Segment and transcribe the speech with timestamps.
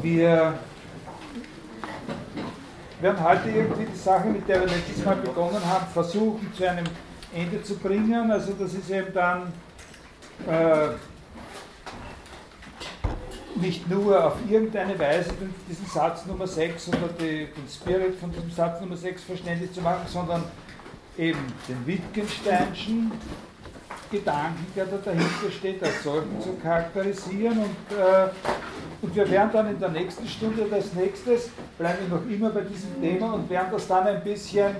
[0.00, 0.54] wir
[3.00, 6.86] werden heute irgendwie die Sache, mit der wir letztes Mal begonnen haben, versuchen zu einem
[7.34, 8.30] Ende zu bringen.
[8.30, 9.52] Also das ist eben dann
[10.46, 10.88] äh,
[13.56, 15.30] nicht nur auf irgendeine Weise
[15.68, 19.80] diesen Satz Nummer 6 oder die, den Spirit von diesem Satz Nummer 6 verständlich zu
[19.80, 20.44] machen, sondern
[21.18, 23.12] eben den Wittgensteinschen
[24.10, 27.58] Gedanken, der da dahinter steht, als solchen zu charakterisieren.
[27.58, 28.28] Und, äh,
[29.02, 32.60] und wir werden dann in der nächsten Stunde als nächstes, bleiben wir noch immer bei
[32.60, 34.76] diesem Thema und werden das dann ein bisschen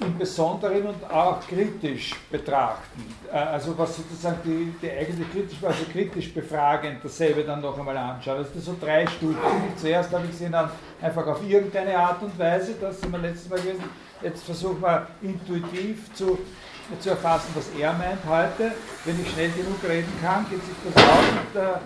[0.00, 3.02] im Besonderen und auch kritisch betrachten.
[3.32, 7.96] Äh, also was sozusagen die, die eigene kritisch, also kritisch befragend dasselbe dann noch einmal
[7.96, 8.38] anschauen.
[8.38, 9.38] Also das sind so drei Stufen.
[9.76, 10.70] Zuerst habe ich sie dann
[11.00, 13.84] einfach auf irgendeine Art und Weise, das sind wir letztes Mal gewesen.
[14.22, 16.38] Jetzt versuchen wir intuitiv zu,
[17.00, 18.72] zu erfassen, was er meint heute.
[19.04, 21.78] Wenn ich schnell genug reden kann, geht sich das aus und äh,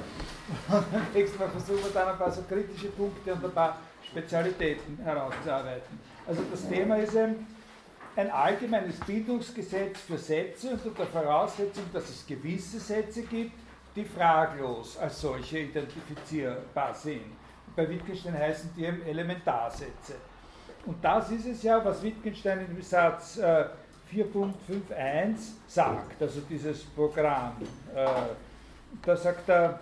[0.69, 4.99] beim nächsten Mal versuchen wir dann ein paar so kritische Punkte und ein paar Spezialitäten
[5.03, 5.99] herauszuarbeiten.
[6.27, 7.47] Also das Thema ist eben,
[8.17, 13.53] ein allgemeines Bildungsgesetz für Sätze unter der Voraussetzung, dass es gewisse Sätze gibt,
[13.95, 17.33] die fraglos als solche identifizierbar sind.
[17.75, 20.15] Bei Wittgenstein heißen die eben Elementarsätze.
[20.87, 23.67] Und das ist es ja, was Wittgenstein in dem Satz äh,
[24.13, 27.57] 4.51 sagt, also dieses Programm.
[27.95, 28.07] Äh,
[29.03, 29.79] da sagt er,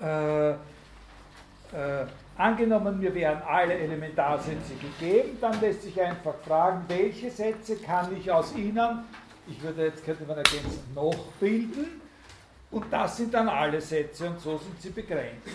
[0.00, 0.56] äh, äh
[2.38, 8.30] Angenommen, mir wären alle Elementarsätze gegeben, dann lässt sich einfach fragen, welche Sätze kann ich
[8.30, 9.04] aus ihnen,
[9.46, 12.02] ich würde jetzt, könnte man ergänzen, noch bilden,
[12.70, 15.48] und das sind dann alle Sätze und so sind sie begrenzt.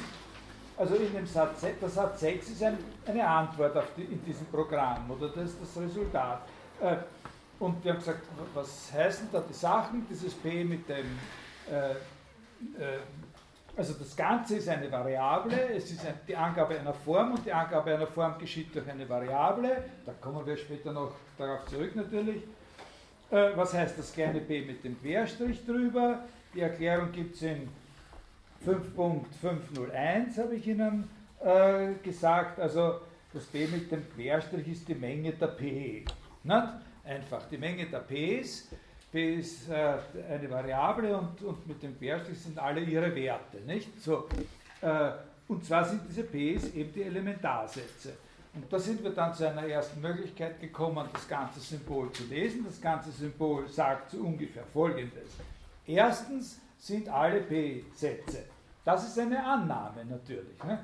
[0.75, 5.11] Also in dem Satz, der Satz 6 ist ein, eine Antwort die, in diesem Programm,
[5.11, 6.41] oder das ist das Resultat.
[6.81, 6.95] Äh,
[7.59, 8.25] und wir haben gesagt,
[8.55, 11.05] was heißen da die Sachen, dieses P mit dem
[11.69, 12.97] äh, äh,
[13.81, 17.95] also das Ganze ist eine Variable, es ist die Angabe einer Form und die Angabe
[17.95, 19.85] einer Form geschieht durch eine Variable.
[20.05, 22.43] Da kommen wir später noch darauf zurück natürlich.
[23.31, 26.19] Äh, was heißt das kleine b mit dem Querstrich drüber?
[26.53, 27.69] Die Erklärung gibt es in
[28.67, 31.09] 5.501, habe ich Ihnen
[31.43, 32.59] äh, gesagt.
[32.59, 32.99] Also
[33.33, 36.05] das b mit dem Querstrich ist die Menge der p.
[37.03, 38.67] Einfach die Menge der p's
[39.11, 39.97] P ist äh,
[40.29, 43.57] eine Variable und, und mit dem Querstrich sind alle ihre Werte.
[43.65, 44.01] Nicht?
[44.01, 44.27] So,
[44.81, 45.11] äh,
[45.47, 48.13] und zwar sind diese Ps eben die Elementarsätze.
[48.53, 52.65] Und da sind wir dann zu einer ersten Möglichkeit gekommen, das ganze Symbol zu lesen.
[52.65, 55.29] Das ganze Symbol sagt so ungefähr Folgendes.
[55.85, 58.45] Erstens sind alle P-Sätze.
[58.83, 60.61] Das ist eine Annahme natürlich.
[60.63, 60.79] Ne?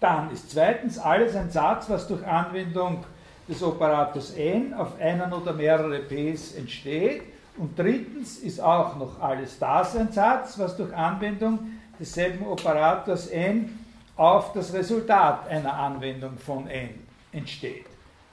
[0.00, 3.04] Dann ist zweitens alles ein Satz, was durch Anwendung
[3.50, 7.22] des Operators n auf einen oder mehrere Ps entsteht.
[7.56, 11.58] Und drittens ist auch noch alles das ein Satz, was durch Anwendung
[11.98, 13.78] desselben Operators n
[14.16, 16.90] auf das Resultat einer Anwendung von n
[17.32, 17.86] entsteht.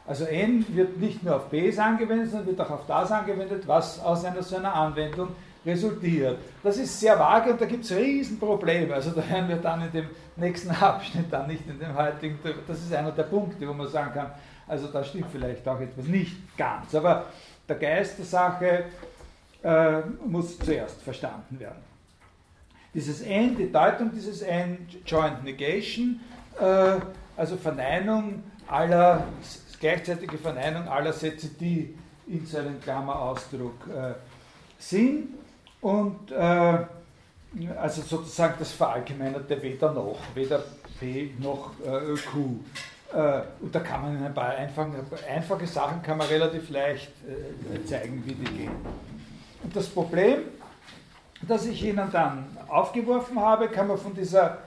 [0.06, 4.00] Also n wird nicht nur auf Ps angewendet, sondern wird auch auf das angewendet, was
[4.00, 5.30] aus einer so einer Anwendung
[5.66, 6.38] resultiert.
[6.64, 8.94] Das ist sehr vage und da gibt es Riesenprobleme.
[8.94, 10.06] Also da hören wir dann in dem
[10.38, 14.14] nächsten Abschnitt, dann nicht in dem heutigen, das ist einer der Punkte, wo man sagen
[14.14, 14.32] kann,
[14.68, 16.94] also da stimmt vielleicht auch etwas nicht ganz.
[16.96, 17.28] Aber
[17.68, 18.86] der Geist der Sache
[19.64, 21.88] äh, muss zuerst verstanden werden.
[22.94, 26.20] Dieses N, die Deutung dieses N, Joint Negation,
[26.60, 27.00] äh,
[27.36, 29.24] also Verneinung aller,
[29.80, 31.96] gleichzeitige Verneinung aller Sätze, die
[32.28, 34.14] in seinem Klammerausdruck äh,
[34.80, 35.30] sind.
[35.82, 36.78] Und äh,
[37.78, 40.64] also sozusagen das Verallgemeinerte weder noch, weder
[41.00, 42.60] P noch äh, Q.
[43.14, 44.92] Äh, und da kann man ein paar einfache,
[45.30, 48.72] einfache Sachen kann man relativ leicht äh, zeigen, wie die gehen.
[49.64, 50.40] Und das Problem,
[51.42, 54.58] das ich Ihnen dann aufgeworfen habe, kann man von dieser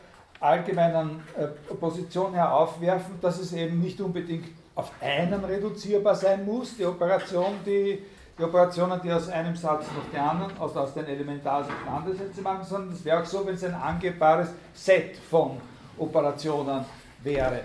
[0.41, 6.77] allgemeinen äh, Position her aufwerfen, dass es eben nicht unbedingt auf einen reduzierbar sein muss,
[6.77, 8.03] die Operation, die,
[8.39, 12.65] die Operationen, die aus einem Satz noch die anderen, also aus den Elementarsätzen andere machen,
[12.65, 15.61] sondern es wäre auch so, wenn es ein angebbares Set von
[15.99, 16.87] Operationen
[17.23, 17.61] wäre.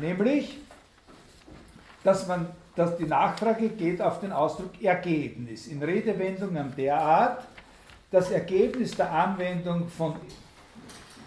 [0.00, 0.58] Nämlich,
[2.04, 2.46] dass, man,
[2.76, 5.66] dass die Nachfrage geht auf den Ausdruck Ergebnis.
[5.66, 7.44] In Redewendungen derart,
[8.10, 10.14] das Ergebnis der Anwendung von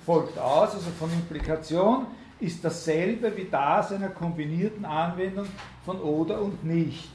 [0.05, 2.07] folgt aus, also von Implikation,
[2.39, 5.47] ist dasselbe wie das einer kombinierten Anwendung
[5.85, 7.09] von oder und nicht.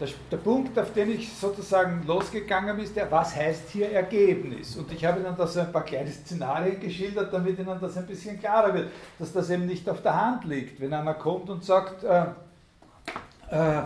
[0.00, 4.74] Der, der, Punkt, auf den ich sozusagen losgegangen bin, ist der, was heißt hier Ergebnis?
[4.76, 8.06] Und ich habe Ihnen da so ein paar kleine Szenarien geschildert, damit Ihnen das ein
[8.06, 8.88] bisschen klarer wird,
[9.18, 10.80] dass das eben nicht auf der Hand liegt.
[10.80, 12.24] Wenn einer kommt und sagt, äh,
[13.50, 13.82] äh,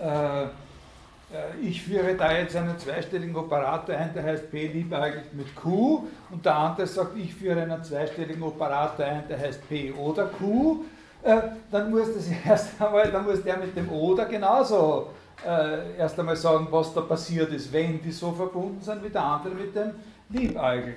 [0.00, 5.54] äh, äh, ich führe da jetzt einen zweistelligen Operator ein, der heißt P liebäugelt mit
[5.54, 10.26] Q und der andere sagt, ich führe einen zweistelligen Operator ein, der heißt P oder
[10.26, 10.84] Q,
[11.22, 11.40] äh,
[11.70, 15.10] dann muss das erst einmal, dann muss der mit dem oder genauso
[15.46, 19.22] äh, erst einmal sagen, was da passiert ist, wenn die so verbunden sind wie der
[19.22, 19.92] andere mit dem
[20.30, 20.96] liebäugelt.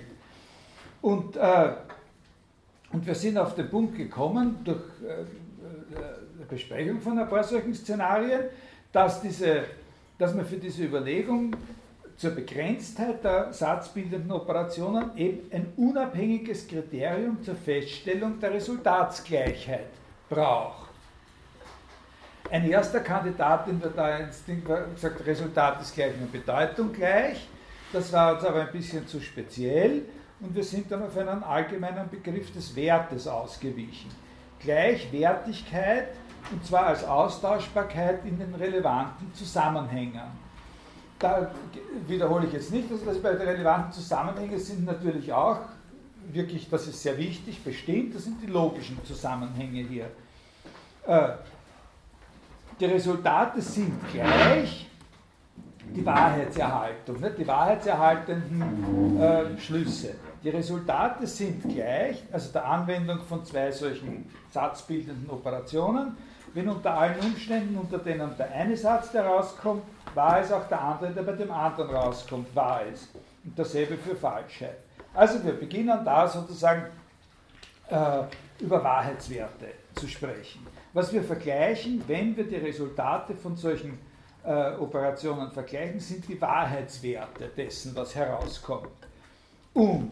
[1.02, 1.74] Und, äh,
[2.92, 7.74] und wir sind auf den Punkt gekommen, durch äh, äh, Besprechung von ein paar solchen
[7.74, 8.42] Szenarien,
[8.92, 9.64] dass diese
[10.22, 11.56] dass man für diese Überlegung
[12.16, 19.88] zur Begrenztheit der satzbildenden Operationen eben ein unabhängiges Kriterium zur Feststellung der Resultatsgleichheit
[20.30, 20.91] braucht.
[22.52, 27.48] Ein erster Kandidat, den wir da ins Ding gesagt, Resultat ist gleich eine Bedeutung gleich.
[27.94, 30.02] Das war uns aber ein bisschen zu speziell
[30.42, 34.12] und wir sind dann auf einen allgemeinen Begriff des Wertes ausgewichen.
[34.60, 36.10] Gleichwertigkeit
[36.52, 40.20] und zwar als Austauschbarkeit in den relevanten Zusammenhängen.
[41.20, 41.52] Da
[42.06, 45.60] wiederhole ich jetzt nicht, dass bei den relevanten Zusammenhängen sind natürlich auch
[46.34, 50.12] wirklich, das ist sehr wichtig, bestimmt, das sind die logischen Zusammenhänge hier.
[52.82, 54.88] Die Resultate sind gleich,
[55.96, 57.38] die Wahrheitserhaltung, nicht?
[57.38, 60.16] die wahrheitserhaltenden äh, Schlüsse.
[60.44, 66.18] Die Resultate sind gleich, also der Anwendung von zwei solchen satzbildenden Operationen,
[66.56, 69.84] wenn unter allen Umständen, unter denen der eine Satz, der rauskommt,
[70.16, 73.10] wahr ist, auch der andere, der bei dem anderen rauskommt, wahr ist.
[73.44, 74.78] Und dasselbe für Falschheit.
[75.14, 76.88] Also wir beginnen da sozusagen
[77.90, 78.24] äh,
[78.60, 80.66] über Wahrheitswerte zu sprechen.
[80.94, 83.98] Was wir vergleichen, wenn wir die Resultate von solchen
[84.44, 88.90] äh, Operationen vergleichen, sind die Wahrheitswerte dessen, was herauskommt.
[89.74, 90.12] Und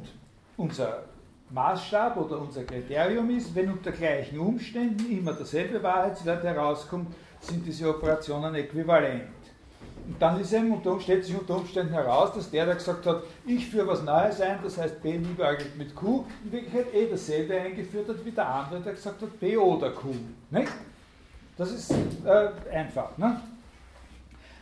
[0.55, 1.03] unser
[1.49, 7.89] Maßstab oder unser Kriterium ist, wenn unter gleichen Umständen immer derselbe Wahrheitswert herauskommt, sind diese
[7.89, 9.23] Operationen äquivalent.
[10.09, 13.23] Und dann ist eben unter, stellt sich unter Umständen heraus, dass der, der gesagt hat,
[13.45, 17.55] ich führe was Neues ein, das heißt B liebäugelt mit Q, in Wirklichkeit eh dasselbe
[17.55, 20.09] eingeführt hat wie der andere, der gesagt hat B oder Q.
[20.49, 20.71] Nicht?
[21.57, 23.17] Das ist äh, einfach.
[23.17, 23.39] Ne?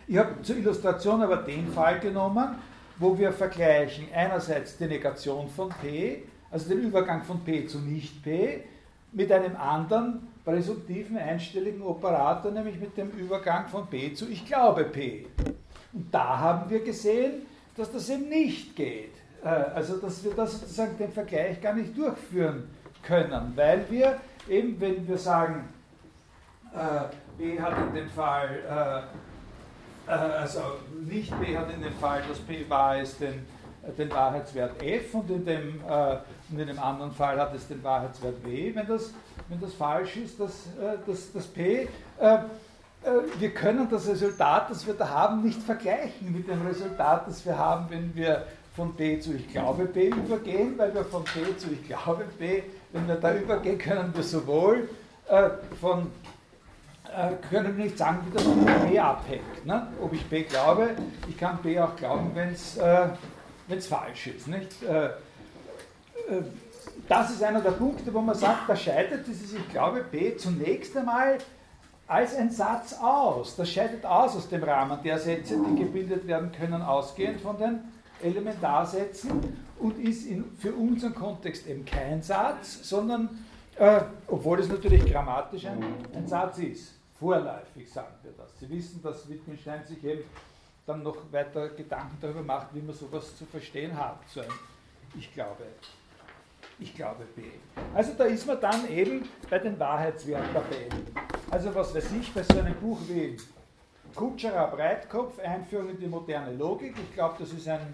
[0.08, 2.56] Ich habe zur Illustration aber den Fall genommen,
[3.00, 8.64] wo wir vergleichen einerseits die Negation von P also den Übergang von P zu Nicht-P,
[9.12, 14.86] mit einem anderen präsumtiven einstelligen Operator, nämlich mit dem Übergang von P zu Ich glaube
[14.86, 15.26] P.
[15.92, 17.46] Und da haben wir gesehen,
[17.76, 19.12] dass das eben nicht geht.
[19.44, 22.70] Äh, also dass wir das sozusagen den Vergleich gar nicht durchführen
[23.04, 25.68] können, weil wir eben, wenn wir sagen,
[26.74, 26.78] äh,
[27.38, 29.06] B hat in dem Fall,
[30.08, 30.62] äh, also
[31.06, 33.46] nicht B hat in dem Fall, dass P wahr ist, den,
[33.98, 35.82] den Wahrheitswert f und in dem
[36.50, 39.14] und in dem anderen Fall hat es den Wahrheitswert W, wenn das,
[39.50, 41.88] wenn das falsch ist, das, äh, das, das P.
[42.20, 42.40] Äh, äh,
[43.38, 47.58] wir können das Resultat, das wir da haben, nicht vergleichen mit dem Resultat, das wir
[47.58, 48.46] haben, wenn wir
[48.76, 52.64] von B zu Ich glaube B übergehen, weil wir von B zu Ich glaube B,
[52.94, 54.88] wenn wir da übergehen, können wir sowohl
[55.82, 56.12] von
[57.50, 59.66] können wir nicht sagen, wie das von B abhängt.
[59.66, 59.88] Ne?
[60.02, 60.92] Ob ich B glaube,
[61.28, 64.48] ich kann B auch glauben, wenn es falsch ist.
[64.48, 64.84] Nicht?
[64.84, 65.10] Äh,
[67.08, 70.96] das ist einer der Punkte, wo man sagt, da scheidet dieses Ich glaube B zunächst
[70.98, 71.38] einmal
[72.08, 73.56] als ein Satz aus.
[73.56, 77.80] Das scheidet aus aus dem Rahmen der Sätze, die gebildet werden können, ausgehend von den
[78.22, 83.46] Elementarsätzen und ist in, für unseren Kontext eben kein Satz, sondern,
[83.78, 88.58] äh, obwohl es natürlich grammatisch ein, ein, Satz ist, vorläufig sagen wir das.
[88.60, 90.24] Sie wissen, dass Wittgenstein sich eben
[90.86, 94.48] dann noch weiter Gedanken darüber macht, wie man sowas zu verstehen hat, so ein
[95.18, 95.64] Ich glaube.
[96.80, 97.44] Ich glaube B.
[97.94, 101.08] Also da ist man dann eben bei den Wahrheitswerttabellen.
[101.50, 103.36] Also was weiß ich, bei so einem Buch wie
[104.14, 107.94] Kutscherer Breitkopf, Einführung in die moderne Logik, ich glaube, das ist ein,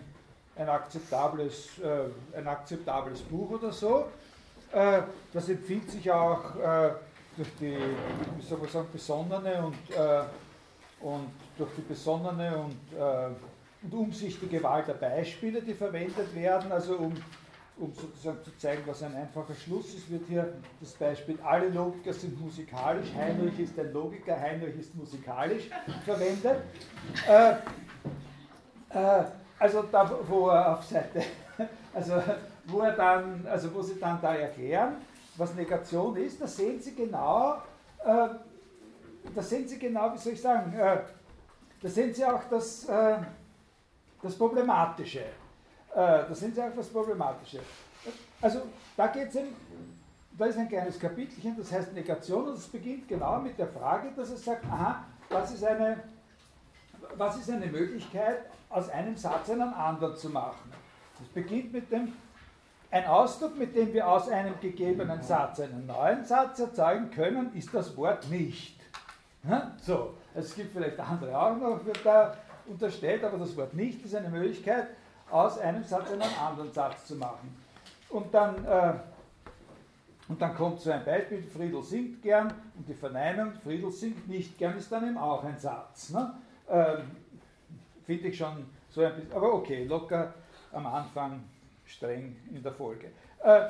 [0.57, 4.05] ein, akzeptables, äh, ein akzeptables Buch oder so.
[4.71, 6.91] Äh, das empfiehlt sich auch äh,
[7.37, 7.77] durch die,
[8.37, 10.23] wie soll man sagen, besonnene und, äh,
[10.99, 13.27] und durch die besonnene und, äh,
[13.83, 17.13] und umsichtige Wahl der Beispiele, die verwendet werden, also um
[17.77, 22.13] um sozusagen zu zeigen, was ein einfacher Schluss ist, wird hier das Beispiel, alle Logiker
[22.13, 25.69] sind musikalisch, Heinrich ist ein Logiker, Heinrich ist musikalisch
[26.05, 26.61] verwendet.
[27.27, 27.53] Äh,
[28.89, 29.23] äh,
[29.57, 31.23] also da, wo er auf Seite,
[31.93, 32.21] also
[32.65, 34.97] wo er dann, also wo sie dann da erklären,
[35.35, 37.55] was Negation ist, da sehen Sie genau,
[38.03, 38.29] äh,
[39.33, 40.97] da sehen Sie genau, wie soll ich sagen, äh,
[41.81, 43.17] da sehen Sie auch das, äh,
[44.21, 45.25] das Problematische.
[45.93, 47.59] Äh, das sind einfach das Problematische.
[48.41, 48.61] Also
[48.97, 49.37] da geht es
[50.37, 54.09] da ist ein kleines Kapitelchen, das heißt Negation und es beginnt genau mit der Frage,
[54.15, 55.97] dass es sagt, aha, was ist eine,
[57.15, 60.71] was ist eine Möglichkeit, aus einem Satz einen anderen zu machen?
[61.19, 62.13] Das beginnt mit dem,
[62.89, 67.71] ein Ausdruck, mit dem wir aus einem gegebenen Satz einen neuen Satz erzeugen können, ist
[67.73, 68.79] das Wort nicht.
[69.81, 72.35] So, es gibt vielleicht andere auch noch, wird da
[72.65, 74.87] unterstellt, aber das Wort nicht ist eine Möglichkeit,
[75.33, 77.57] aus einem Satz einen anderen Satz zu machen.
[78.09, 78.93] Und dann, äh,
[80.27, 84.57] und dann kommt so ein Beispiel, Friedel singt gern und die Verneinung, Friedel singt nicht
[84.57, 86.11] gern, ist dann eben auch ein Satz.
[86.11, 86.33] Ne?
[86.67, 86.97] Äh,
[88.05, 90.33] Finde ich schon so ein bisschen, aber okay, locker
[90.71, 91.43] am Anfang,
[91.85, 93.07] streng in der Folge.
[93.43, 93.69] Äh,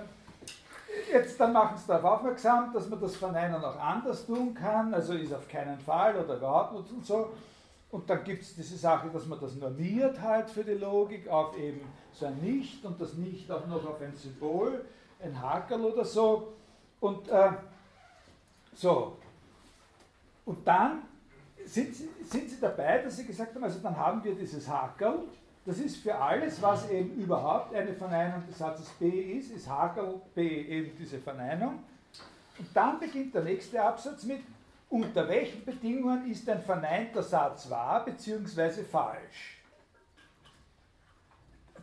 [1.12, 5.14] jetzt dann machen Sie darauf aufmerksam, dass man das Verneinen auch anders tun kann, also
[5.14, 7.32] ist auf keinen Fall oder überhaupt nicht und so.
[7.94, 11.56] Und dann gibt es diese Sache, dass man das normiert halt für die Logik auf
[11.56, 11.82] eben
[12.12, 14.84] so ein Nicht und das Nicht auch noch auf ein Symbol,
[15.24, 16.54] ein Hakel oder so.
[17.00, 17.52] Und äh,
[18.74, 19.16] so.
[20.44, 21.04] Und dann
[21.66, 25.26] sind Sie, sind Sie dabei, dass Sie gesagt haben, also dann haben wir dieses Hakel.
[25.64, 30.20] Das ist für alles, was eben überhaupt eine Verneinung des Satzes B ist, ist Hakel
[30.34, 31.84] B eben diese Verneinung.
[32.58, 34.40] Und dann beginnt der nächste Absatz mit,
[34.94, 38.84] unter welchen Bedingungen ist ein verneinter Satz wahr bzw.
[38.84, 39.58] falsch?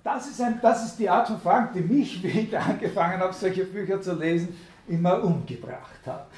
[0.04, 3.32] Das ist, ein, das ist die Art von Fragen, die mich, wie ich angefangen habe,
[3.32, 6.28] solche Bücher zu lesen, immer umgebracht hat.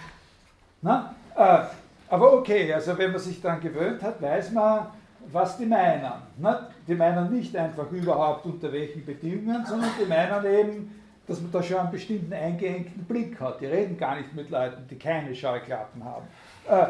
[0.80, 1.14] Na?
[1.36, 1.64] Äh,
[2.08, 4.86] aber okay, also wenn man sich daran gewöhnt hat, weiß man,
[5.30, 6.10] was die meinen.
[6.38, 6.70] Na?
[6.88, 11.62] Die meinen nicht einfach überhaupt unter welchen Bedingungen, sondern die meinen eben, dass man da
[11.62, 13.60] schon einen bestimmten eingehängten Blick hat.
[13.60, 16.26] Die reden gar nicht mit Leuten, die keine Scheuklappen haben.
[16.68, 16.86] Äh,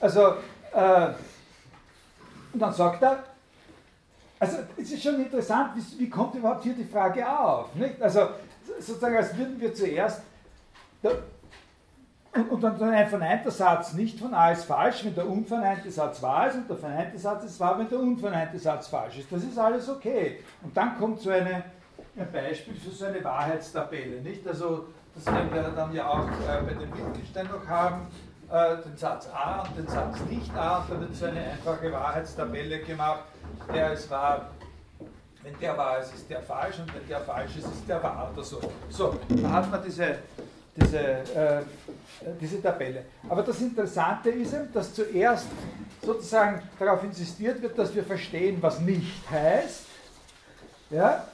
[0.00, 0.34] also,
[0.72, 1.08] äh,
[2.52, 3.24] und dann sagt er,
[4.38, 7.74] also es ist schon interessant, wie, wie kommt überhaupt hier die Frage auf?
[7.74, 8.00] Nicht?
[8.00, 8.28] Also
[8.78, 10.22] sozusagen, als würden wir zuerst,
[11.02, 11.10] da,
[12.32, 16.22] und, und, dann ein verneinter Satz nicht von A ist falsch, wenn der unverneinte Satz
[16.22, 19.32] wahr ist und der verneinte Satz ist wahr, wenn der unverneinte Satz falsch ist.
[19.32, 20.38] Das ist alles okay.
[20.62, 21.64] Und dann kommt so eine,
[22.16, 24.20] ein Beispiel für so eine Wahrheitstabelle.
[24.20, 24.46] Nicht?
[24.46, 28.06] Also das werden wir dann ja auch äh, bei dem Wittgenstein noch haben
[28.50, 31.92] äh, den Satz A und den Satz nicht A und da wird so eine einfache
[31.92, 33.22] Wahrheitstabelle gemacht,
[33.72, 34.50] der ist wahr,
[35.42, 38.30] wenn der wahr ist, ist der falsch und wenn der falsch ist, ist der wahr
[38.32, 38.60] oder so.
[38.88, 40.18] So, da hat man diese,
[40.76, 41.62] diese, äh,
[42.40, 43.04] diese Tabelle.
[43.28, 45.46] Aber das Interessante ist eben, dass zuerst
[46.02, 49.86] sozusagen darauf insistiert wird, dass wir verstehen, was nicht heißt.
[50.90, 51.24] Ja?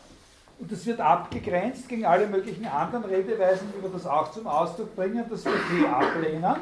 [0.58, 4.94] Und das wird abgegrenzt gegen alle möglichen anderen Redeweisen, wie wir das auch zum Ausdruck
[4.94, 6.56] bringen, dass wir die ablehnen.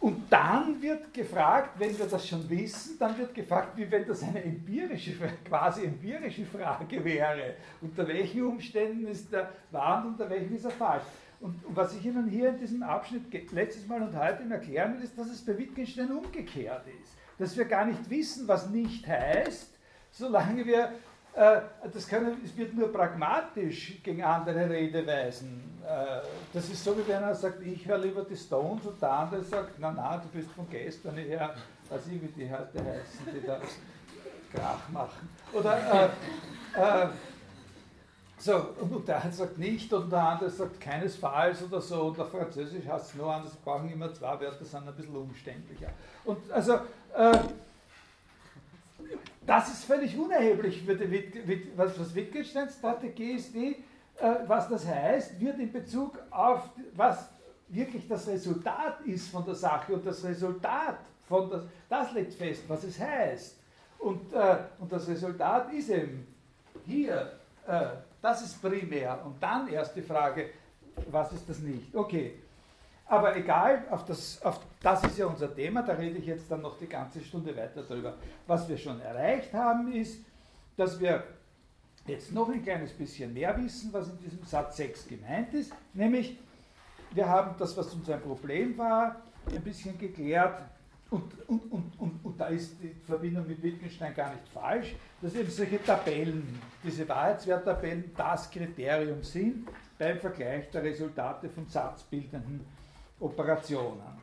[0.00, 4.22] Und dann wird gefragt, wenn wir das schon wissen, dann wird gefragt, wie wenn das
[4.22, 5.12] eine empirische,
[5.44, 7.54] quasi empirische Frage wäre.
[7.80, 11.02] Unter welchen Umständen ist der wahr und unter welchen ist er falsch?
[11.40, 15.18] Und was ich Ihnen hier in diesem Abschnitt letztes Mal und heute erklären will, ist,
[15.18, 17.14] dass es bei Wittgenstein umgekehrt ist.
[17.38, 19.78] Dass wir gar nicht wissen, was nicht heißt,
[20.10, 20.92] solange wir
[21.92, 25.80] das können, es wird nur pragmatisch gegen andere Redeweisen.
[25.86, 26.20] Äh,
[26.52, 29.42] das ist so, wie wenn er sagt, ich höre lieber die Stones und der andere
[29.42, 31.54] sagt, na na, du bist von gestern her,
[31.88, 33.60] weiß ich, wie die heute heißen, die da
[34.52, 35.28] Krach machen.
[35.52, 36.10] Oder
[36.74, 37.08] äh, äh,
[38.38, 42.02] so, und der eine sagt nicht und der andere sagt keinesfalls oder so.
[42.02, 45.90] Und der Französisch heißt es nur anders, brauchen immer zwei Wörter, sind ein bisschen umständlicher.
[46.24, 46.74] Und also,
[47.16, 47.38] äh,
[49.48, 50.86] das ist völlig unerheblich
[51.74, 53.76] was, was Wittgensteins Strategie ist, die,
[54.20, 57.30] äh, was das heißt, wird in Bezug auf was
[57.68, 62.62] wirklich das Resultat ist von der Sache und das Resultat von das, das legt fest,
[62.68, 63.56] was es heißt.
[63.98, 66.26] Und, äh, und das Resultat ist eben
[66.86, 67.32] hier,
[67.66, 67.86] äh,
[68.20, 69.18] das ist primär.
[69.24, 70.50] Und dann erst die Frage,
[71.10, 71.94] was ist das nicht?
[71.94, 72.34] Okay,
[73.08, 76.60] aber egal, auf das, auf das ist ja unser Thema, da rede ich jetzt dann
[76.60, 78.14] noch die ganze Stunde weiter darüber.
[78.46, 80.24] Was wir schon erreicht haben, ist,
[80.76, 81.24] dass wir
[82.06, 86.38] jetzt noch ein kleines bisschen mehr wissen, was in diesem Satz 6 gemeint ist, nämlich
[87.12, 89.16] wir haben das, was uns ein Problem war,
[89.50, 90.60] ein bisschen geklärt
[91.10, 95.50] und, und, und, und, da ist die Verbindung mit Wittgenstein gar nicht falsch, dass eben
[95.50, 99.66] solche Tabellen, diese Wahrheitswerttabellen das Kriterium sind
[99.98, 102.60] beim Vergleich der Resultate von satzbildenden
[103.20, 104.18] Operationen.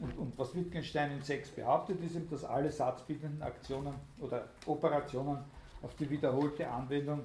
[0.00, 5.38] Und, und, was Wittgenstein in 6 behauptet, ist eben, dass alle satzbildenden Aktionen oder Operationen
[5.82, 7.22] auf die wiederholte Anwendung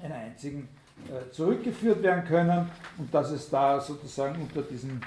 [0.00, 0.68] einer einzigen
[1.08, 5.02] äh, zurückgeführt werden können und dass es da sozusagen unter diesen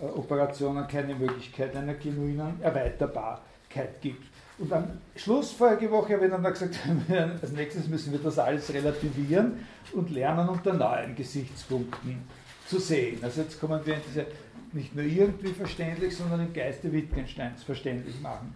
[0.00, 4.24] äh, Operationen keine Möglichkeit einer genuinen Erweiterbarkeit gibt.
[4.58, 6.78] Und am Schluss vorige Woche habe ich dann gesagt,
[7.42, 12.22] als nächstes müssen wir das alles relativieren und lernen unter neuen Gesichtspunkten
[12.70, 13.18] zu sehen.
[13.22, 14.26] Also jetzt kommen wir in diese
[14.72, 18.54] nicht nur irgendwie verständlich, sondern im Geiste Wittgensteins verständlich machen.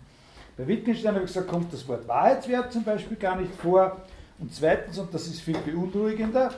[0.56, 4.00] Bei Wittgenstein habe ich gesagt, kommt das Wort Wahrheitswert zum Beispiel gar nicht vor.
[4.38, 6.54] Und zweitens, und das ist viel beunruhigender,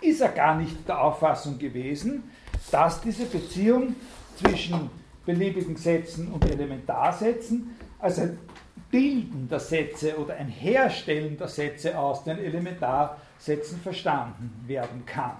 [0.00, 2.24] ist er gar nicht der Auffassung gewesen,
[2.70, 3.94] dass diese Beziehung
[4.36, 4.90] zwischen
[5.26, 8.38] beliebigen Sätzen und Elementarsätzen als ein
[8.90, 15.36] Bilden der Sätze oder ein Herstellen der Sätze aus den Elementarsätzen verstanden werden kann.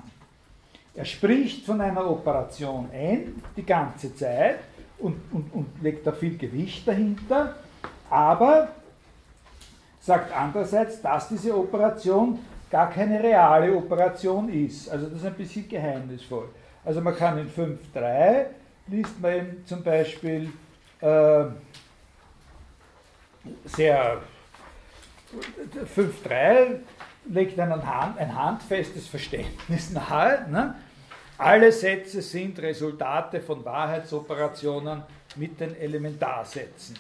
[0.97, 4.61] Er spricht von einer Operation n die ganze Zeit
[4.99, 7.57] und, und, und legt da viel Gewicht dahinter,
[8.09, 8.69] aber
[10.01, 12.39] sagt andererseits, dass diese Operation
[12.71, 14.89] gar keine reale Operation ist.
[14.89, 16.49] Also das ist ein bisschen geheimnisvoll.
[16.85, 18.47] Also man kann in 5.3
[18.87, 20.51] liest man zum Beispiel
[21.01, 21.45] äh,
[23.65, 24.19] sehr
[25.97, 26.79] 5.3
[27.27, 30.47] legt einen Hand, ein handfestes Verständnis nahe.
[30.51, 30.75] Ne?
[31.37, 35.03] Alle Sätze sind Resultate von Wahrheitsoperationen
[35.35, 36.97] mit den Elementarsätzen.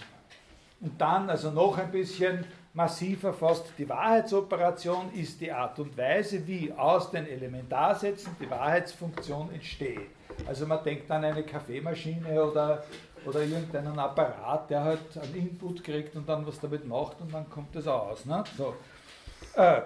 [0.80, 6.44] Und dann, also noch ein bisschen massiver fast, die Wahrheitsoperation ist die Art und Weise,
[6.46, 10.10] wie aus den Elementarsätzen die Wahrheitsfunktion entsteht.
[10.46, 12.82] Also man denkt an eine Kaffeemaschine oder,
[13.24, 17.48] oder irgendeinen Apparat, der halt einen Input kriegt und dann was damit macht und dann
[17.48, 18.24] kommt es aus.
[18.24, 18.42] Ne?
[18.58, 18.74] So.
[19.54, 19.82] Äh,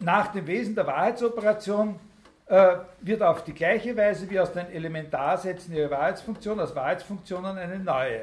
[0.00, 1.98] nach dem Wesen der Wahrheitsoperation
[2.48, 7.78] äh, wird auf die gleiche Weise wie aus den Elementarsätzen ihre Wahrheitsfunktion, aus Wahrheitsfunktionen eine
[7.78, 8.22] neue.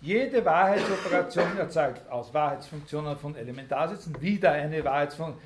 [0.00, 5.40] Jede Wahrheitsoperation erzeugt aus Wahrheitsfunktionen von Elementarsätzen wieder eine Wahrheitsfunktion.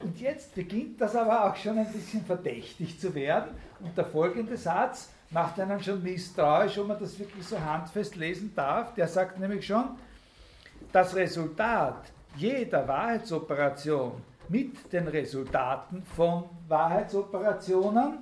[0.00, 3.50] Und jetzt beginnt das aber auch schon ein bisschen verdächtig zu werden.
[3.80, 8.52] Und der folgende Satz macht einen schon misstrauisch, ob man das wirklich so handfest lesen
[8.56, 8.94] darf.
[8.94, 9.90] Der sagt nämlich schon,
[10.92, 14.12] das Resultat jeder Wahrheitsoperation
[14.52, 18.18] mit den Resultaten von Wahrheitsoperationen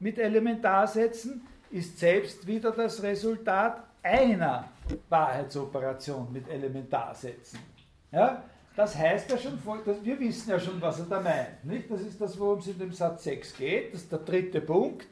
[0.00, 4.70] mit Elementarsätzen ist selbst wieder das Resultat einer
[5.10, 7.58] Wahrheitsoperation mit Elementarsätzen.
[8.10, 8.42] Ja?
[8.74, 9.58] Das heißt ja schon,
[10.02, 11.62] wir wissen ja schon, was er da meint.
[11.64, 11.90] Nicht?
[11.90, 13.92] Das ist das, worum es in dem Satz 6 geht.
[13.92, 15.06] Das ist der dritte Punkt.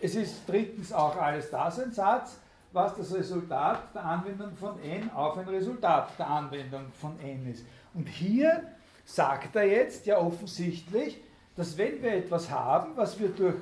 [0.00, 2.38] Es ist drittens auch alles das ein Satz,
[2.72, 7.64] was das Resultat der Anwendung von n auf ein Resultat der Anwendung von n ist.
[7.92, 8.64] Und hier
[9.04, 11.20] sagt er jetzt ja offensichtlich,
[11.56, 13.56] dass wenn wir etwas haben, was wir durch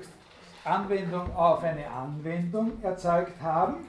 [0.65, 3.87] Anwendung auf eine Anwendung erzeugt haben,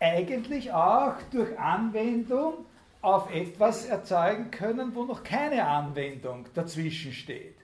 [0.00, 2.66] eigentlich auch durch Anwendung
[3.00, 7.54] auf etwas erzeugen können, wo noch keine Anwendung dazwischen steht.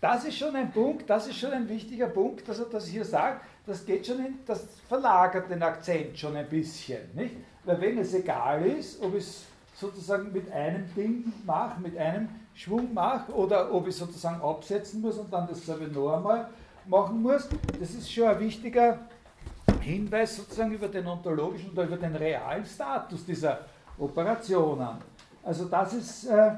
[0.00, 3.04] Das ist schon ein Punkt, das ist schon ein wichtiger Punkt, dass er das hier
[3.04, 3.44] sagt.
[3.66, 7.36] Das geht schon in, das verlagert den Akzent schon ein bisschen, nicht?
[7.64, 9.44] Weil wenn es egal ist, ob es
[9.82, 15.18] sozusagen mit einem Ding mache, mit einem Schwung mache oder ob ich sozusagen absetzen muss
[15.18, 16.48] und dann dasselbe noch einmal
[16.86, 17.48] machen muss.
[17.78, 18.98] Das ist schon ein wichtiger
[19.80, 23.60] Hinweis sozusagen über den ontologischen oder über den realen Status dieser
[23.98, 24.98] Operationen.
[25.42, 26.52] Also das ist äh,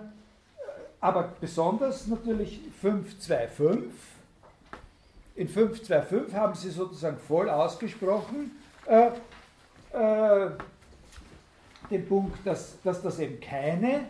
[1.01, 3.91] aber besonders natürlich 525.
[5.37, 8.53] In 525 haben Sie sozusagen voll ausgesprochen,
[8.87, 9.09] äh,
[9.93, 10.51] äh,
[11.90, 14.07] den Punkt, dass, dass das eben keine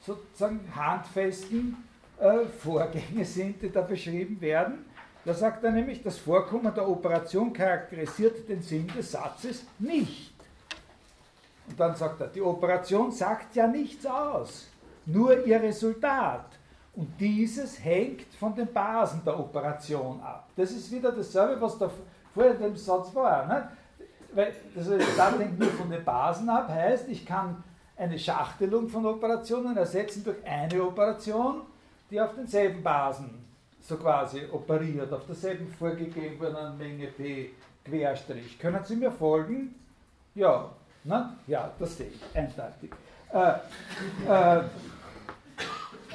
[0.00, 1.76] sozusagen handfesten
[2.18, 4.86] äh, Vorgänge sind, die da beschrieben werden.
[5.24, 10.34] Da sagt er nämlich, das Vorkommen der Operation charakterisiert den Sinn des Satzes nicht.
[11.68, 14.68] Und dann sagt er, die Operation sagt ja nichts aus,
[15.06, 16.46] nur ihr Resultat.
[16.94, 20.48] Und dieses hängt von den Basen der Operation ab.
[20.56, 21.90] Das ist wieder dasselbe, was da
[22.34, 23.46] vorher dem Satz war.
[23.46, 23.68] Ne?
[24.34, 27.62] Weil das Resultat hängt nur von den Basen ab, heißt, ich kann
[27.96, 31.62] eine Schachtelung von Operationen ersetzen durch eine Operation,
[32.10, 33.42] die auf denselben Basen
[33.80, 37.50] so quasi operiert, auf derselben vorgegebenen Menge P
[37.84, 38.58] Querstrich.
[38.58, 39.74] Können Sie mir folgen?
[40.34, 40.70] Ja,
[41.04, 41.36] ne?
[41.46, 42.92] ja, das sehe ich, eindeutig.
[43.32, 43.54] Äh,
[44.28, 44.58] äh,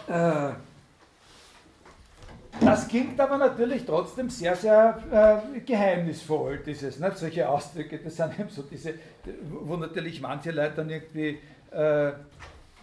[0.08, 0.54] äh,
[2.62, 7.18] das klingt aber natürlich trotzdem sehr, sehr äh, geheimnisvoll, dieses, nicht?
[7.18, 8.96] solche Ausdrücke, das sind eben so diese,
[9.50, 11.40] wo natürlich manche Leute dann irgendwie
[11.72, 12.12] äh,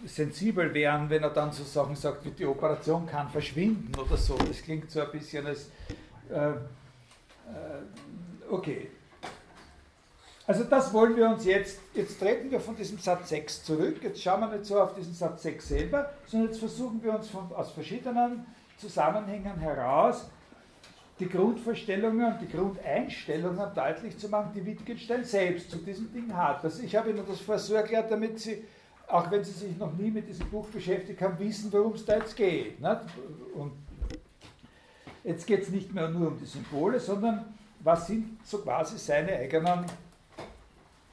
[0.05, 4.35] sensibel wären, wenn er dann so Sachen sagt, wie die Operation kann verschwinden oder so.
[4.35, 5.69] Das klingt so ein bisschen als,
[6.29, 6.53] äh, äh
[8.49, 8.89] okay.
[10.47, 14.21] Also das wollen wir uns jetzt, jetzt treten wir von diesem Satz 6 zurück, jetzt
[14.21, 17.51] schauen wir nicht so auf diesen Satz 6 selber, sondern jetzt versuchen wir uns von,
[17.51, 18.45] aus verschiedenen
[18.77, 20.29] Zusammenhängen heraus
[21.19, 26.63] die Grundvorstellungen und die Grundeinstellungen deutlich zu machen, die Wittgenstein selbst zu diesem Ding hat.
[26.63, 28.65] Also ich habe Ihnen das vorher so erklärt, damit Sie,
[29.07, 32.17] auch wenn Sie sich noch nie mit diesem Buch beschäftigt haben, wissen, worum es da
[32.17, 32.81] jetzt geht.
[32.81, 33.01] Nicht?
[33.53, 33.71] Und
[35.23, 37.45] jetzt geht es nicht mehr nur um die Symbole, sondern
[37.79, 39.85] was sind so quasi seine eigenen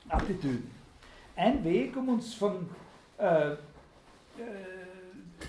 [0.08, 0.70] Attitüden.
[1.36, 2.68] Ein Weg, um uns von
[3.18, 3.56] äh, äh,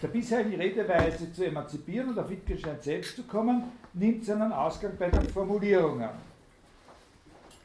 [0.01, 5.09] der bisherigen Redeweise zu emanzipieren und auf Wittgenstein selbst zu kommen, nimmt seinen Ausgang bei
[5.09, 6.09] den Formulierungen.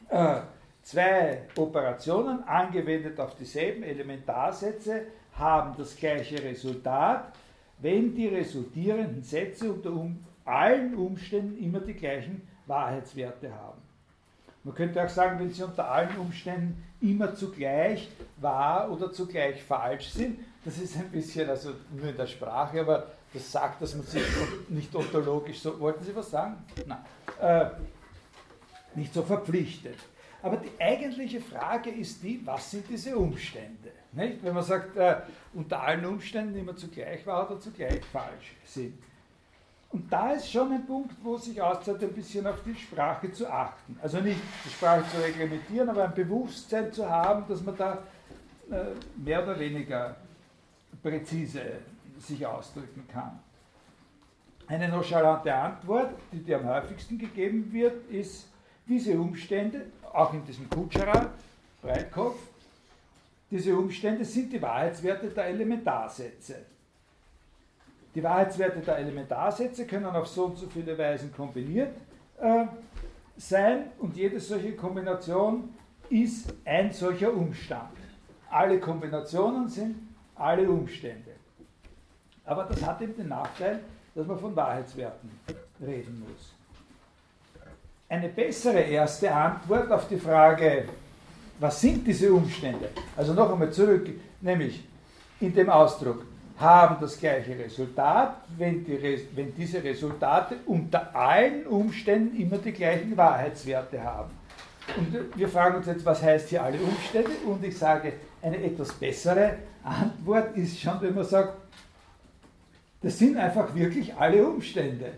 [0.09, 0.41] Äh,
[0.83, 7.33] zwei Operationen, angewendet auf dieselben Elementarsätze, haben das gleiche Resultat,
[7.79, 13.81] wenn die resultierenden Sätze unter um, allen Umständen immer die gleichen Wahrheitswerte haben.
[14.63, 20.09] Man könnte auch sagen, wenn sie unter allen Umständen immer zugleich wahr oder zugleich falsch
[20.09, 24.05] sind, das ist ein bisschen, also nur in der Sprache, aber das sagt, dass man
[24.05, 24.23] sich
[24.69, 26.57] nicht ontologisch so, wollten Sie was sagen?
[26.85, 27.05] Nein,
[27.39, 27.69] äh,
[28.95, 29.97] nicht so verpflichtet.
[30.41, 33.91] Aber die eigentliche Frage ist die, was sind diese Umstände?
[34.13, 34.43] Nicht?
[34.43, 35.17] Wenn man sagt, äh,
[35.53, 38.97] unter allen Umständen immer zugleich wahr oder zugleich falsch sind.
[39.91, 43.51] Und da ist schon ein Punkt, wo sich auszahlt, ein bisschen auf die Sprache zu
[43.51, 43.97] achten.
[44.01, 48.03] Also nicht die Sprache zu reglementieren, aber ein Bewusstsein zu haben, dass man da
[48.71, 48.85] äh,
[49.17, 50.15] mehr oder weniger
[51.01, 51.79] präzise
[52.19, 53.39] sich ausdrücken kann.
[54.67, 58.47] Eine nonchalante Antwort, die dir am häufigsten gegeben wird, ist,
[58.87, 61.31] diese Umstände, auch in diesem Kutscherer,
[61.81, 62.39] Breitkopf,
[63.51, 66.65] diese Umstände sind die Wahrheitswerte der Elementarsätze.
[68.13, 71.95] Die Wahrheitswerte der Elementarsätze können auf so und so viele Weisen kombiniert
[72.39, 72.65] äh,
[73.37, 75.69] sein und jede solche Kombination
[76.09, 77.97] ist ein solcher Umstand.
[78.49, 80.08] Alle Kombinationen sind
[80.39, 81.31] alle Umstände.
[82.45, 83.79] Aber das hat eben den Nachteil,
[84.15, 85.29] dass man von Wahrheitswerten
[85.81, 86.53] reden muss.
[88.07, 90.85] Eine bessere erste Antwort auf die Frage,
[91.59, 92.89] was sind diese Umstände?
[93.15, 94.09] Also noch einmal zurück,
[94.41, 94.83] nämlich
[95.39, 96.25] in dem Ausdruck,
[96.57, 103.15] haben das gleiche Resultat, wenn, die, wenn diese Resultate unter allen Umständen immer die gleichen
[103.15, 104.31] Wahrheitswerte haben.
[104.97, 107.31] Und wir fragen uns jetzt, was heißt hier alle Umstände?
[107.45, 111.57] Und ich sage, eine etwas bessere Antwort ist schon, wenn man sagt,
[113.01, 115.13] das sind einfach wirklich alle Umstände.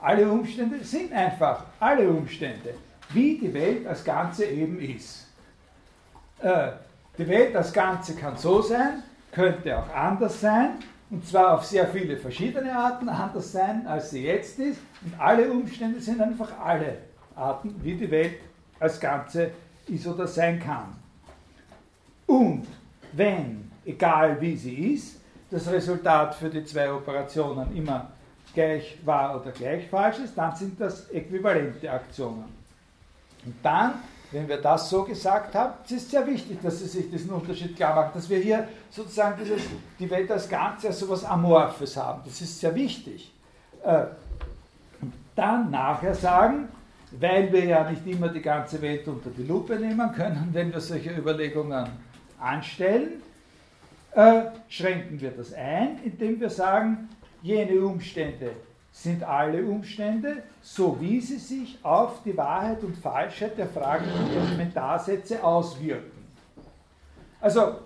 [0.00, 2.74] Alle Umstände sind einfach alle Umstände,
[3.10, 5.26] wie die Welt als Ganze eben ist.
[6.40, 6.72] Äh,
[7.16, 10.74] die Welt als Ganze kann so sein, könnte auch anders sein,
[11.10, 14.80] und zwar auf sehr viele verschiedene Arten anders sein, als sie jetzt ist.
[15.02, 16.98] Und alle Umstände sind einfach alle
[17.36, 18.40] Arten, wie die Welt
[18.80, 19.52] als Ganze
[19.86, 21.03] ist oder sein kann.
[22.26, 22.66] Und
[23.12, 25.16] wenn, egal wie sie ist,
[25.50, 28.10] das Resultat für die zwei Operationen immer
[28.54, 32.44] gleich wahr oder gleich falsch ist, dann sind das äquivalente Aktionen.
[33.44, 33.94] Und dann,
[34.32, 37.76] wenn wir das so gesagt haben, es ist sehr wichtig, dass Sie sich diesen Unterschied
[37.76, 39.62] klar machen, dass wir hier sozusagen dieses,
[39.98, 42.22] die Welt als Ganze als etwas Amorphes haben.
[42.24, 43.32] Das ist sehr wichtig.
[43.84, 44.06] Äh,
[45.02, 46.68] und dann nachher sagen,
[47.12, 50.80] weil wir ja nicht immer die ganze Welt unter die Lupe nehmen können, wenn wir
[50.80, 51.86] solche Überlegungen
[52.38, 53.22] anstellen,
[54.12, 57.08] äh, schränken wir das ein, indem wir sagen,
[57.42, 58.52] jene Umstände
[58.92, 64.30] sind alle Umstände, so wie sie sich auf die Wahrheit und Falschheit der Fragen und
[64.30, 66.24] Elementarsätze auswirken.
[67.40, 67.80] Also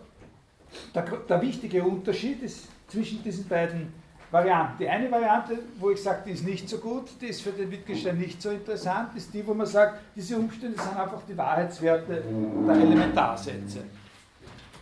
[0.95, 3.91] der, der wichtige Unterschied ist zwischen diesen beiden
[4.31, 4.75] Varianten.
[4.81, 7.71] Die eine Variante, wo ich sage, die ist nicht so gut, die ist für den
[7.71, 12.23] Wittgenstein nicht so interessant, ist die, wo man sagt, diese Umstände sind einfach die Wahrheitswerte
[12.67, 13.85] der Elementarsätze.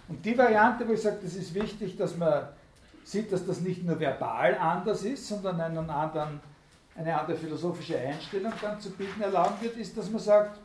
[0.09, 2.49] Und die Variante, wo ich sage, das ist wichtig, dass man
[3.05, 6.41] sieht, dass das nicht nur verbal anders ist, sondern einen anderen,
[6.97, 10.59] eine andere philosophische Einstellung dann zu bilden erlauben wird, ist, dass man sagt,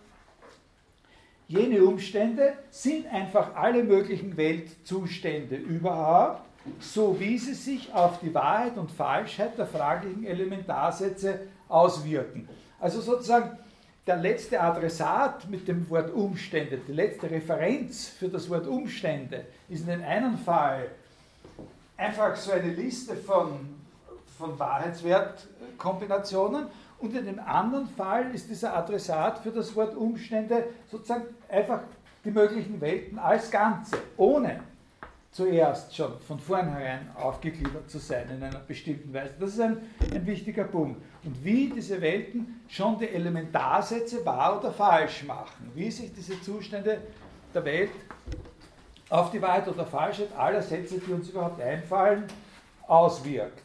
[1.47, 6.41] jene Umstände sind einfach alle möglichen Weltzustände überhaupt,
[6.79, 12.47] so wie sie sich auf die Wahrheit und Falschheit der fraglichen Elementarsätze auswirken.
[12.79, 13.57] Also sozusagen
[14.11, 19.79] der letzte Adressat mit dem Wort Umstände, die letzte Referenz für das Wort Umstände ist
[19.81, 20.89] in dem einen Fall
[21.95, 23.73] einfach so eine Liste von,
[24.37, 26.65] von Wahrheitswertkombinationen
[26.99, 31.79] und in dem anderen Fall ist dieser Adressat für das Wort Umstände sozusagen einfach
[32.25, 34.59] die möglichen Welten als Ganze, ohne
[35.31, 39.33] zuerst schon von vornherein aufgegliedert zu sein in einer bestimmten Weise.
[39.39, 39.77] Das ist ein,
[40.13, 41.01] ein wichtiger Punkt.
[41.23, 46.99] Und wie diese Welten schon die Elementarsätze wahr oder falsch machen, wie sich diese Zustände
[47.53, 47.91] der Welt
[49.09, 52.23] auf die Wahrheit oder Falschheit aller Sätze, die uns überhaupt einfallen,
[52.87, 53.61] auswirkt.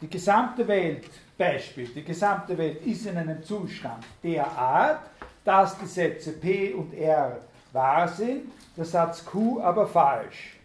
[0.00, 5.00] Die gesamte Welt, Beispiel, die gesamte Welt ist in einem Zustand der Art,
[5.44, 7.38] dass die Sätze P und R
[7.72, 10.57] wahr sind, der Satz Q aber falsch.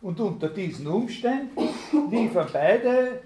[0.00, 1.68] Und unter diesen Umständen
[2.10, 3.20] liefern beide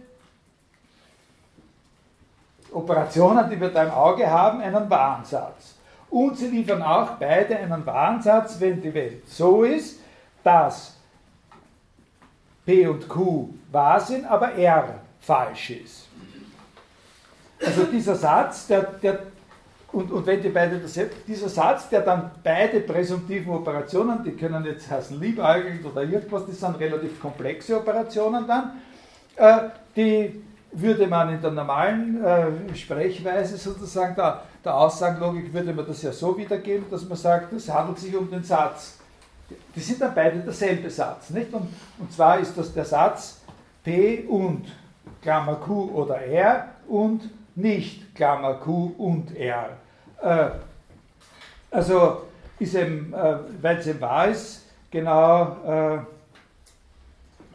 [2.72, 5.74] Operationen, die wir da im Auge haben, einen Warnsatz.
[6.08, 10.00] Und sie liefern auch beide einen Warnsatz, wenn die Welt so ist,
[10.42, 10.96] dass
[12.64, 16.08] P und Q wahr sind, aber R falsch ist.
[17.64, 19.20] Also dieser Satz, der, der
[19.92, 24.64] und, und wenn die beide dasselbe, dieser Satz, der dann beide präsumptiven Operationen, die können
[24.64, 28.80] jetzt heißen liebäugelt oder irgendwas, das sind relativ komplexe Operationen dann,
[29.36, 35.86] äh, die würde man in der normalen äh, Sprechweise sozusagen, der, der Aussagenlogik würde man
[35.86, 38.98] das ja so wiedergeben, dass man sagt, es handelt sich um den Satz.
[39.74, 41.30] Die sind dann beide derselbe Satz.
[41.30, 41.52] Nicht?
[41.52, 43.40] Und, und zwar ist das der Satz
[43.82, 44.66] P und
[45.20, 49.78] Klammer Q oder R und nicht Klammer Q und R.
[50.20, 50.50] Äh,
[51.70, 52.24] also
[52.58, 55.94] ist eben, äh, weil es eben wahr ist, genau, äh,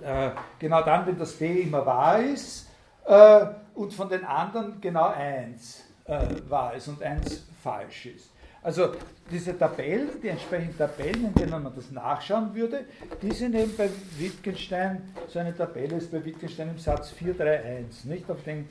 [0.02, 2.68] äh genau dann, wenn das P immer wahr ist
[3.06, 8.32] äh, und von den anderen genau 1 äh, wahr ist und 1 falsch ist.
[8.64, 8.94] Also
[9.30, 12.86] diese Tabellen, die entsprechenden Tabellen, in denen man das nachschauen würde,
[13.22, 18.32] die sind eben bei Wittgenstein, so eine Tabelle ist bei Wittgenstein im Satz 431, nicht
[18.32, 18.68] auf den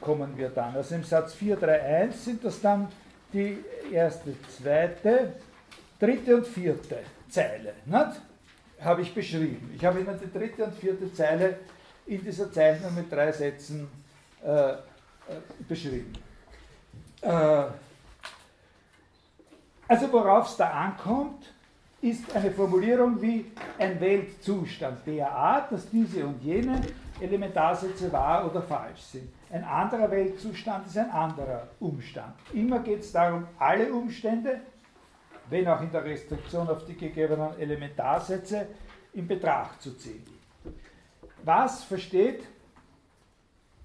[0.00, 0.74] kommen wir dann.
[0.76, 2.88] Also im Satz 431 sind das dann
[3.32, 3.58] die
[3.90, 5.34] erste, zweite,
[5.98, 7.74] dritte und vierte Zeile.
[7.86, 8.20] Nicht?
[8.80, 9.72] Habe ich beschrieben.
[9.76, 11.58] Ich habe Ihnen die dritte und vierte Zeile
[12.06, 13.88] in dieser Zeichnung mit drei Sätzen
[14.44, 14.76] äh, äh,
[15.68, 16.12] beschrieben.
[17.20, 17.64] Äh,
[19.86, 21.52] also worauf es da ankommt,
[22.00, 26.80] ist eine Formulierung wie ein Weltzustand der Art, dass diese und jene
[27.20, 29.28] Elementarsätze wahr oder falsch sind.
[29.52, 32.34] Ein anderer Weltzustand ist ein anderer Umstand.
[32.54, 34.62] Immer geht es darum, alle Umstände,
[35.50, 38.66] wenn auch in der Restriktion auf die gegebenen Elementarsätze,
[39.12, 40.24] in Betracht zu ziehen.
[41.44, 42.44] Was versteht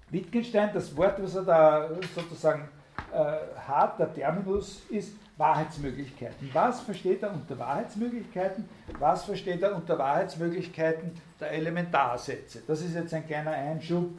[0.08, 2.66] Wittgenstein, das Wort, was er da sozusagen
[3.12, 6.48] äh, hat, der Terminus ist Wahrheitsmöglichkeiten.
[6.54, 8.66] Was versteht er unter Wahrheitsmöglichkeiten?
[8.98, 12.62] Was versteht er unter Wahrheitsmöglichkeiten der Elementarsätze?
[12.66, 14.10] Das ist jetzt ein kleiner Einschub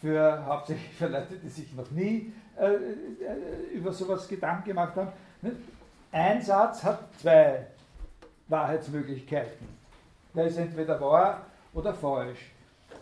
[0.00, 5.12] für hauptsächlich für Leute, die sich noch nie äh, äh, über sowas Gedanken gemacht haben.
[6.10, 7.66] Ein Satz hat zwei
[8.48, 9.68] Wahrheitsmöglichkeiten.
[10.34, 12.52] Der ist entweder wahr oder falsch.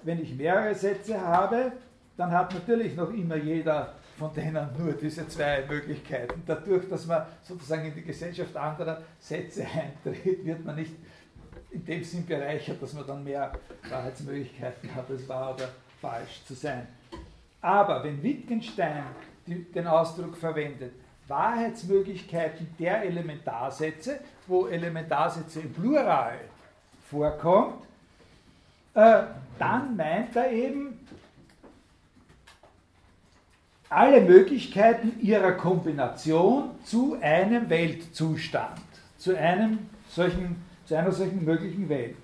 [0.02, 1.72] Wenn ich mehrere Sätze habe,
[2.16, 6.42] dann hat natürlich noch immer jeder von denen nur diese zwei Möglichkeiten.
[6.46, 10.94] Dadurch, dass man sozusagen in die Gesellschaft anderer Sätze eintritt, wird man nicht
[11.70, 13.52] in dem Sinn bereichert, dass man dann mehr
[13.90, 15.68] Wahrheitsmöglichkeiten hat, es wahr oder
[16.00, 16.86] falsch zu sein.
[17.60, 19.04] Aber wenn Wittgenstein
[19.46, 20.92] den Ausdruck verwendet,
[21.28, 26.38] Wahrheitsmöglichkeiten der Elementarsätze, wo Elementarsätze im Plural
[27.10, 27.82] vorkommt,
[28.94, 29.22] äh,
[29.58, 31.00] dann meint er eben
[33.88, 38.80] alle Möglichkeiten ihrer Kombination zu einem Weltzustand,
[39.16, 42.16] zu, einem solchen, zu einer solchen möglichen Welt.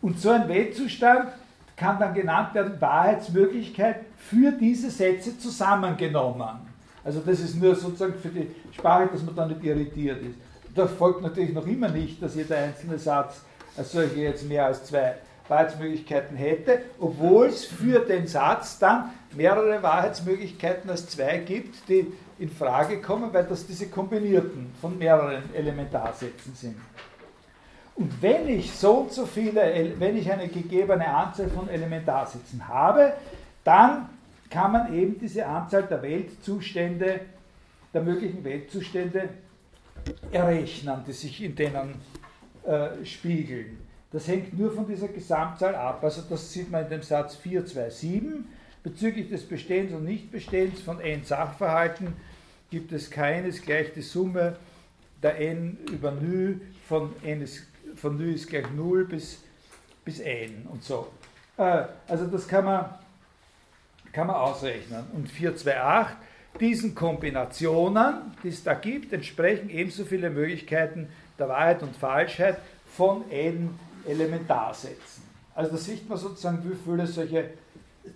[0.00, 1.32] Und so ein Weltzustand
[1.76, 6.60] kann dann genannt werden Wahrheitsmöglichkeit für diese Sätze zusammengenommen.
[7.02, 10.38] Also das ist nur sozusagen für die Sprache, dass man da nicht irritiert ist.
[10.74, 13.42] Da folgt natürlich noch immer nicht, dass jeder einzelne Satz
[13.76, 15.16] als solche jetzt mehr als zwei
[15.48, 22.50] Wahrheitsmöglichkeiten hätte, obwohl es für den Satz dann mehrere Wahrheitsmöglichkeiten als zwei gibt, die in
[22.50, 26.76] Frage kommen, weil das diese kombinierten von mehreren Elementarsätzen sind.
[27.96, 33.12] Und wenn ich so und so viele, wenn ich eine gegebene Anzahl von Elementarsätzen habe,
[33.62, 34.08] dann
[34.50, 37.20] kann man eben diese Anzahl der Weltzustände,
[37.92, 39.28] der möglichen Weltzustände
[40.32, 41.94] errechnen, die sich in denen
[42.64, 43.78] äh, spiegeln.
[44.10, 46.02] Das hängt nur von dieser Gesamtzahl ab.
[46.02, 48.22] Also das sieht man in dem Satz 427.
[48.82, 52.12] Bezüglich des Bestehens und Nichtbestehens von n Sachverhalten
[52.70, 54.56] gibt es keines gleich die Summe
[55.22, 59.42] der n über nü von n ist, von nü ist gleich 0 bis,
[60.04, 61.08] bis n und so.
[61.56, 62.86] Äh, also das kann man,
[64.12, 65.04] kann man ausrechnen.
[65.12, 66.16] Und 428,
[66.60, 72.58] diesen Kombinationen, die es da gibt, entsprechen ebenso viele Möglichkeiten der Wahrheit und Falschheit
[72.96, 73.70] von n
[74.06, 75.24] Elementarsätzen.
[75.54, 77.50] Also da sieht man sozusagen, wie viele solche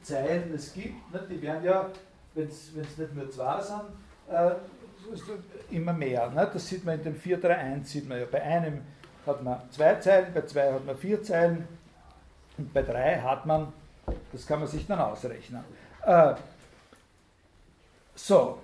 [0.03, 1.13] Zeilen es gibt.
[1.13, 1.27] Ne?
[1.31, 1.89] Die werden ja,
[2.35, 3.83] wenn es nicht nur zwei sind,
[4.31, 4.55] äh,
[5.71, 6.31] immer mehr.
[6.31, 6.49] Ne?
[6.53, 8.27] Das sieht man in dem 431, sieht man ja.
[8.31, 8.83] Bei einem
[9.29, 11.69] hat man zwei Zeilen, bei zwei hat man vier Zeilen
[12.57, 13.73] und bei drei hat man,
[14.33, 15.63] das kann man sich dann ausrechnen.
[16.05, 16.35] Äh,
[18.15, 18.59] so,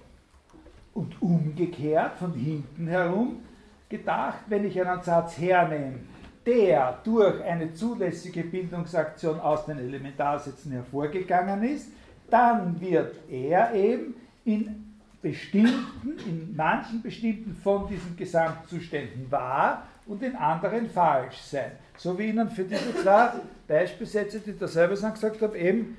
[0.95, 3.43] und umgekehrt, von hinten herum
[3.89, 6.01] gedacht, wenn ich einen Satz hernehme,
[6.47, 11.89] der durch eine zulässige Bildungsaktion aus den Elementarsätzen hervorgegangen ist,
[12.31, 20.37] dann wird er eben in bestimmten, in manchen bestimmten von diesen Gesamtzuständen wahr und in
[20.37, 21.73] anderen falsch sein.
[21.97, 23.31] So wie Ihnen für diese zwei
[23.67, 25.97] Beispielsätze, die da selber gesagt habe, eben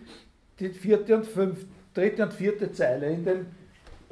[0.60, 3.48] die vierte und fünfte, dritte und vierte Zeile in dem,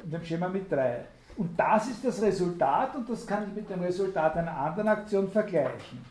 [0.02, 1.04] in dem Schema mit drei.
[1.36, 5.30] Und das ist das Resultat und das kann ich mit dem Resultat einer anderen Aktion
[5.30, 6.04] vergleichen.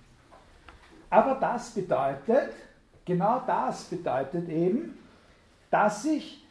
[1.09, 2.49] Aber das bedeutet,
[3.05, 4.97] genau das bedeutet eben,
[5.69, 6.45] dass ich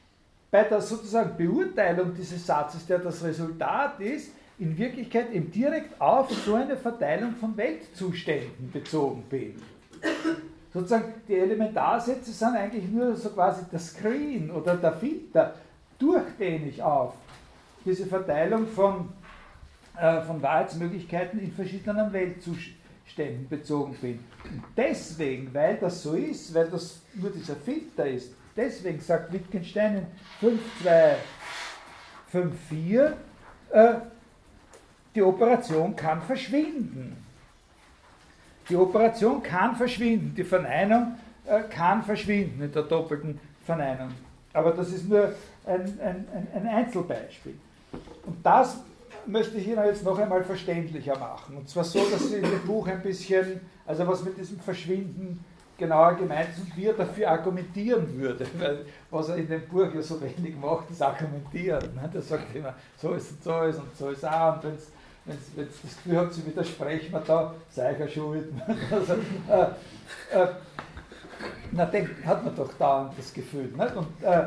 [0.51, 6.31] bei der sozusagen Beurteilung dieses Satzes, der das Resultat ist, in Wirklichkeit eben direkt auf
[6.31, 9.61] so eine Verteilung von Weltzuständen bezogen bin.
[10.73, 15.57] Sozusagen die Elementarsätze sind eigentlich nur so quasi der Screen oder der Filter,
[15.99, 17.15] durch den ich auf
[17.85, 19.09] diese Verteilung von,
[20.01, 24.21] äh, von Wahrheitsmöglichkeiten in verschiedenen Weltzuständen bezogen bin.
[24.45, 29.97] Und deswegen, weil das so ist, weil das nur dieser Filter ist, deswegen sagt Wittgenstein
[29.97, 30.07] in
[30.39, 33.17] 5254,
[33.73, 33.95] äh,
[35.15, 37.17] die Operation kann verschwinden.
[38.69, 44.11] Die Operation kann verschwinden, die Verneinung äh, kann verschwinden in der doppelten Verneinung.
[44.53, 45.35] Aber das ist nur
[45.67, 47.59] ein, ein, ein Einzelbeispiel.
[48.25, 48.79] Und das
[49.27, 51.57] möchte ich Ihnen jetzt noch einmal verständlicher machen.
[51.57, 55.45] Und zwar so, dass Sie in dem Buch ein bisschen, also was mit diesem Verschwinden
[55.79, 58.47] genauer gemeint ist und wie er dafür argumentieren würde.
[58.59, 61.95] Weil was er in dem Buch ja so wenig macht, ist argumentieren.
[61.95, 62.11] Ne?
[62.13, 64.57] Der sagt immer, so ist und so ist und so ist auch.
[64.57, 64.75] Und wenn
[65.27, 68.53] ihr das Gefühl habt, Sie widersprechen mir da, sei ich ja schuld.
[68.91, 70.49] also, äh, äh,
[71.73, 73.65] na, denk, hat man doch dauernd das Gefühl.
[73.65, 73.97] Nicht?
[73.97, 74.41] Und äh,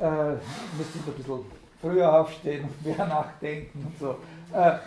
[0.00, 0.36] äh,
[0.76, 1.44] müsste ein bisschen
[1.80, 4.18] früher aufstehen und mehr nachdenken und so.
[4.52, 4.78] Äh,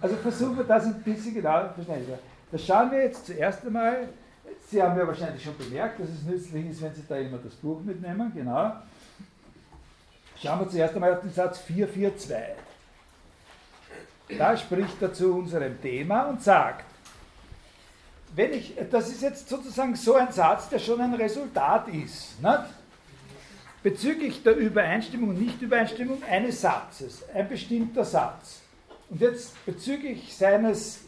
[0.00, 2.18] also versuchen wir das ein bisschen genauer zu verstehen.
[2.50, 4.08] Das schauen wir jetzt zuerst einmal.
[4.68, 7.54] Sie haben ja wahrscheinlich schon bemerkt, dass es nützlich ist, wenn Sie da immer das
[7.54, 8.32] Buch mitnehmen.
[8.34, 8.72] Genau.
[10.36, 12.36] Schauen wir zuerst einmal auf den Satz 442.
[14.38, 16.84] Da spricht er zu unserem Thema und sagt,
[18.34, 22.42] wenn ich, das ist jetzt sozusagen so ein Satz, der schon ein Resultat ist.
[22.42, 22.64] Nicht?
[23.84, 28.62] bezüglich der Übereinstimmung und Nichtübereinstimmung eines Satzes, ein bestimmter Satz.
[29.10, 31.02] Und jetzt bezüglich seines,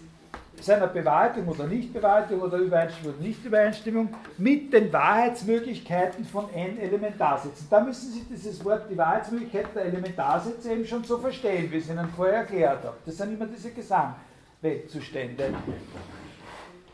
[0.61, 7.67] seiner Bewahrheitung oder Nichtbewahrheitung oder Übereinstimmung oder Nichtübereinstimmung mit den Wahrheitsmöglichkeiten von n Elementarsätzen.
[7.71, 11.85] Da müssen Sie dieses Wort, die Wahrheitsmöglichkeit der Elementarsätze eben schon so verstehen, wie ich
[11.85, 12.97] es Ihnen vorher erklärt habe.
[13.05, 15.55] Das sind immer diese Gesamtweltzustände.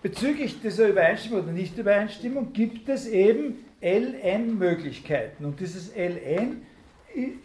[0.03, 5.44] Bezüglich dieser Übereinstimmung oder Nichtübereinstimmung gibt es eben Ln-Möglichkeiten.
[5.44, 6.62] Und dieses Ln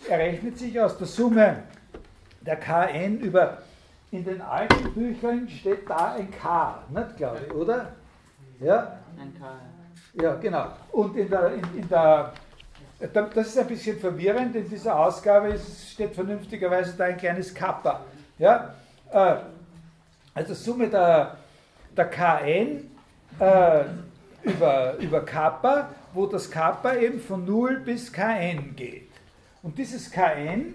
[0.10, 1.64] errechnet sich aus der Summe
[2.42, 3.62] der Kn über,
[4.12, 7.94] in den alten Büchern steht da ein K, nicht glaube ich, oder?
[8.60, 9.00] Ja?
[9.20, 10.22] Ein K.
[10.22, 10.68] Ja, genau.
[10.92, 12.34] Und in der, in, in der,
[13.00, 18.02] das ist ein bisschen verwirrend, in dieser Ausgabe steht vernünftigerweise da ein kleines Kappa.
[18.40, 18.74] Ja?
[19.12, 19.36] Äh,
[20.34, 21.38] also Summe der,
[21.96, 22.90] der Kn
[23.40, 23.84] äh,
[24.44, 29.12] über, über Kappa wo das Kappa eben von 0 bis Kn geht.
[29.62, 30.74] Und dieses Kn,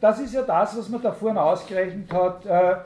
[0.00, 2.76] das ist ja das, was man da vorne ausgerechnet hat äh,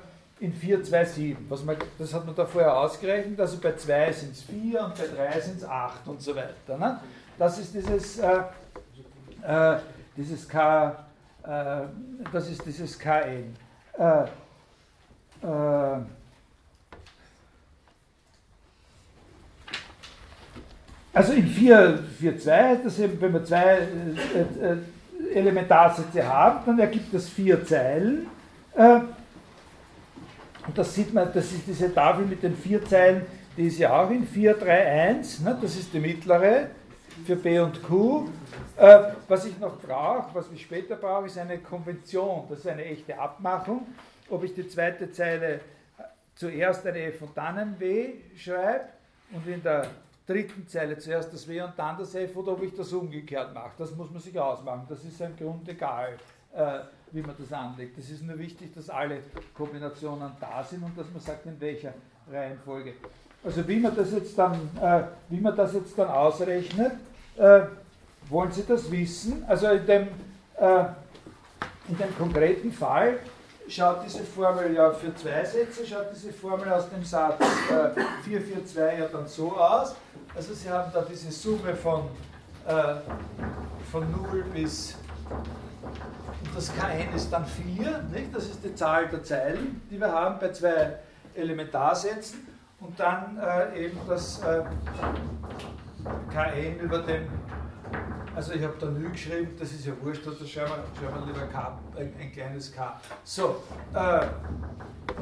[0.40, 1.36] in 427.
[1.48, 4.94] Was man, das hat man da vorher ausgerechnet, also bei 2 sind es 4 und
[4.96, 6.76] bei 3 sind es 8 und so weiter.
[6.78, 7.00] Ne?
[7.38, 8.40] Das ist dieses, äh,
[9.46, 9.78] äh
[10.16, 10.96] dieses K,
[11.44, 11.82] äh,
[12.32, 13.54] das ist dieses Kn.
[13.96, 14.24] Äh,
[21.18, 23.78] Also in 4.2, das eben, wenn äh,
[24.72, 24.76] äh,
[25.32, 28.26] Elementarsätze haben, dann ergibt das vier Zeilen.
[28.74, 29.00] Äh,
[30.66, 33.98] und das sieht man, das ist diese Tafel mit den vier Zeilen, die ist ja
[33.98, 36.68] auch in 431, ne, das ist die mittlere
[37.26, 38.28] für B und Q.
[38.76, 42.84] Äh, was ich noch brauche, was ich später brauche, ist eine Konvention, das ist eine
[42.84, 43.86] echte Abmachung,
[44.30, 45.60] ob ich die zweite Zeile
[46.36, 48.84] zuerst eine F und dann ein W schreibe
[49.32, 49.86] und in der
[50.28, 53.70] dritten Zeile zuerst das W und dann das F oder ob ich das umgekehrt mache.
[53.78, 54.84] Das muss man sich ausmachen.
[54.88, 56.18] Das ist im Grunde egal,
[56.54, 56.80] äh,
[57.12, 57.96] wie man das anlegt.
[57.98, 59.20] Es ist nur wichtig, dass alle
[59.54, 61.94] Kombinationen da sind und dass man sagt, in welcher
[62.30, 62.92] Reihenfolge.
[63.42, 66.92] Also wie man das jetzt dann, äh, wie man das jetzt dann ausrechnet,
[67.36, 67.60] äh,
[68.28, 69.44] wollen Sie das wissen?
[69.46, 70.08] Also in dem,
[70.58, 70.84] äh,
[71.88, 73.18] in dem konkreten Fall
[73.68, 77.40] schaut diese Formel ja für zwei Sätze, schaut diese Formel aus dem Satz
[77.70, 79.94] äh, 442 ja dann so aus.
[80.34, 82.02] Also Sie haben da diese Summe von,
[82.66, 82.94] äh,
[83.90, 84.96] von 0 bis,
[85.30, 88.34] und das Kn ist dann 4, nicht?
[88.34, 90.98] das ist die Zahl der Zeilen, die wir haben bei zwei
[91.34, 92.46] Elementarsätzen
[92.80, 94.62] und dann äh, eben das äh,
[96.32, 97.26] Kn über dem
[98.38, 101.32] Also ich habe da Nü geschrieben, das ist ja wurscht, da schreiben wir, schreiben wir
[101.32, 103.00] lieber K, ein, ein, kleines K.
[103.24, 104.26] So, äh,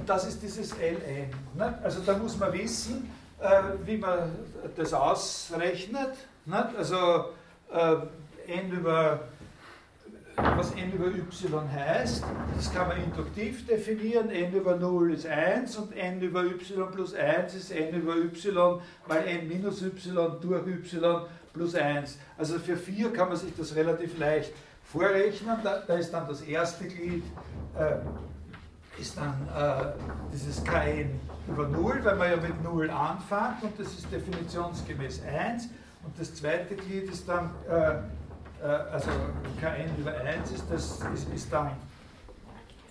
[0.04, 1.30] das ist dieses Ln.
[1.54, 1.78] Ne?
[1.82, 3.10] Also da muss man wissen,
[3.40, 4.32] äh, wie man
[4.76, 6.12] das ausrechnet.
[6.44, 6.68] Ne?
[6.76, 7.30] Also
[7.72, 9.20] äh, n über
[10.36, 12.22] was n über y heißt.
[12.54, 14.28] Das kann man induktiv definieren.
[14.28, 16.52] n über 0 ist 1 und n über y
[16.92, 19.90] plus 1 ist n über y mal n minus y
[20.42, 21.00] durch y
[21.56, 22.18] plus 1.
[22.38, 24.52] Also für 4 kann man sich das relativ leicht
[24.84, 25.56] vorrechnen.
[25.62, 27.24] Da, da ist dann das erste Glied,
[27.76, 29.92] äh, ist dann äh,
[30.32, 35.68] dieses kn über 0, weil man ja mit 0 anfängt und das ist definitionsgemäß 1.
[36.04, 37.96] Und das zweite Glied ist dann äh,
[38.62, 39.10] äh, also
[39.60, 41.72] Kn über 1 ist, das ist, ist dann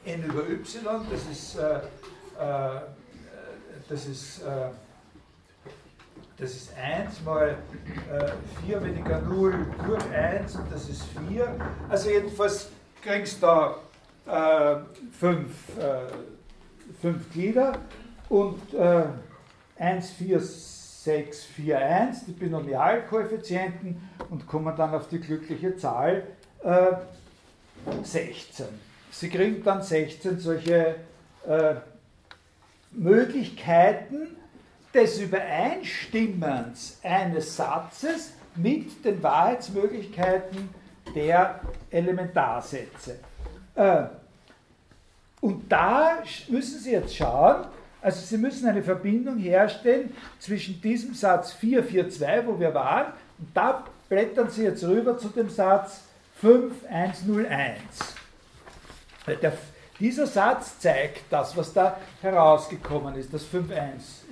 [0.06, 0.64] n über y,
[1.10, 1.78] das ist, äh,
[2.40, 2.82] äh,
[3.90, 4.42] das ist,
[6.38, 7.58] das ist 1 mal
[8.12, 11.56] äh, 4 weniger 0 durch 1 und das ist 4.
[11.90, 12.70] Also jedenfalls
[13.02, 14.86] kriegst du da
[15.20, 15.48] 5
[17.00, 17.78] fünf Glieder
[18.28, 18.60] und
[19.78, 26.24] 1, 4, 6, 4, 1, die Binomialkoeffizienten und kommen dann auf die glückliche Zahl
[26.64, 26.94] äh,
[28.04, 28.66] 16.
[29.12, 30.96] Sie kriegen dann 16 solche
[31.48, 31.76] äh,
[32.92, 34.36] Möglichkeiten
[34.96, 40.70] des Übereinstimmens eines Satzes mit den Wahrheitsmöglichkeiten
[41.14, 41.60] der
[41.92, 43.20] Elementarsätze.
[43.76, 44.04] Äh,
[45.42, 47.66] und da müssen Sie jetzt schauen,
[48.02, 53.84] also Sie müssen eine Verbindung herstellen zwischen diesem Satz 442, wo wir waren, und da
[54.08, 56.04] blättern Sie jetzt rüber zu dem Satz
[56.40, 57.76] 5101.
[59.42, 59.54] Der,
[60.00, 64.24] dieser Satz zeigt das, was da herausgekommen ist, das 5101.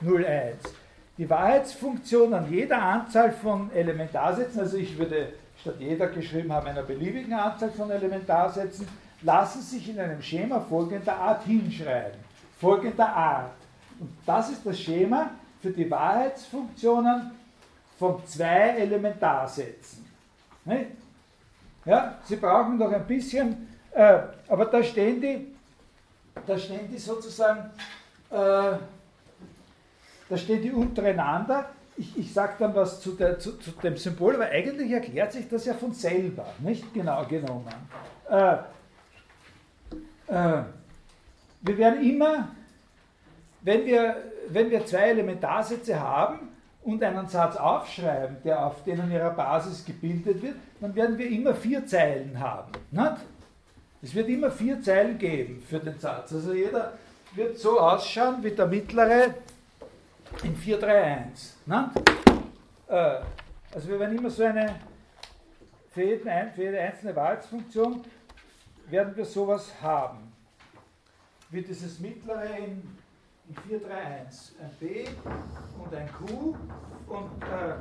[0.00, 6.82] Die Wahrheitsfunktion an jeder Anzahl von Elementarsätzen, also ich würde statt jeder geschrieben haben, einer
[6.82, 8.88] beliebigen Anzahl von Elementarsätzen,
[9.22, 12.30] lassen sich in einem Schema folgender Art hinschreiben
[12.60, 13.52] folgender Art.
[13.98, 15.30] Und das ist das Schema
[15.62, 17.30] für die Wahrheitsfunktionen
[17.98, 20.06] von zwei Elementarsätzen.
[21.84, 25.54] Ja, Sie brauchen noch ein bisschen, äh, aber da stehen die,
[26.46, 27.70] da stehen die sozusagen,
[28.30, 28.72] äh,
[30.30, 31.68] da stehen die untereinander.
[31.96, 35.48] Ich, ich sage dann was zu, der, zu, zu, dem Symbol, aber eigentlich erklärt sich
[35.48, 37.74] das ja von selber, nicht genau genommen.
[38.30, 38.54] Äh,
[40.28, 40.62] äh
[41.62, 42.48] wir werden immer,
[43.60, 44.16] wenn wir,
[44.48, 46.48] wenn wir zwei Elementarsätze haben
[46.82, 51.54] und einen Satz aufschreiben, der auf denen ihrer Basis gebildet wird, dann werden wir immer
[51.54, 52.72] vier Zeilen haben.
[52.90, 53.16] Nicht?
[54.00, 56.32] Es wird immer vier Zeilen geben für den Satz.
[56.32, 56.94] Also jeder
[57.34, 59.34] wird so ausschauen wie der mittlere
[60.42, 61.54] in 431.
[62.88, 63.20] Äh,
[63.72, 64.76] also wir werden immer so eine,
[65.90, 68.02] für, jeden, für jede einzelne Wahrheitsfunktion
[68.88, 70.30] werden wir sowas haben
[71.50, 72.82] wird dieses mittlere in,
[73.48, 75.04] in 431 ein B
[75.82, 76.54] und ein Q
[77.08, 77.74] und, äh,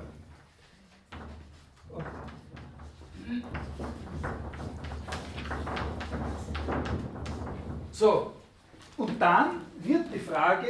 [1.94, 2.06] und
[7.92, 8.34] so,
[9.00, 10.68] und dann wird die Frage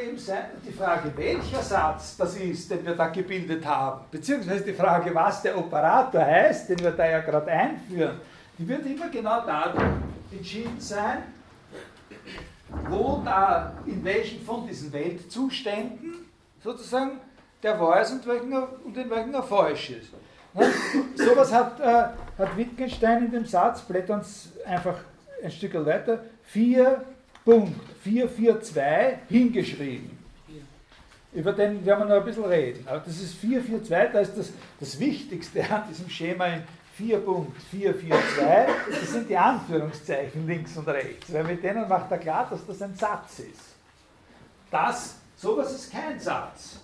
[0.66, 5.42] die Frage, welcher Satz das ist, den wir da gebildet haben, beziehungsweise die Frage, was
[5.42, 8.22] der Operator heißt, den wir da ja gerade einführen,
[8.58, 9.84] die wird immer genau dadurch
[10.32, 11.24] entschieden sein,
[12.88, 16.14] wo da, in welchen von diesen Weltzuständen
[16.64, 17.14] sozusagen
[17.64, 20.14] der ist und, welcher, und in welchen er falsch ist.
[20.54, 20.68] Ne?
[21.16, 22.04] Sowas hat, äh,
[22.38, 24.98] hat Wittgenstein in dem Satz, blättern es einfach
[25.44, 26.24] ein Stück weiter,
[28.06, 30.18] 4.442 hingeschrieben.
[31.32, 32.88] Über den werden wir noch ein bisschen reden.
[32.88, 36.64] Aber das ist 442, da ist das, das Wichtigste an diesem Schema in
[37.00, 42.66] 4.442, das sind die Anführungszeichen links und rechts, weil mit denen macht er klar, dass
[42.66, 43.76] das ein Satz ist.
[44.70, 46.80] Das, sowas ist kein Satz.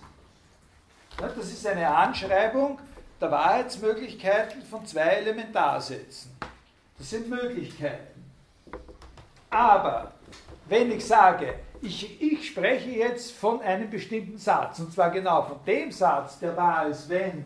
[1.18, 2.78] Das ist eine Anschreibung
[3.20, 6.30] der Wahrheitsmöglichkeiten von zwei Elementarsätzen.
[6.98, 8.24] Das sind Möglichkeiten.
[9.50, 10.12] Aber
[10.68, 15.58] wenn ich sage, ich, ich spreche jetzt von einem bestimmten Satz, und zwar genau von
[15.66, 17.44] dem Satz, der wahr ist, wenn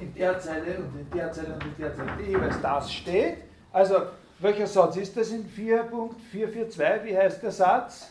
[0.00, 3.38] in der Zeile und in der Zeile und in der Zeile jeweils das steht.
[3.72, 3.96] Also,
[4.38, 7.04] welcher Satz ist das in 4.442?
[7.04, 8.10] Wie heißt der Satz?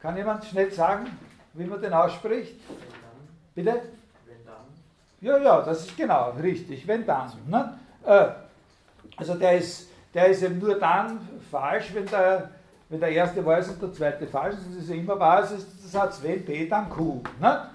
[0.00, 1.06] Kann jemand schnell sagen,
[1.54, 2.60] wie man den ausspricht?
[3.54, 3.82] Bitte?
[4.26, 4.64] Wenn dann.
[5.20, 7.32] Ja, ja, das ist genau richtig, wenn dann.
[7.46, 7.78] Ne?
[8.04, 8.28] Äh,
[9.16, 11.20] also der ist, der ist eben nur dann
[11.50, 12.50] falsch, wenn der,
[12.92, 14.66] wenn der erste ist und der zweite falsch ist.
[14.68, 17.22] Das ist immer wahr, es ist der Satz, wenn B, dann Q.
[17.40, 17.70] Ne?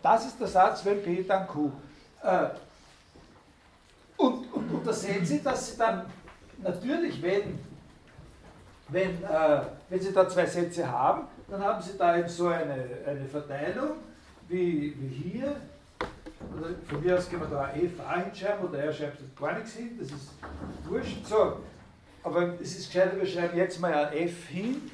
[0.00, 1.72] Das ist der Satz, wenn P dann Q.
[2.22, 2.46] Äh,
[4.16, 6.06] Und, und, und da sehen Sie, dass Sie dann
[6.62, 7.58] natürlich, wenn,
[8.88, 12.84] wenn, äh, wenn Sie da zwei Sätze haben, dann haben Sie da eben so eine,
[13.04, 13.96] eine Verteilung
[14.48, 15.56] wie, wie hier.
[16.56, 19.72] Oder von mir aus können wir da ein FA hinschreiben oder er schreibt gar nichts
[19.72, 20.30] hin, das ist
[20.84, 21.26] wurscht.
[21.26, 21.58] So,
[22.26, 24.90] aber es ist gescheiter, wir schreiben jetzt mal ein F hin,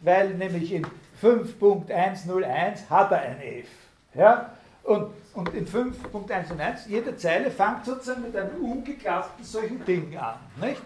[0.00, 0.84] weil nämlich in
[1.22, 3.68] 5.101 hat er ein F.
[4.14, 4.52] Ja?
[4.82, 10.34] Und, und in 5.101, jede Zeile fängt sozusagen mit einem umgeklappten solchen Ding an.
[10.60, 10.82] Nicht?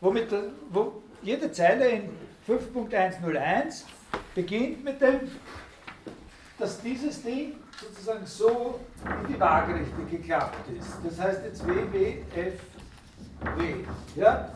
[0.00, 0.28] Womit,
[0.70, 2.10] wo jede Zeile in
[2.48, 3.82] 5.101
[4.32, 5.22] beginnt mit dem,
[6.56, 10.98] dass dieses Ding sozusagen so in die Waagrechte geklappt ist.
[11.04, 12.18] Das heißt jetzt W, W,
[13.56, 13.74] W.
[14.14, 14.52] Ja?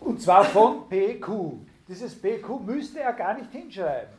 [0.00, 1.28] Und zwar von PQ.
[1.86, 4.16] Dieses PQ müsste er gar nicht hinschreiben.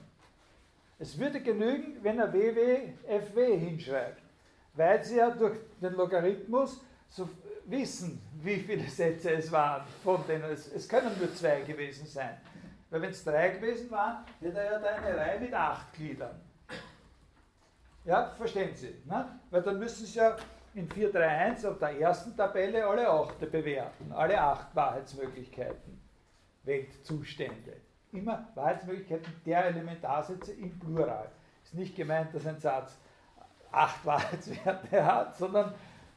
[0.97, 4.21] Es würde genügen, wenn er WWFW hinschreibt,
[4.73, 7.29] weil sie ja durch den Logarithmus so
[7.65, 12.37] wissen, wie viele Sätze es waren, von denen es, es können nur zwei gewesen sein.
[12.89, 16.41] Weil wenn es drei gewesen waren, hätte er ja da eine Reihe mit acht Gliedern.
[18.05, 18.95] Ja, verstehen Sie?
[19.05, 19.39] Ne?
[19.51, 20.35] Weil dann müssen Sie ja
[20.73, 25.99] in 431 auf der ersten Tabelle alle acht bewerten, alle acht Wahrheitsmöglichkeiten,
[26.63, 27.77] Weltzustände.
[28.11, 31.29] Immer Wahrheitsmöglichkeiten der Elementarsätze im Plural.
[31.63, 32.97] Ist nicht gemeint, dass ein Satz
[33.71, 35.73] acht Wahrheitswerte hat, sondern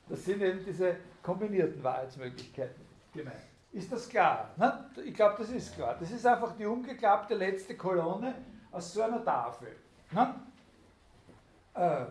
[0.08, 2.82] das sind eben diese kombinierten Wahrheitsmöglichkeiten
[3.12, 3.36] gemeint.
[3.72, 4.50] Ist das klar?
[4.56, 4.90] Ne?
[5.04, 5.96] Ich glaube, das ist klar.
[5.98, 8.34] Das ist einfach die umgeklappte letzte Kolonne
[8.70, 9.76] aus so einer Tafel.
[10.10, 10.34] Ne?
[11.74, 12.04] Äh,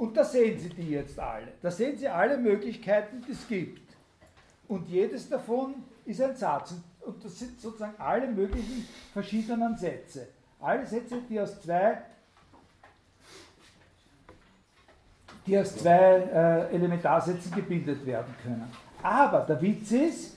[0.00, 1.48] und da sehen Sie die jetzt alle.
[1.60, 3.82] Da sehen Sie alle Möglichkeiten, die es gibt.
[4.66, 5.74] Und jedes davon
[6.06, 6.74] ist ein Satz.
[7.00, 10.28] Und das sind sozusagen alle möglichen verschiedenen Sätze.
[10.58, 11.98] Alle Sätze, die aus zwei,
[15.46, 18.72] die aus zwei äh, Elementarsätzen gebildet werden können.
[19.02, 20.36] Aber der Witz ist,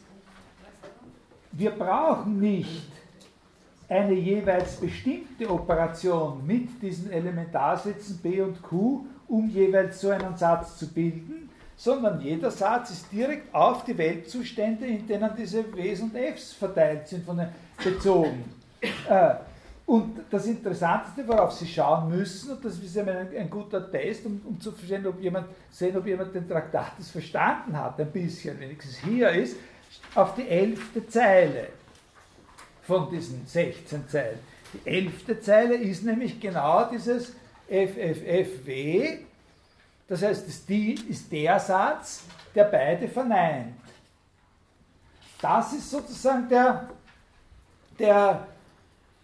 [1.54, 2.92] wir brauchen nicht
[3.88, 10.78] eine jeweils bestimmte Operation mit diesen Elementarsätzen B und Q, um jeweils so einen Satz
[10.78, 16.16] zu bilden, sondern jeder Satz ist direkt auf die Weltzustände, in denen diese Ws und
[16.16, 17.48] Fs verteilt sind, von den,
[17.84, 18.44] bezogen.
[19.10, 19.34] Äh,
[19.88, 24.40] und das Interessanteste, worauf Sie schauen müssen, und das ist ein, ein guter Test, um,
[24.46, 28.98] um, zu verstehen, ob jemand, sehen, ob jemand den Traktatus verstanden hat, ein bisschen, wenigstens
[29.00, 29.58] hier ist,
[30.14, 31.70] auf die elfte Zeile
[32.84, 34.40] von diesen 16 Zeilen.
[34.74, 37.34] Die elfte Zeile ist nämlich genau dieses
[37.68, 39.18] FFFW,
[40.08, 43.76] das heißt, das ist der Satz, der beide verneint.
[45.42, 46.90] Das ist sozusagen der,
[47.98, 48.48] der,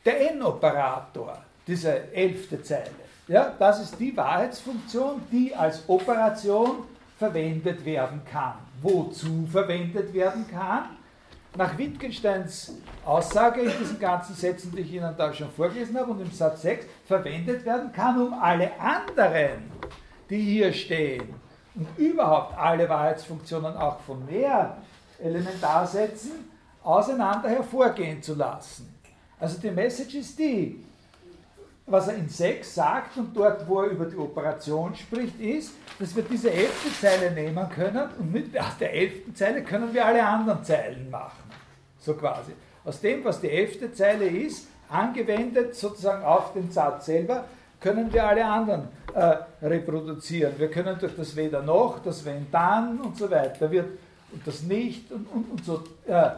[0.03, 2.89] der N-Operator, diese elfte Zeile.
[3.27, 6.83] Ja, das ist die Wahrheitsfunktion, die als Operation
[7.17, 8.55] verwendet werden kann.
[8.81, 10.97] Wozu verwendet werden kann?
[11.55, 12.73] Nach Wittgensteins
[13.03, 16.61] Aussage in diesen ganzen Sätzen, die ich Ihnen da schon vorgelesen habe und im Satz
[16.61, 19.71] 6 verwendet werden kann, um alle anderen,
[20.29, 21.33] die hier stehen
[21.73, 24.77] und überhaupt alle Wahrheitsfunktionen auch von mehr
[25.17, 26.31] Elementarsätzen
[26.83, 28.93] auseinander hervorgehen zu lassen.
[29.39, 30.85] Also die Message ist die,
[31.89, 36.15] was er in 6 sagt und dort, wo er über die Operation spricht, ist, dass
[36.15, 40.63] wir diese elfte Zeile nehmen können und mit der elften Zeile können wir alle anderen
[40.63, 41.43] Zeilen machen.
[41.99, 42.51] So quasi.
[42.85, 47.45] Aus dem, was die elfte Zeile ist, angewendet sozusagen auf den Satz selber,
[47.79, 50.53] können wir alle anderen äh, reproduzieren.
[50.57, 53.87] Wir können durch das Weder noch, das Wenn dann und so weiter, wird,
[54.31, 55.83] und das Nicht und, und, und so.
[56.07, 56.29] Äh,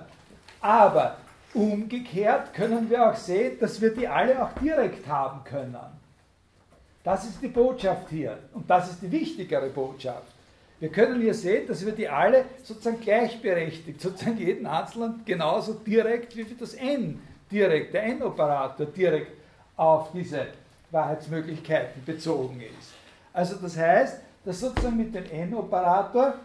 [0.62, 1.18] aber
[1.54, 5.76] Umgekehrt können wir auch sehen, dass wir die alle auch direkt haben können.
[7.04, 10.32] Das ist die Botschaft hier und das ist die wichtigere Botschaft.
[10.80, 16.36] Wir können hier sehen, dass wir die alle sozusagen gleichberechtigt, sozusagen jeden Einzelnen genauso direkt
[16.36, 17.22] wie das N
[17.52, 19.32] direkt, der N-Operator direkt
[19.76, 20.47] auf diese
[20.89, 22.93] Wahrheitsmöglichkeiten bezogen ist.
[23.34, 26.36] Also das heißt, dass sozusagen mit dem N-Operator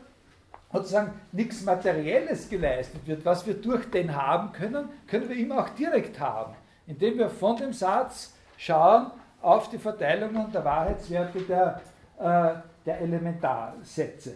[0.73, 5.69] sozusagen nichts Materielles geleistet wird, was wir durch den haben können, können wir immer auch
[5.71, 6.55] direkt haben,
[6.87, 9.11] indem wir von dem Satz schauen
[9.43, 11.81] auf die Verteilungen der Wahrheitswerte der,
[12.19, 14.35] äh, der Elementarsätze.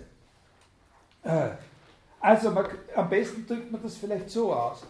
[1.25, 1.49] Äh,
[2.21, 4.85] also man, am besten drückt man das vielleicht so aus.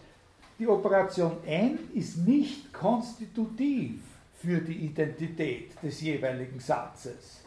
[0.59, 4.03] Die Operation n ist nicht konstitutiv
[4.43, 7.40] für die Identität des jeweiligen Satzes.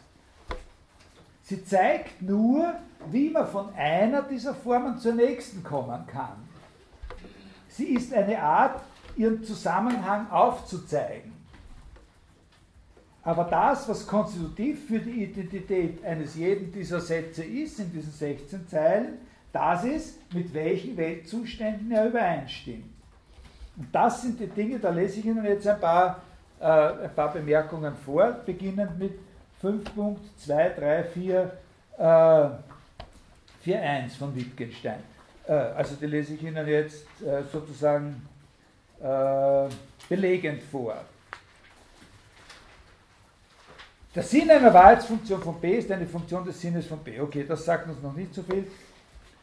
[1.44, 2.74] Sie zeigt nur,
[3.10, 6.36] wie man von einer dieser Formen zur nächsten kommen kann.
[7.68, 8.82] Sie ist eine Art,
[9.14, 11.32] ihren Zusammenhang aufzuzeigen.
[13.22, 18.66] Aber das, was konstitutiv für die Identität eines jeden dieser Sätze ist, in diesen 16
[18.66, 19.18] Zeilen,
[19.52, 22.90] das ist, mit welchen Weltzuständen er übereinstimmt.
[23.76, 26.22] Und das sind die Dinge, da lese ich Ihnen jetzt ein paar,
[26.58, 29.18] äh, ein paar Bemerkungen vor, beginnend mit
[29.64, 31.48] 5.234
[31.96, 32.50] äh,
[33.64, 35.02] 4.1 von Wittgenstein.
[35.46, 38.28] Äh, also die lese ich Ihnen jetzt äh, sozusagen
[39.00, 39.68] äh,
[40.08, 40.96] belegend vor.
[44.14, 47.18] Der Sinn einer Wahrheitsfunktion von B ist eine Funktion des Sinnes von B.
[47.20, 48.70] Okay, das sagt uns noch nicht so viel.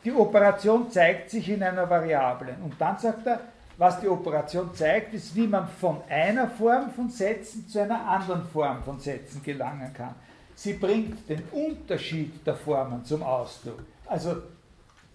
[0.03, 2.55] Die Operation zeigt sich in einer Variablen.
[2.63, 3.41] Und dann sagt er,
[3.77, 8.45] was die Operation zeigt, ist, wie man von einer Form von Sätzen zu einer anderen
[8.45, 10.15] Form von Sätzen gelangen kann.
[10.55, 13.79] Sie bringt den Unterschied der Formen zum Ausdruck.
[14.05, 14.35] Also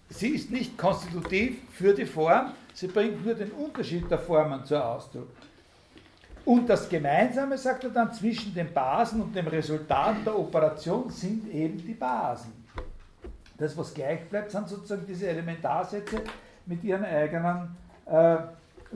[0.09, 4.81] sie ist nicht konstitutiv für die Form, sie bringt nur den Unterschied der Formen zum
[4.81, 5.29] Ausdruck.
[6.43, 11.53] Und das Gemeinsame, sagt er dann, zwischen den Basen und dem Resultat der Operation sind
[11.53, 12.53] eben die Basen.
[13.57, 16.21] Das, was gleich bleibt, sind sozusagen diese Elementarsätze
[16.65, 17.75] mit ihren eigenen
[18.09, 18.37] äh,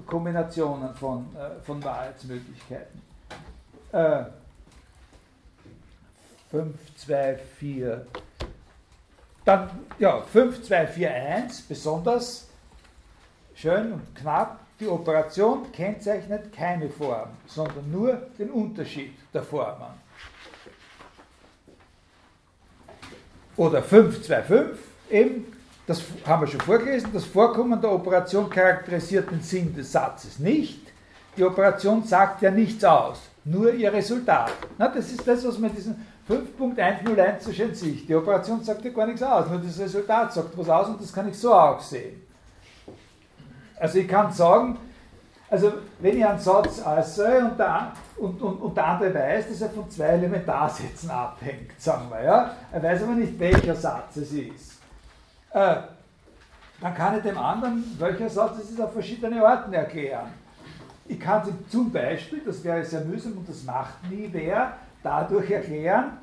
[0.06, 3.02] Kombinationen von, äh, von Wahrheitsmöglichkeiten.
[3.92, 4.24] Äh,
[6.52, 8.06] 5, 2, 4.
[9.46, 12.48] Dann, ja, 5, 2, 4, 1, besonders
[13.56, 14.60] schön und knapp.
[14.80, 19.94] Die Operation kennzeichnet keine Form, sondern nur den Unterschied der Formen.
[23.58, 24.80] Oder 525,
[25.12, 25.51] eben,
[25.88, 30.80] das haben wir schon vorgelesen, das Vorkommen der Operation charakterisiert den Sinn des Satzes nicht.
[31.36, 34.52] Die Operation sagt ja nichts aus, nur ihr Resultat.
[34.78, 35.96] Na, das ist das, was man in diesem
[36.30, 38.08] 5.101 so schön sieht.
[38.08, 41.12] Die Operation sagt ja gar nichts aus, nur das Resultat sagt was aus und das
[41.12, 42.22] kann ich so auch sehen.
[43.80, 44.78] Also ich kann sagen,
[45.50, 49.62] also wenn ich einen Satz äußere und der, und, und, und der andere weiß, dass
[49.62, 54.32] er von zwei Elementarsätzen abhängt, sagen wir, ja, er weiß aber nicht, welcher Satz es
[54.32, 54.81] ist,
[55.54, 55.76] äh,
[56.82, 60.32] dann kann ich dem anderen, welcher Satz es ist, auf verschiedene Arten erklären.
[61.08, 65.52] Ich kann ihm zum Beispiel, das wäre sehr mühsam und das macht nie wer, dadurch
[65.52, 66.18] erklären,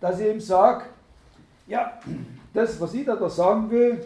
[0.00, 0.84] dass ich ihm sage,
[1.66, 1.98] ja,
[2.52, 4.00] das, was ich da, da sagen will,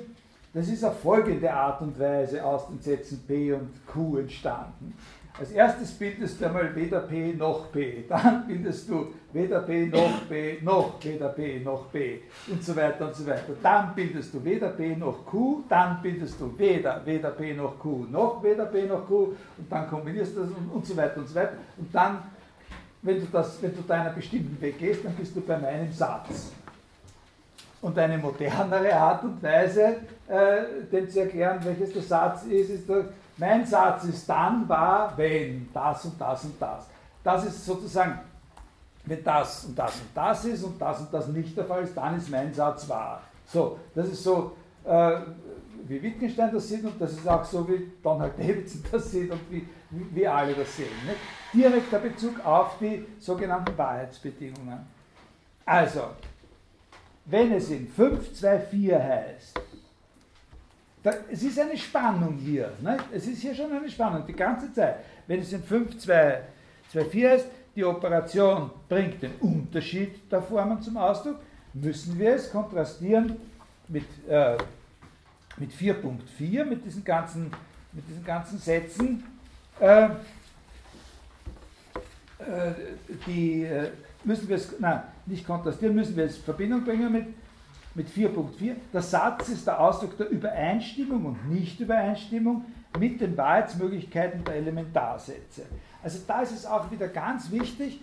[0.55, 4.95] das ist auf folgende Art und Weise aus den Sätzen P und Q entstanden.
[5.39, 10.23] Als erstes bildest du einmal weder P noch P, dann bildest du weder P noch
[10.29, 12.19] B noch weder P noch B
[12.49, 13.53] und so weiter und so weiter.
[13.63, 18.07] Dann bildest du weder P noch Q, dann bildest du weder, weder P noch Q
[18.11, 21.29] noch weder P noch Q und dann kombinierst du das und, und so weiter und
[21.29, 21.53] so weiter.
[21.77, 22.19] Und dann,
[23.03, 25.93] wenn du, das, wenn du da einer bestimmten Weg gehst, dann bist du bei meinem
[25.93, 26.51] Satz.
[27.81, 32.89] Und eine modernere Art und Weise, äh, den zu erklären, welches der Satz ist, ist
[32.89, 33.05] der,
[33.39, 36.87] mein Satz ist dann wahr, wenn das und das und das.
[37.23, 38.19] Das ist sozusagen,
[39.05, 41.97] wenn das und das und das ist und das und das nicht der Fall ist,
[41.97, 43.23] dann ist mein Satz wahr.
[43.47, 45.21] So, das ist so, äh,
[45.87, 49.41] wie Wittgenstein das sieht und das ist auch so, wie Donald Davidson das sieht und
[49.51, 50.89] wie, wie, alle das sehen.
[51.07, 51.19] Nicht?
[51.53, 54.81] Direkter Bezug auf die sogenannten Wahrheitsbedingungen.
[55.65, 56.03] Also,
[57.25, 59.61] wenn es in 524 heißt,
[61.03, 62.73] da, es ist eine Spannung hier.
[62.81, 62.97] Ne?
[63.13, 64.97] Es ist hier schon eine Spannung, die ganze Zeit.
[65.27, 67.47] Wenn es in 524 heißt,
[67.77, 71.37] die Operation bringt den Unterschied der Formen zum Ausdruck,
[71.75, 73.37] müssen wir es kontrastieren
[73.87, 74.57] mit, äh,
[75.59, 77.53] mit 4.4, mit diesen ganzen,
[77.93, 79.23] mit diesen ganzen Sätzen,
[79.79, 80.09] äh,
[82.39, 82.73] äh,
[83.27, 83.91] die äh,
[84.25, 87.27] müssen wir es, nein, nicht kontrastieren, müssen wir es in Verbindung bringen mit,
[87.99, 88.77] mit 4.4.
[88.93, 92.65] Der Satz ist der Ausdruck der Übereinstimmung und Nichtübereinstimmung
[92.99, 95.67] mit den Wahrheitsmöglichkeiten der Elementarsätze.
[96.03, 98.01] Also da ist es auch wieder ganz wichtig,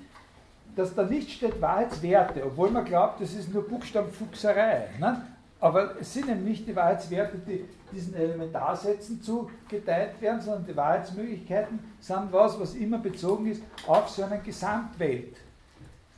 [0.76, 4.90] dass da nicht steht Wahrheitswerte, obwohl man glaubt, das ist nur Buchstabenfuchserei.
[5.00, 5.26] Ne?
[5.62, 11.80] Aber es sind eben nicht die Wahrheitswerte, die diesen Elementarsätzen zugeteilt werden, sondern die Wahrheitsmöglichkeiten
[12.02, 15.38] sind was, was immer bezogen ist auf so einen Gesamtwelt.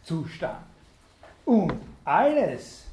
[0.04, 0.58] Zustand.
[1.46, 1.74] Und
[2.04, 2.87] alles,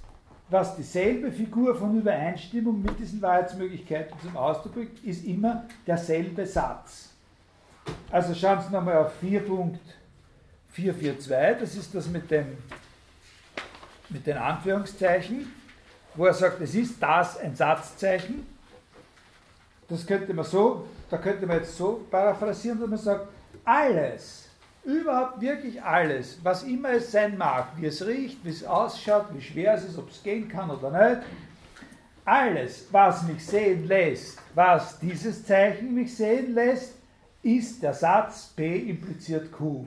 [0.49, 7.09] was dieselbe Figur von Übereinstimmung mit diesen Wahrheitsmöglichkeiten zum Ausdruck bringt, ist immer derselbe Satz.
[8.11, 12.59] Also schauen Sie nochmal auf 4.442, das ist das mit, dem,
[14.11, 15.51] mit den Anführungszeichen,
[16.15, 18.47] wo er sagt, es ist das ein Satzzeichen.
[19.89, 23.29] Das könnte man so, da könnte man jetzt so paraphrasieren, dass man sagt,
[23.65, 24.44] alles,
[24.85, 29.41] Überhaupt wirklich alles, was immer es sein mag, wie es riecht, wie es ausschaut, wie
[29.41, 31.27] schwer es ist, ob es gehen kann oder nicht,
[32.27, 36.97] alles, was mich sehen lässt, was dieses Zeichen mich sehen lässt,
[37.43, 39.87] ist der Satz P impliziert Q.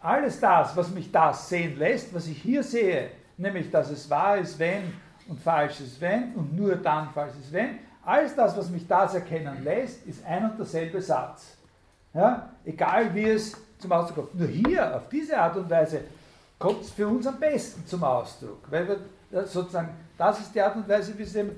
[0.00, 4.36] alles das, was mich das sehen lässt, was ich hier sehe, nämlich dass es wahr
[4.38, 4.92] ist, wenn
[5.28, 9.14] und falsch ist, wenn und nur dann falsch ist, wenn, alles das, was mich das
[9.14, 11.59] erkennen lässt, ist ein und derselbe Satz.
[12.14, 12.50] Ja?
[12.64, 14.34] Egal wie es zum Ausdruck kommt.
[14.34, 16.02] Nur hier, auf diese Art und Weise,
[16.58, 18.70] kommt es für uns am besten zum Ausdruck.
[18.70, 18.98] Weil wir
[19.46, 19.88] sozusagen,
[20.18, 21.52] das ist die Art und Weise, wie es eben,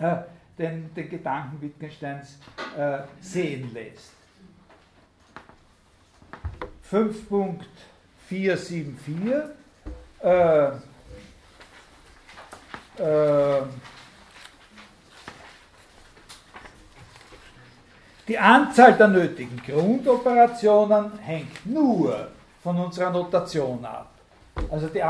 [0.00, 0.18] äh,
[0.58, 2.38] den, den Gedanken Wittgensteins
[2.78, 4.12] äh, sehen lässt.
[6.90, 9.50] 5.474
[10.22, 10.68] äh,
[12.98, 13.62] äh,
[18.28, 22.26] Die Anzahl der nötigen Grundoperationen hängt nur
[22.60, 24.10] von unserer Notation ab.
[24.68, 25.02] Also die,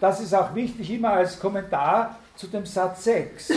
[0.00, 3.52] das ist auch wichtig immer als Kommentar zu dem Satz 6,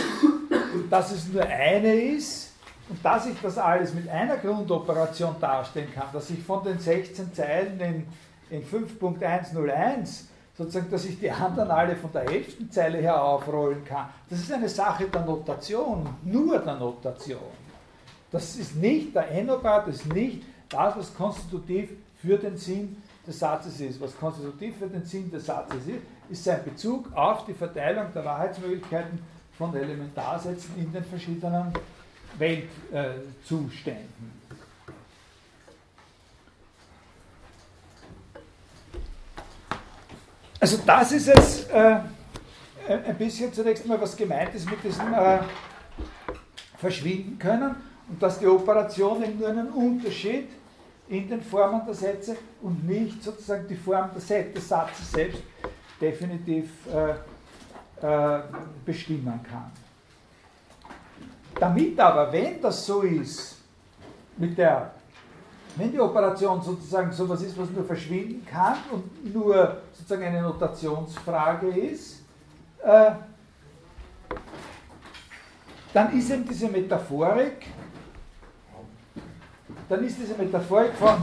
[0.90, 2.52] dass es nur eine ist
[2.90, 7.32] und dass ich das alles mit einer Grundoperation darstellen kann, dass ich von den 16
[7.32, 8.06] Zeilen in,
[8.50, 10.24] in 5.101
[10.58, 12.70] sozusagen, dass ich die anderen alle von der 11.
[12.70, 14.10] Zeile her aufrollen kann.
[14.28, 17.65] Das ist eine Sache der Notation, nur der Notation.
[18.30, 22.96] Das ist nicht, der N-Operat ist nicht das, was konstitutiv für den Sinn
[23.26, 24.00] des Satzes ist.
[24.00, 28.24] Was konstitutiv für den Sinn des Satzes ist, ist sein Bezug auf die Verteilung der
[28.24, 29.20] Wahrheitsmöglichkeiten
[29.56, 31.72] von Elementarsätzen in den verschiedenen
[32.38, 34.36] Weltzuständen.
[40.58, 42.00] Also das ist jetzt äh,
[42.88, 45.38] ein bisschen zunächst mal, was gemeint ist mit diesem äh,
[46.78, 47.76] Verschwinden können
[48.08, 50.48] und dass die Operation eben nur einen Unterschied
[51.08, 55.42] in den Formen der Sätze und nicht sozusagen die Form des Satzes selbst
[56.00, 57.10] definitiv äh,
[58.06, 58.42] äh,
[58.84, 59.70] bestimmen kann.
[61.58, 63.56] Damit aber, wenn das so ist,
[64.36, 64.90] mit der,
[65.76, 70.42] wenn die Operation sozusagen so etwas ist, was nur verschwinden kann und nur sozusagen eine
[70.42, 72.22] Notationsfrage ist,
[72.84, 73.12] äh,
[75.94, 77.66] dann ist eben diese Metaphorik
[79.88, 81.16] dann ist diese Metaphorik von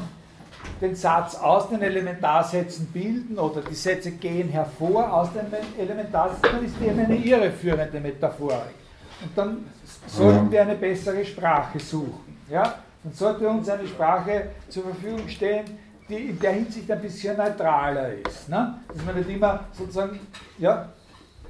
[0.80, 5.46] den Satz aus den Elementarsätzen bilden oder die Sätze gehen hervor aus den
[5.78, 8.76] Elementarsätzen, dann ist die eben eine irreführende Metaphorik.
[9.22, 9.66] Und dann
[10.08, 12.38] sollten wir eine bessere Sprache suchen.
[12.50, 12.76] Ja?
[13.04, 15.66] Dann sollte uns eine Sprache zur Verfügung stehen,
[16.08, 18.50] die in der Hinsicht ein bisschen neutraler ist.
[18.50, 18.80] Ne?
[18.88, 20.20] Dass man nicht immer sozusagen,
[20.58, 20.90] ja?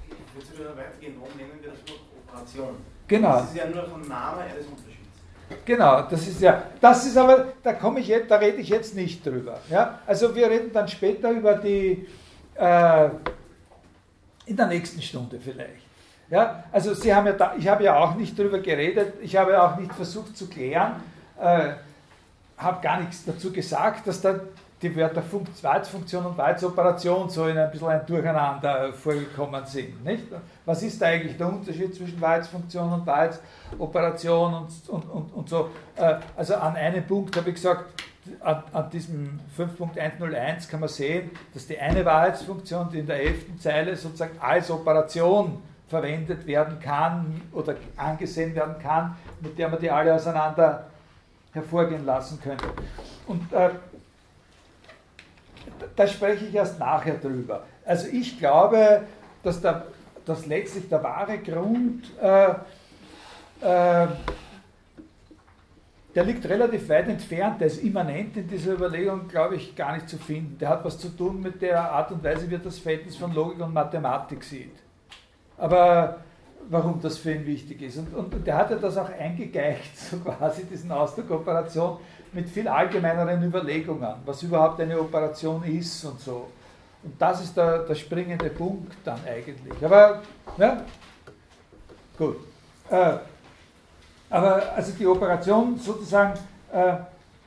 [0.09, 2.75] Ich würde sogar weitergehen, warum nehmen wir das Wort Operation?
[3.07, 3.33] Genau.
[3.33, 4.92] Das ist ja nur vom Namen eines Unterschieds.
[5.65, 8.95] Genau, das ist ja, das ist aber, da komme ich jetzt, da rede ich jetzt
[8.95, 9.59] nicht drüber.
[9.69, 9.99] Ja?
[10.05, 12.07] Also wir reden dann später über die,
[12.55, 13.09] äh,
[14.45, 15.83] in der nächsten Stunde vielleicht.
[16.29, 16.63] Ja?
[16.71, 19.77] Also Sie haben ja da, ich habe ja auch nicht drüber geredet, ich habe auch
[19.77, 21.01] nicht versucht zu klären,
[21.39, 21.73] äh,
[22.57, 24.39] habe gar nichts dazu gesagt, dass da
[24.83, 25.23] die Wörter
[25.61, 30.03] Weizfunktion und Weizoperation so in ein bisschen ein Durcheinander vorgekommen sind.
[30.03, 30.25] Nicht?
[30.65, 35.69] Was ist da eigentlich der Unterschied zwischen Weizfunktion und Weizoperation und, und, und, und so?
[35.95, 37.85] Äh, also an einem Punkt habe ich gesagt,
[38.41, 43.59] an, an diesem 5.101 kann man sehen, dass die eine Wahrheitsfunktion, die in der 11.
[43.59, 49.91] Zeile sozusagen als Operation verwendet werden kann oder angesehen werden kann, mit der man die
[49.91, 50.85] alle auseinander
[51.53, 52.65] hervorgehen lassen könnte.
[53.27, 53.69] Und äh,
[55.95, 57.63] da spreche ich erst nachher drüber.
[57.85, 59.03] Also ich glaube,
[59.43, 59.87] dass, der,
[60.25, 62.49] dass letztlich der wahre Grund, äh,
[63.61, 64.07] äh,
[66.15, 70.07] der liegt relativ weit entfernt, der ist immanent in dieser Überlegung, glaube ich, gar nicht
[70.07, 70.57] zu finden.
[70.59, 73.33] Der hat was zu tun mit der Art und Weise, wie er das Verhältnis von
[73.33, 74.75] Logik und Mathematik sieht.
[75.57, 76.19] Aber
[76.69, 77.97] warum das für ihn wichtig ist.
[77.97, 81.97] Und, und, der hat ja das auch eingegeicht, so quasi diesen Ausdruck Operation,
[82.33, 86.49] mit viel allgemeineren Überlegungen, was überhaupt eine Operation ist und so.
[87.03, 89.83] Und das ist der, der springende Punkt dann eigentlich.
[89.83, 90.21] Aber,
[90.57, 90.83] ja,
[92.17, 92.37] gut.
[92.89, 93.17] Äh,
[94.29, 96.39] aber also die Operation sozusagen,
[96.71, 96.95] äh,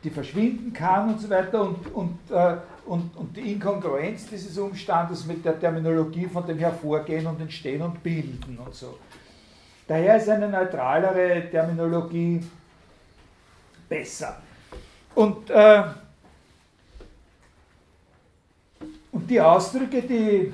[0.05, 5.27] die verschwinden kann und so weiter und, und, äh, und, und die Inkongruenz dieses Umstandes
[5.27, 8.99] mit der Terminologie von dem Hervorgehen und Entstehen und Bilden und so.
[9.89, 12.45] Daher ist eine neutralere Terminologie
[13.89, 14.37] besser.
[15.17, 15.83] Und, äh,
[19.13, 20.53] und die Ausdrücke, die,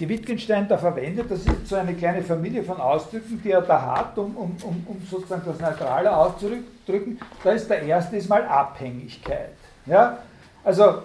[0.00, 3.82] die Wittgenstein da verwendet, das ist so eine kleine Familie von Ausdrücken, die er da
[3.82, 7.20] hat, um, um, um, um sozusagen das Neutrale auszudrücken.
[7.44, 9.52] Da ist der erste ist mal Abhängigkeit.
[9.84, 10.22] Ja?
[10.64, 11.02] Also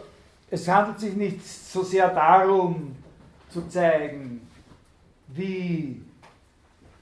[0.49, 2.95] es handelt sich nicht so sehr darum
[3.49, 4.47] zu zeigen,
[5.27, 6.06] wie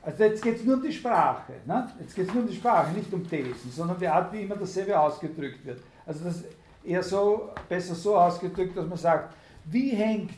[0.05, 1.53] also jetzt geht es nur um die Sprache.
[1.65, 1.91] Ne?
[1.99, 4.55] Jetzt geht es nur um die Sprache, nicht um Thesen, sondern die Art, wie immer
[4.55, 5.79] dasselbe ausgedrückt wird.
[6.05, 6.43] Also das
[6.83, 9.33] eher so, besser so ausgedrückt, dass man sagt,
[9.65, 10.31] wie hängt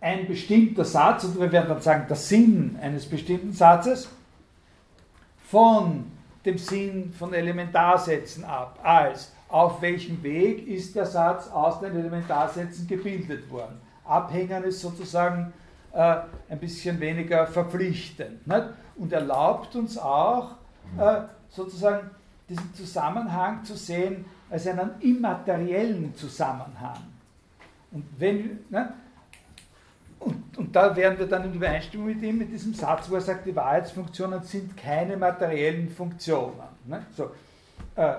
[0.00, 4.08] ein bestimmter Satz, und wir werden dann sagen, der Sinn eines bestimmten Satzes,
[5.48, 6.10] von
[6.44, 12.88] dem Sinn von Elementarsätzen ab, als auf welchem Weg ist der Satz aus den Elementarsätzen
[12.88, 13.80] gebildet worden.
[14.04, 15.52] Abhängen ist sozusagen
[15.96, 16.16] äh,
[16.50, 18.66] ein bisschen weniger verpflichtend nicht?
[18.96, 20.50] und erlaubt uns auch
[20.98, 22.10] äh, sozusagen
[22.48, 26.98] diesen Zusammenhang zu sehen als einen immateriellen Zusammenhang.
[27.90, 28.92] Und, wenn, ne?
[30.20, 33.22] und, und da wären wir dann in Übereinstimmung mit ihm, mit diesem Satz, wo er
[33.22, 36.60] sagt, die Wahrheitsfunktionen sind keine materiellen Funktionen.
[36.84, 37.06] Ne?
[37.16, 37.30] So,
[37.96, 38.16] äh,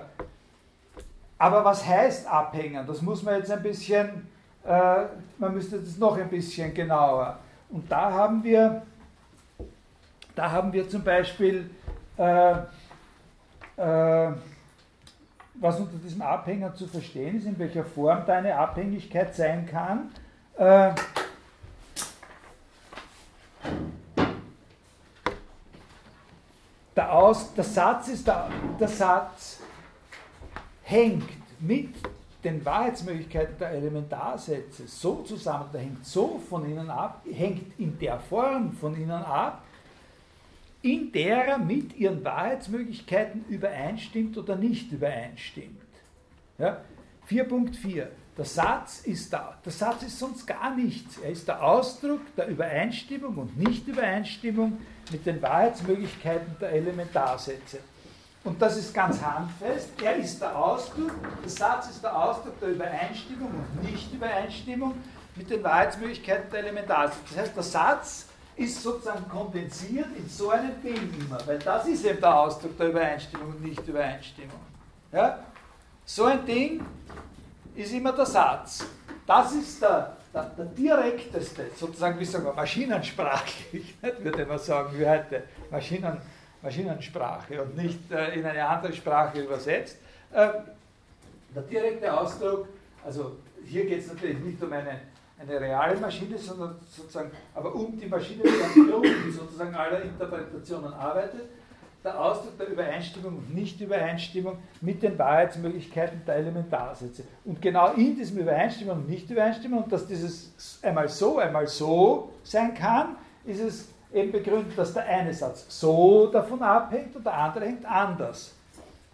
[1.38, 2.88] aber was heißt abhängen?
[2.88, 4.28] Das muss man jetzt ein bisschen,
[4.65, 5.03] äh,
[5.38, 7.38] man müsste das noch ein bisschen genauer.
[7.70, 8.84] Und da haben wir,
[10.36, 11.70] da haben wir zum Beispiel,
[12.18, 12.51] äh,
[13.78, 14.32] äh,
[15.55, 20.11] was unter diesem Abhänger zu verstehen ist, in welcher Form da eine Abhängigkeit sein kann.
[20.55, 20.93] Äh,
[26.95, 28.49] der, Aus, der Satz ist der,
[28.80, 29.59] der Satz
[30.84, 31.95] hängt mit
[32.44, 38.20] den Wahrheitsmöglichkeiten der Elementarsätze so zusammen, der hängt so von ihnen ab, hängt in der
[38.20, 39.64] Form von ihnen ab,
[40.82, 45.82] in der er mit ihren Wahrheitsmöglichkeiten übereinstimmt oder nicht übereinstimmt.
[46.58, 46.82] Ja?
[47.30, 48.08] 4.4.
[48.38, 49.58] Der Satz ist da.
[49.66, 51.18] Der Satz ist sonst gar nichts.
[51.18, 54.78] Er ist der Ausdruck der Übereinstimmung und Nichtübereinstimmung
[55.12, 57.80] mit den Wahrheitsmöglichkeiten der Elementarsätze.
[58.48, 59.89] Und das ist ganz handfest.
[60.02, 61.12] Er ist der Ausdruck,
[61.43, 64.93] der Satz ist der Ausdruck der Übereinstimmung und Nichtübereinstimmung
[65.36, 67.20] mit den Wahrheitsmöglichkeiten der Elementarsätze.
[67.30, 68.26] Das heißt, der Satz
[68.56, 72.88] ist sozusagen kondensiert in so einem Ding immer, weil das ist eben der Ausdruck der
[72.88, 74.62] Übereinstimmung und Nichtübereinstimmung.
[75.12, 75.39] Ja?
[76.06, 76.86] So ein Ding
[77.76, 78.86] ist immer der Satz.
[79.26, 85.06] Das ist der, der, der direkteste, sozusagen wie sagen wir, maschinensprachlich, würde man sagen, wie
[85.06, 86.18] heute, Maschinen,
[86.68, 89.97] Maschinensprache und nicht äh, in eine andere Sprache übersetzt.
[90.34, 90.49] Äh,
[91.55, 92.68] der direkte Ausdruck,
[93.05, 94.99] also hier geht es natürlich nicht um eine,
[95.39, 101.43] eine reale Maschine, sondern sozusagen, aber um die Maschine, die sozusagen aller Interpretationen arbeitet,
[102.03, 107.24] der Ausdruck der Übereinstimmung und Nichtübereinstimmung mit den Wahrheitsmöglichkeiten der Elementarsätze.
[107.45, 112.74] Und genau in diesem Übereinstimmung und Nichtübereinstimmung, und dass dieses einmal so, einmal so sein
[112.74, 113.15] kann,
[113.45, 117.86] ist es eben begründet, dass der eine Satz so davon abhängt und der andere hängt
[117.86, 118.53] anders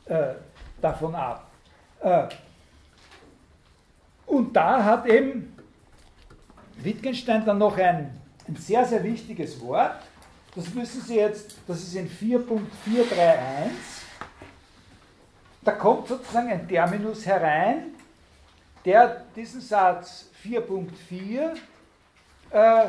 [0.06, 0.34] äh,
[0.82, 1.50] davon ab.
[2.02, 2.28] Äh,
[4.26, 5.56] und da hat eben
[6.78, 9.96] Wittgenstein dann noch ein, ein sehr, sehr wichtiges Wort,
[10.56, 12.50] das müssen Sie jetzt, das ist in 4.431.
[15.64, 17.96] Da kommt sozusagen ein Terminus herein,
[18.86, 21.56] der diesen Satz 4.4,
[22.52, 22.86] äh,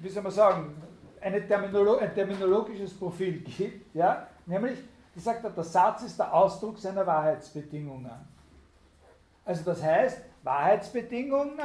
[0.00, 0.82] wie soll man sagen,
[1.20, 4.26] Terminolo ein terminologisches Profil gibt, ja?
[4.46, 4.78] nämlich,
[5.14, 8.10] die sagt, der Satz ist der Ausdruck seiner Wahrheitsbedingungen.
[9.44, 11.58] Also das heißt, Wahrheitsbedingungen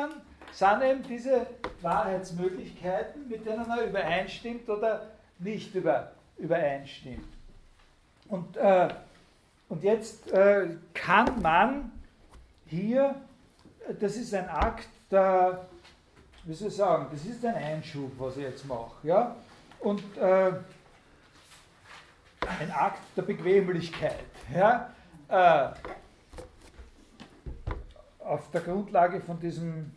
[0.51, 1.45] sind eben diese
[1.81, 5.07] Wahrheitsmöglichkeiten, mit denen er übereinstimmt oder
[5.39, 7.27] nicht über, übereinstimmt.
[8.29, 8.87] Und, äh,
[9.69, 11.91] und jetzt äh, kann man
[12.65, 13.15] hier,
[13.99, 15.65] das ist ein Akt der,
[16.43, 18.91] wie soll ich sagen, das ist ein Einschub, was ich jetzt mache.
[19.03, 19.35] Ja?
[19.79, 20.51] Und äh,
[22.59, 24.25] ein Akt der Bequemlichkeit.
[24.53, 24.93] Ja?
[25.27, 25.69] Äh,
[28.19, 29.91] auf der Grundlage von diesem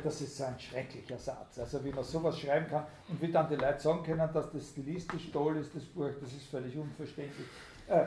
[0.03, 1.57] Das ist so ein schrecklicher Satz.
[1.59, 4.69] Also wie man sowas schreiben kann und wie dann die Leute sagen können, dass das
[4.69, 7.47] stilistisch toll ist, das Buch, das ist völlig unverständlich.
[7.87, 8.05] Äh,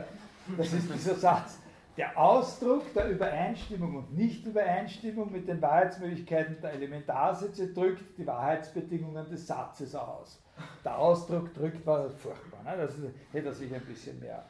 [0.57, 1.59] das ist dieser Satz
[1.99, 9.45] der Ausdruck der Übereinstimmung und Nichtübereinstimmung mit den Wahrheitsmöglichkeiten der Elementarsätze drückt die Wahrheitsbedingungen des
[9.45, 10.41] Satzes aus.
[10.83, 12.63] Der Ausdruck drückt war furchtbar.
[12.63, 12.77] Ne?
[12.77, 12.93] Das
[13.31, 14.43] hätte er sich ein bisschen mehr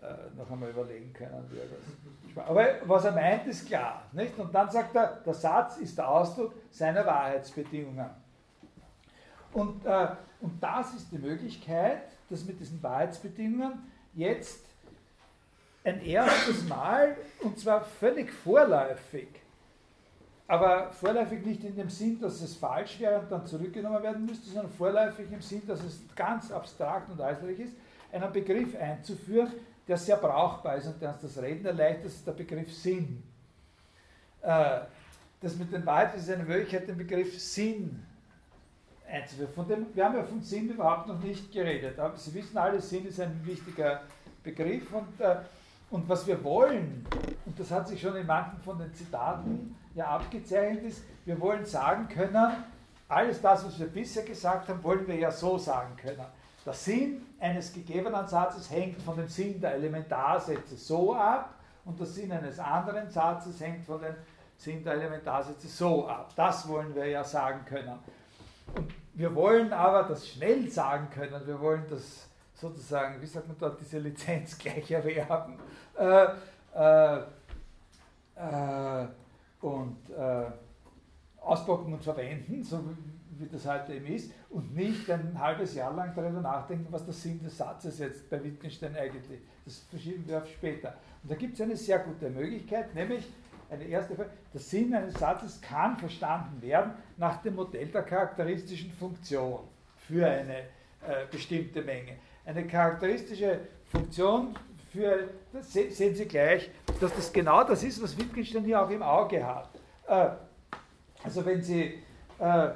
[0.00, 1.48] äh, noch einmal überlegen können.
[2.34, 4.04] Er Aber was er meint, ist klar.
[4.12, 4.38] Nicht?
[4.38, 8.10] Und dann sagt er, der Satz ist der Ausdruck seiner Wahrheitsbedingungen.
[9.52, 10.08] Und, äh,
[10.40, 14.64] und das ist die Möglichkeit, dass mit diesen Wahrheitsbedingungen jetzt
[15.84, 19.28] ein erstes Mal und zwar völlig vorläufig.
[20.48, 24.50] Aber vorläufig nicht in dem Sinn, dass es falsch wäre und dann zurückgenommen werden müsste,
[24.50, 27.74] sondern vorläufig im Sinn, dass es ganz abstrakt und äußerlich ist.
[28.12, 29.52] einen Begriff einzuführen,
[29.88, 33.22] der sehr brauchbar ist und der uns das Reden erleichtert, ist der Begriff Sinn.
[34.42, 34.80] Äh,
[35.40, 38.02] das mit den Weib ist eine Möglichkeit, den Begriff Sinn
[39.10, 39.52] einzuführen.
[39.54, 42.80] Von dem, wir haben ja von Sinn überhaupt noch nicht geredet, aber Sie wissen alle,
[42.80, 44.02] Sinn ist ein wichtiger
[44.42, 45.36] Begriff und, äh,
[45.90, 47.06] und was wir wollen,
[47.44, 51.64] und das hat sich schon in manchen von den Zitaten ja abgezeichnet, ist, wir wollen
[51.64, 52.64] sagen können,
[53.08, 56.24] alles das, was wir bisher gesagt haben, wollen wir ja so sagen können.
[56.64, 62.06] Der Sinn eines gegebenen Satzes hängt von dem Sinn der Elementarsätze so ab und der
[62.06, 64.14] Sinn eines anderen Satzes hängt von dem
[64.56, 66.32] Sinn der Elementarsätze so ab.
[66.36, 67.98] Das wollen wir ja sagen können.
[68.76, 71.46] Und wir wollen aber das schnell sagen können.
[71.46, 75.58] Wir wollen das sozusagen, wie sagt man dort, diese Lizenz gleich erwerben.
[75.98, 76.26] Äh,
[76.74, 77.22] äh,
[78.36, 79.06] äh,
[79.62, 80.44] und äh,
[81.40, 82.84] auspacken und verwenden, so
[83.38, 87.14] wie das heute eben ist, und nicht ein halbes Jahr lang darüber nachdenken, was der
[87.14, 89.42] Sinn des Satzes jetzt bei Wittgenstein eigentlich ist.
[89.64, 90.94] Das verschieben wir auf später.
[91.22, 93.28] Und da gibt es eine sehr gute Möglichkeit, nämlich
[93.70, 98.90] eine erste Frage, der Sinn eines Satzes kann verstanden werden nach dem Modell der charakteristischen
[98.90, 99.60] Funktion
[99.96, 102.16] für eine äh, bestimmte Menge.
[102.44, 104.54] Eine charakteristische Funktion
[104.92, 106.70] für, das sehen Sie gleich,
[107.02, 109.68] dass das genau das ist, was Wittgenstein hier auch im Auge hat.
[110.06, 110.28] Äh,
[111.24, 111.98] also wenn Sie
[112.38, 112.68] äh,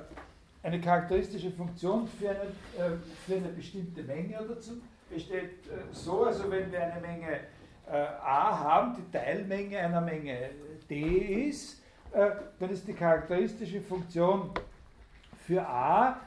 [0.62, 4.72] eine charakteristische Funktion für eine, äh, für eine bestimmte Menge oder so
[5.08, 5.60] besteht
[5.92, 7.40] so, also wenn wir eine Menge
[7.88, 10.50] a haben, die Teilmenge einer Menge
[10.90, 11.80] d ist,
[12.12, 14.50] dann ist die charakteristische Funktion
[15.46, 16.18] für a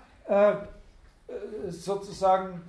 [1.68, 2.62] sozusagen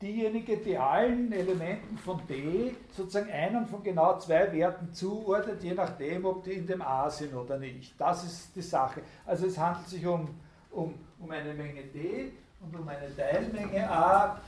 [0.00, 6.24] diejenige, die allen Elementen von D sozusagen einen von genau zwei Werten zuordnet, je nachdem,
[6.24, 7.94] ob die in dem A sind oder nicht.
[7.98, 9.02] Das ist die Sache.
[9.26, 10.28] Also es handelt sich um,
[10.70, 14.40] um, um eine Menge D und um eine Teilmenge A.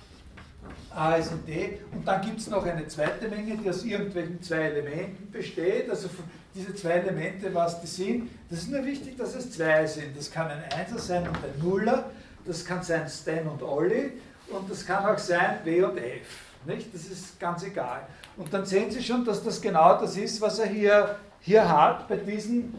[0.94, 1.80] A ist in D.
[1.92, 5.90] Und dann gibt es noch eine zweite Menge, die aus irgendwelchen zwei Elementen besteht.
[5.90, 6.08] Also
[6.54, 10.16] diese zwei Elemente, was die sind, das ist nur wichtig, dass es zwei sind.
[10.16, 12.10] Das kann ein Einser sein und ein Nuller.
[12.46, 14.12] Das kann sein Stan und Olli
[14.52, 16.26] und das kann auch sein W und F.
[16.64, 16.94] Nicht?
[16.94, 18.06] Das ist ganz egal.
[18.36, 22.08] Und dann sehen Sie schon, dass das genau das ist, was er hier, hier hat
[22.08, 22.74] bei diesem,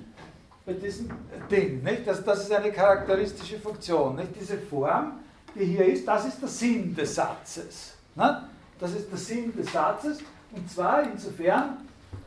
[0.66, 1.10] bei diesem
[1.52, 1.84] Ding.
[1.84, 2.08] Nicht?
[2.08, 4.16] Das, das ist eine charakteristische Funktion.
[4.16, 4.30] Nicht?
[4.40, 5.20] Diese Form,
[5.56, 7.94] die hier ist, das ist der Sinn des Satzes.
[8.16, 8.36] Nicht?
[8.80, 10.20] Das ist der Sinn des Satzes.
[10.52, 11.78] Und zwar insofern,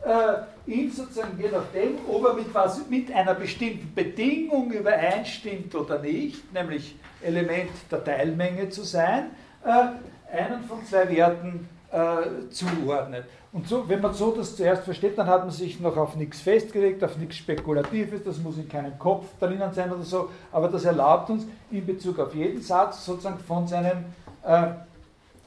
[0.04, 5.98] äh, ihn sozusagen je nachdem, ob er mit, was, mit einer bestimmten Bedingung übereinstimmt oder
[5.98, 9.30] nicht, nämlich Element der Teilmenge zu sein,
[9.64, 13.24] äh, einen von zwei Werten äh, zuordnet.
[13.52, 16.40] Und so, wenn man so das zuerst versteht, dann hat man sich noch auf nichts
[16.40, 20.84] festgelegt, auf nichts Spekulatives, das muss in keinem Kopf drinnen sein oder so, aber das
[20.84, 24.04] erlaubt uns in Bezug auf jeden Satz sozusagen von seinem,
[24.44, 24.66] äh,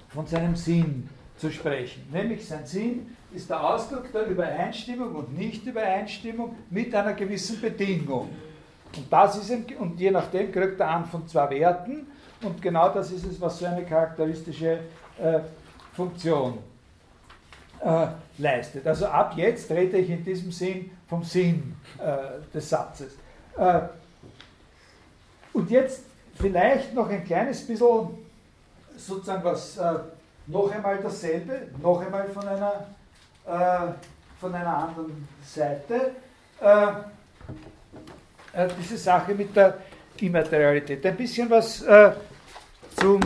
[0.10, 2.08] von seinem Sinn zu sprechen.
[2.12, 8.30] Nämlich sein Sinn ist der Ausdruck der Übereinstimmung und Nichtübereinstimmung mit einer gewissen Bedingung.
[8.96, 12.08] Und, das ist ein, und je nachdem kriegt er an von zwei Werten
[12.42, 14.80] und genau das ist es, was so eine charakteristische
[15.22, 15.40] äh,
[15.94, 16.58] Funktion
[17.82, 18.08] äh,
[18.38, 18.88] leistet.
[18.88, 23.16] Also ab jetzt rede ich in diesem Sinn vom Sinn äh, des Satzes.
[23.58, 23.82] Äh,
[25.54, 26.04] und jetzt
[26.36, 28.10] vielleicht noch ein kleines bisschen
[28.96, 29.94] sozusagen was, äh,
[30.48, 32.88] noch einmal dasselbe, noch einmal von einer,
[34.40, 36.12] von einer anderen Seite
[38.54, 39.78] äh, diese Sache mit der
[40.20, 41.06] Immaterialität.
[41.06, 42.12] Ein bisschen was äh,
[42.98, 43.20] zum,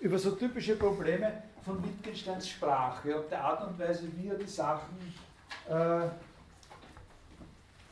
[0.00, 4.46] über so typische Probleme von Wittgensteins Sprache und der Art und Weise, wie er die
[4.46, 4.96] Sachen,
[5.68, 5.72] äh,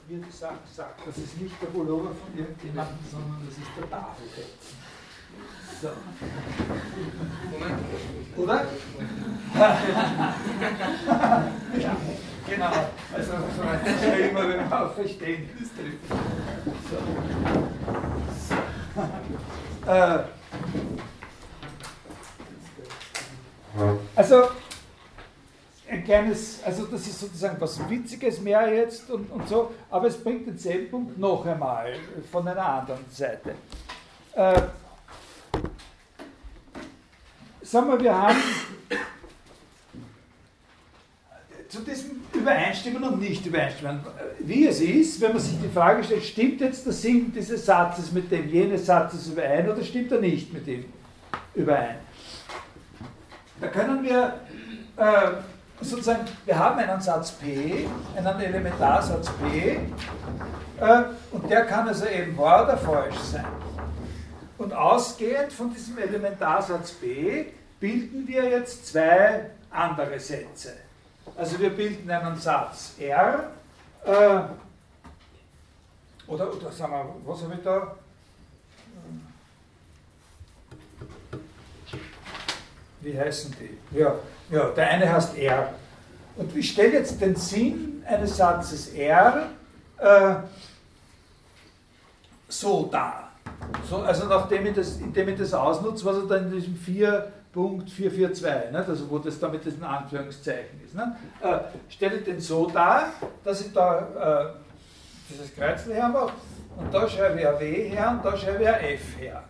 [0.07, 1.07] wie er die Sachen sagt.
[1.07, 4.88] Das ist nicht der Pullover von irgendjemandem, sondern das ist der Tafelfetzen.
[5.81, 5.89] So.
[8.37, 8.65] Oder?
[11.79, 11.97] ja.
[12.49, 12.71] Genau,
[13.15, 16.09] also das ist ja immer, wenn man auf Verständnis trifft.
[16.91, 16.97] So.
[18.49, 19.91] So.
[19.91, 20.25] Äh.
[24.17, 24.49] Also
[25.89, 30.17] ein kleines, also das ist sozusagen was Witziges mehr jetzt und, und so, aber es
[30.17, 31.95] bringt denselben Punkt noch einmal
[32.33, 33.55] von einer anderen Seite.
[34.35, 34.61] Äh,
[37.71, 38.39] sagen wir, wir haben
[41.69, 44.01] zu diesem Übereinstimmen und Nicht-Übereinstimmen.
[44.39, 48.11] Wie es ist, wenn man sich die Frage stellt, stimmt jetzt der Sinn dieses Satzes
[48.11, 50.87] mit dem jenes Satzes überein oder stimmt er nicht mit ihm
[51.55, 51.97] überein?
[53.61, 54.41] Da können wir
[54.97, 59.79] äh, sozusagen, wir haben einen Satz P, einen Elementarsatz P,
[60.81, 61.03] äh,
[61.33, 63.45] und der kann also eben wahr oder falsch sein.
[64.57, 67.47] Und ausgehend von diesem Elementarsatz B
[67.81, 70.75] bilden wir jetzt zwei andere Sätze.
[71.37, 73.51] Also wir bilden einen Satz R,
[74.05, 74.41] äh,
[76.27, 77.95] oder, oder sagen wir, was habe ich da?
[83.01, 83.99] Wie heißen die?
[83.99, 84.15] Ja,
[84.51, 85.75] ja, der eine heißt R.
[86.37, 89.49] Und ich stelle jetzt den Sinn eines Satzes R
[89.99, 90.35] äh,
[92.49, 93.33] so dar.
[93.89, 96.77] So, also nachdem ich das, indem ich das ausnutze, was er dann in diesem
[97.55, 102.69] 4.442, ne, also wo das da mit diesen Anführungszeichen ist, ne, äh, stelle den so
[102.69, 103.13] dar,
[103.45, 106.33] dass ich da äh, dieses Kreuzel hermache
[106.77, 109.45] und da schreibe ich ein W her und da schreibe ich ein F her.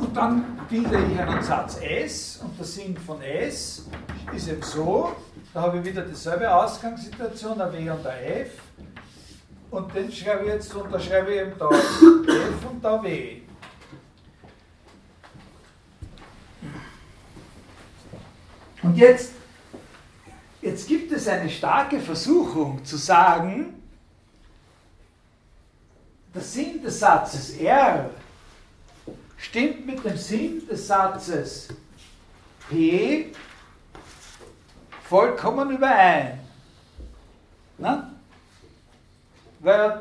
[0.00, 3.86] Und dann bilde ich einen Satz S und der Sinn von S
[4.34, 5.12] ist eben so,
[5.54, 8.50] da habe ich wieder dieselbe Ausgangssituation, ein W und ein F.
[9.70, 13.42] Und den schreibe ich jetzt, und da schreibe ich eben da F und da W.
[18.88, 19.32] Und jetzt,
[20.62, 23.82] jetzt gibt es eine starke Versuchung zu sagen,
[26.34, 28.08] der Sinn des Satzes R
[29.36, 31.68] stimmt mit dem Sinn des Satzes
[32.70, 33.30] P
[35.02, 36.40] vollkommen überein.
[37.76, 38.10] Na?
[39.60, 40.00] Weil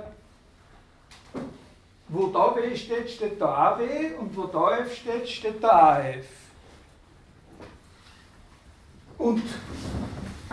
[2.08, 6.47] wo da W steht, steht da AW und wo da F steht, steht da AF.
[9.18, 9.44] Und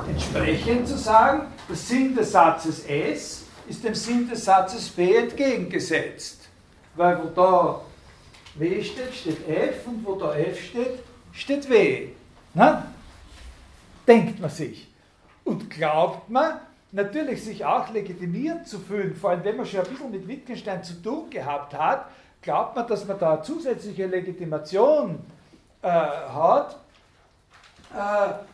[0.09, 6.49] entsprechend zu sagen, der Sinn des Satzes S ist dem Sinn des Satzes B entgegengesetzt.
[6.97, 7.81] Weil wo da
[8.57, 11.01] W steht, steht F und wo da F steht,
[11.33, 12.09] steht W.
[12.55, 12.87] Na?
[14.07, 14.89] Denkt man sich.
[15.45, 16.61] Und glaubt man,
[16.93, 20.83] natürlich sich auch legitimiert zu fühlen, vor allem wenn man schon ein bisschen mit Wittgenstein
[20.85, 22.07] zu tun gehabt hat,
[22.41, 25.19] glaubt man, dass man da eine zusätzliche Legitimation
[25.83, 26.77] äh, hat.
[27.93, 28.54] Äh,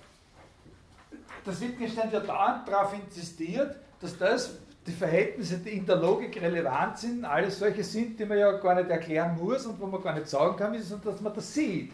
[1.45, 6.99] dass Wittgenstein ja dauernd darauf insistiert, dass das die Verhältnisse, die in der Logik relevant
[6.99, 10.15] sind, alles solche sind, die man ja gar nicht erklären muss und wo man gar
[10.15, 11.93] nicht sagen kann, ist, dass man das sieht.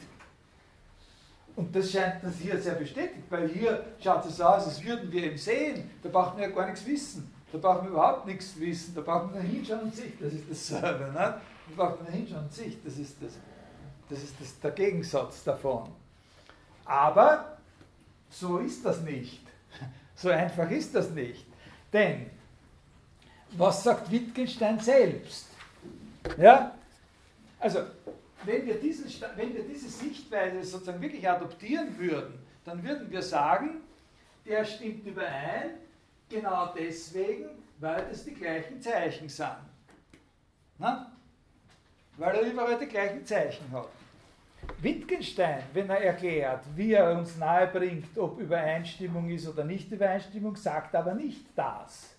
[1.57, 5.25] Und das scheint das hier sehr bestätigt, weil hier schaut es aus, als würden wir
[5.25, 5.91] eben sehen.
[6.03, 7.33] Da braucht man ja gar nichts wissen.
[7.51, 8.95] Da braucht man überhaupt nichts wissen.
[8.95, 10.13] Da braucht man hinschauen und sich.
[10.21, 11.05] Das ist dasselbe.
[11.05, 11.15] Ne?
[11.15, 11.41] Da
[11.75, 12.77] braucht man hinschauen und sich.
[12.85, 13.33] Das ist, das,
[14.11, 15.89] das ist das, der Gegensatz davon.
[16.85, 17.56] Aber
[18.41, 19.41] so ist das nicht.
[20.19, 21.45] So einfach ist das nicht.
[21.93, 22.31] Denn
[23.51, 25.47] was sagt Wittgenstein selbst?
[26.39, 26.75] Ja?
[27.61, 27.81] Also,
[28.45, 29.05] wenn wir, diesen,
[29.37, 33.83] wenn wir diese Sichtweise sozusagen wirklich adoptieren würden, dann würden wir sagen,
[34.47, 35.73] der stimmt überein,
[36.31, 39.57] genau deswegen, weil das die gleichen Zeichen sind.
[40.79, 41.13] Na?
[42.17, 43.89] Weil er überall die gleichen Zeichen hat.
[44.81, 50.95] Wittgenstein, wenn er erklärt, wie er uns nahebringt, ob Übereinstimmung ist oder nicht Übereinstimmung, sagt
[50.95, 52.15] aber nicht das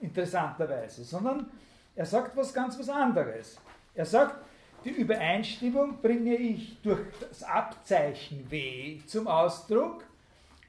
[0.00, 1.50] interessanterweise, sondern
[1.94, 3.58] er sagt was ganz was anderes.
[3.94, 4.36] Er sagt,
[4.84, 10.04] die Übereinstimmung bringe ich durch das Abzeichen W zum Ausdruck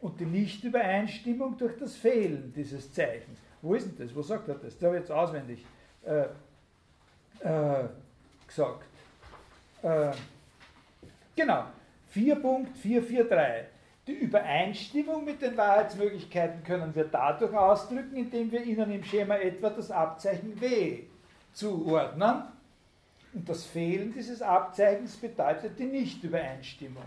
[0.01, 3.39] und die Nichtübereinstimmung durch das Fehlen dieses Zeichens.
[3.61, 4.15] Wo ist denn das?
[4.15, 4.77] Wo sagt er das?
[4.77, 5.65] Das habe ich jetzt auswendig
[6.05, 6.25] äh,
[7.39, 7.87] äh,
[8.45, 8.83] gesagt.
[9.81, 10.11] Äh,
[11.35, 11.65] genau,
[12.13, 13.65] 4.443.
[14.05, 19.69] Die Übereinstimmung mit den Wahrheitsmöglichkeiten können wir dadurch ausdrücken, indem wir ihnen im Schema etwa
[19.69, 21.03] das Abzeichen W
[21.53, 22.43] zuordnen.
[23.33, 27.03] Und das Fehlen dieses Abzeichens bedeutet die Nichtübereinstimmung.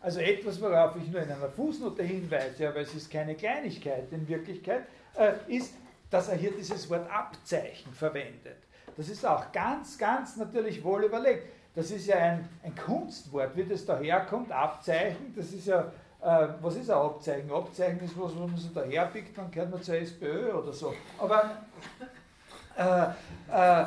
[0.00, 4.26] Also etwas, worauf ich nur in einer Fußnote hinweise, aber es ist keine Kleinigkeit in
[4.26, 4.82] Wirklichkeit,
[5.14, 5.74] äh, ist,
[6.10, 8.56] dass er hier dieses Wort Abzeichen verwendet.
[8.96, 11.44] Das ist auch ganz, ganz natürlich wohl überlegt.
[11.74, 15.90] Das ist ja ein, ein Kunstwort, wie das daherkommt, Abzeichen, das ist ja
[16.22, 17.50] äh, was ist ein Abzeichen?
[17.50, 20.94] Abzeichen ist was, wo man so daherpickt, dann gehört man zur SPÖ oder so.
[21.18, 21.62] Aber
[22.76, 23.04] äh,
[23.50, 23.86] äh,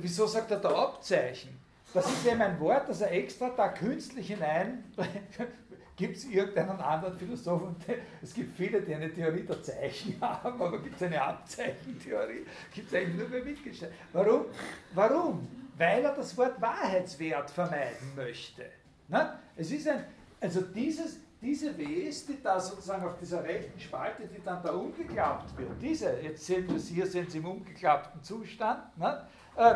[0.00, 1.58] wieso sagt er da Abzeichen?
[1.94, 4.84] Das ist eben ein Wort, das er extra da künstlich hinein.
[5.96, 7.74] gibt es irgendeinen anderen Philosophen?
[8.22, 12.44] Es gibt viele, die eine Theorie der Zeichen haben, aber gibt es eine Abzeichentheorie?
[12.74, 13.88] Gibt es eigentlich nur bei Wittgenstein.
[14.12, 14.44] Warum?
[14.92, 15.65] Warum?
[15.78, 18.66] Weil er das Wort Wahrheitswert vermeiden möchte.
[19.08, 19.38] Na?
[19.56, 20.04] Es ist ein,
[20.40, 25.56] also dieses, diese Ws, die da sozusagen auf dieser rechten Spalte, die dann da umgeklappt
[25.58, 29.26] wird, diese, jetzt sehen wir es hier, sind sie im umgeklappten Zustand, ne?
[29.56, 29.74] äh,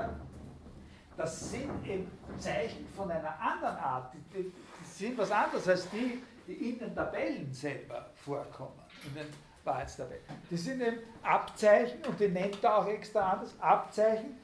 [1.17, 5.89] das sind eben Zeichen von einer anderen Art, die, die, die, sind was anderes als
[5.91, 9.27] die, die in den Tabellen selber vorkommen, in den
[9.63, 10.23] Wahrheitstabellen.
[10.51, 14.40] Die sind eben Abzeichen und die nennt er auch extra anders, Abzeichen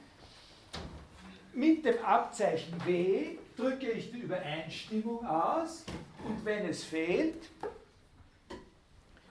[1.57, 5.83] mit dem Abzeichen W drücke ich die Übereinstimmung aus
[6.23, 7.49] und wenn es fehlt,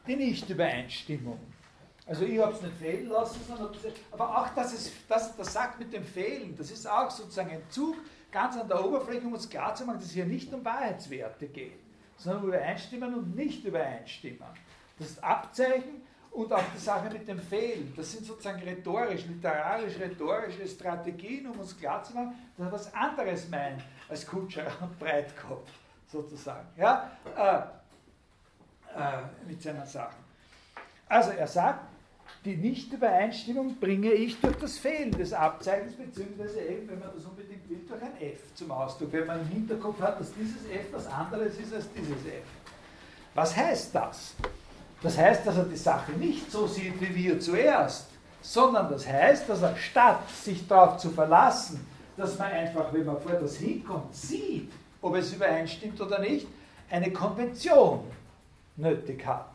[0.07, 1.39] die Nicht-Übereinstimmung.
[2.05, 3.71] Also ich habe es nicht fehlen lassen, sondern
[4.11, 7.63] aber auch, dass es, das, das sagt mit dem Fehlen, das ist auch sozusagen ein
[7.71, 7.97] Zug
[8.33, 11.79] ganz an der Oberfläche, um uns klarzumachen, dass es hier nicht um Wahrheitswerte geht,
[12.17, 14.49] sondern um Übereinstimmen und nicht übereinstimmen.
[14.99, 16.03] Das Abzeichen
[16.37, 21.59] und auch die Sache mit dem Fehlen, das sind sozusagen rhetorisch, literarisch, rhetorische Strategien, um
[21.59, 25.67] uns klarzumachen, dass er was anderes meint als Kutscher und Breitkopf,
[26.07, 27.59] sozusagen, ja, äh,
[29.01, 30.23] äh, mit seinen Sachen.
[31.09, 31.87] Also er sagt,
[32.45, 37.67] die Nichtübereinstimmung bringe ich durch das Fehlen des Abzeichens, beziehungsweise eben, wenn man das unbedingt
[37.71, 41.07] will, durch ein F zum Ausdruck, wenn man im Hinterkopf hat, dass dieses F was
[41.07, 42.45] anderes ist als dieses F.
[43.35, 44.35] Was heißt das?
[45.07, 48.09] Das heißt, dass er die Sache nicht so sieht wie wir zuerst,
[48.43, 53.21] sondern das heißt, dass er statt sich darauf zu verlassen, dass man einfach, wenn man
[53.21, 56.49] vor das hinkommt, sieht, ob es übereinstimmt oder nicht,
[56.91, 58.01] eine Konvention
[58.77, 59.47] nötig hat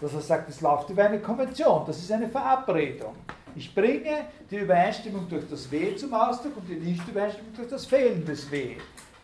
[0.00, 3.14] dass er sagt, es läuft über eine Konvention, das ist eine Verabredung.
[3.54, 8.24] Ich bringe die Übereinstimmung durch das W zum Ausdruck und die Nichtübereinstimmung durch das Fehlen
[8.26, 8.76] des W.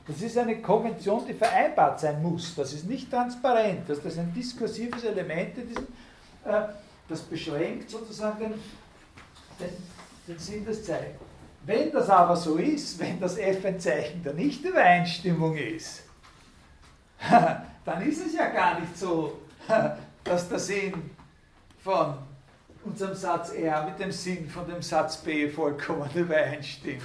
[0.06, 2.54] Das ist eine Konvention, die vereinbart sein muss.
[2.54, 3.88] Das ist nicht transparent.
[3.88, 5.76] Das ist ein diskursives Element in
[6.44, 6.62] äh,
[7.08, 8.54] das beschränkt sozusagen den,
[9.60, 9.70] den,
[10.26, 11.18] den Sinn des Zeichens.
[11.64, 16.02] Wenn das aber so ist, wenn das F ein Zeichen der Nichtübereinstimmung ist,
[17.84, 19.38] dann ist es ja gar nicht so,
[20.24, 21.10] dass der Sinn
[21.78, 22.16] von
[22.84, 27.02] unserem Satz R mit dem Sinn von dem Satz B vollkommen übereinstimmt,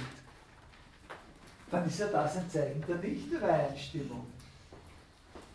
[1.70, 4.26] dann ist ja das ein Zeichen der Nicht-Übereinstimmung.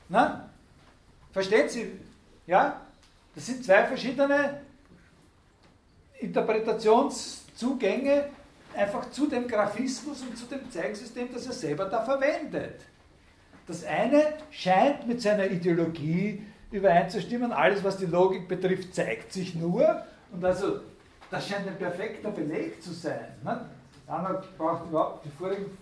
[0.10, 0.50] Na?
[1.32, 1.92] Verstehen Sie?
[2.46, 2.82] Ja?
[3.34, 4.62] Das sind zwei verschiedene
[6.20, 8.26] Interpretationszugänge
[8.76, 12.82] einfach zu dem Graphismus und zu dem Zeichensystem, das er selber da verwendet.
[13.68, 17.52] Das eine scheint mit seiner Ideologie übereinzustimmen.
[17.52, 20.04] Alles, was die Logik betrifft, zeigt sich nur.
[20.32, 20.82] Und also,
[21.32, 23.28] das scheint ein perfekter Beleg zu sein.
[23.44, 23.66] Ne?
[24.08, 25.78] Einer braucht überhaupt die vorigen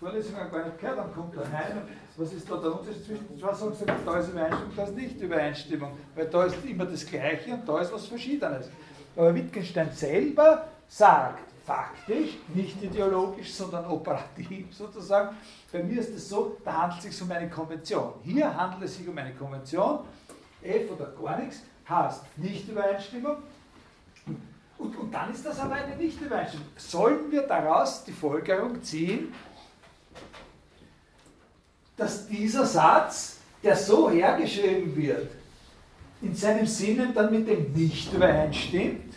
[0.00, 1.82] Vorlesungen gar nicht gehört, dann kommt er rein.
[2.16, 3.74] Was ist da der Unterschied zwischen zwei Sachen?
[4.06, 5.92] Da ist Übereinstimmung, da ist nicht Übereinstimmung.
[6.14, 8.70] Weil da ist immer das Gleiche und da ist was Verschiedenes.
[9.14, 15.36] Aber Wittgenstein selber sagt, faktisch, nicht ideologisch, sondern operativ sozusagen.
[15.70, 18.14] Bei mir ist es so, da handelt es sich um eine Konvention.
[18.22, 20.00] Hier handelt es sich um eine Konvention
[20.62, 23.36] F oder gar nichts, heißt Nicht-Übereinstimmung.
[24.78, 26.68] Und, und dann ist das aber eine Nicht-Übereinstimmung.
[26.76, 29.32] Sollen wir daraus die Folgerung ziehen,
[32.00, 35.30] dass dieser Satz, der so hergeschrieben wird,
[36.22, 39.14] in seinem Sinne dann mit dem Nicht übereinstimmt?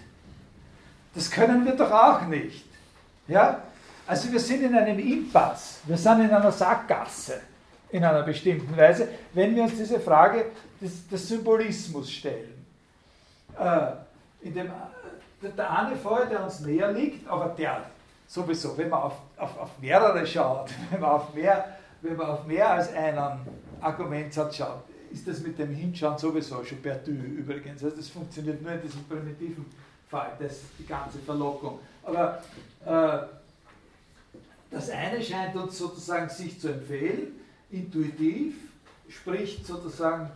[1.15, 2.65] Das können wir doch auch nicht.
[3.27, 3.63] Ja?
[4.05, 7.39] Also wir sind in einem Impasse, wir sind in einer Sackgasse
[7.89, 10.47] in einer bestimmten Weise, wenn wir uns diese Frage
[10.81, 12.65] des, des Symbolismus stellen.
[13.57, 13.91] Äh,
[14.41, 14.71] in dem,
[15.55, 17.83] der eine Fall, der uns näher liegt, aber der
[18.27, 22.45] sowieso, wenn man auf, auf, auf mehrere schaut, wenn man auf, mehr, wenn man auf
[22.45, 23.17] mehr als einen
[23.81, 27.83] Argumentsatz schaut, ist das mit dem Hinschauen sowieso schon perdu übrigens.
[27.83, 29.65] Also das funktioniert nur in diesem primitiven
[30.09, 31.79] Fall, das die ganze Verlockung.
[32.03, 32.43] Aber
[32.85, 33.25] äh,
[34.69, 37.39] das eine scheint uns sozusagen sich zu empfehlen,
[37.71, 38.55] intuitiv,
[39.07, 40.29] spricht sozusagen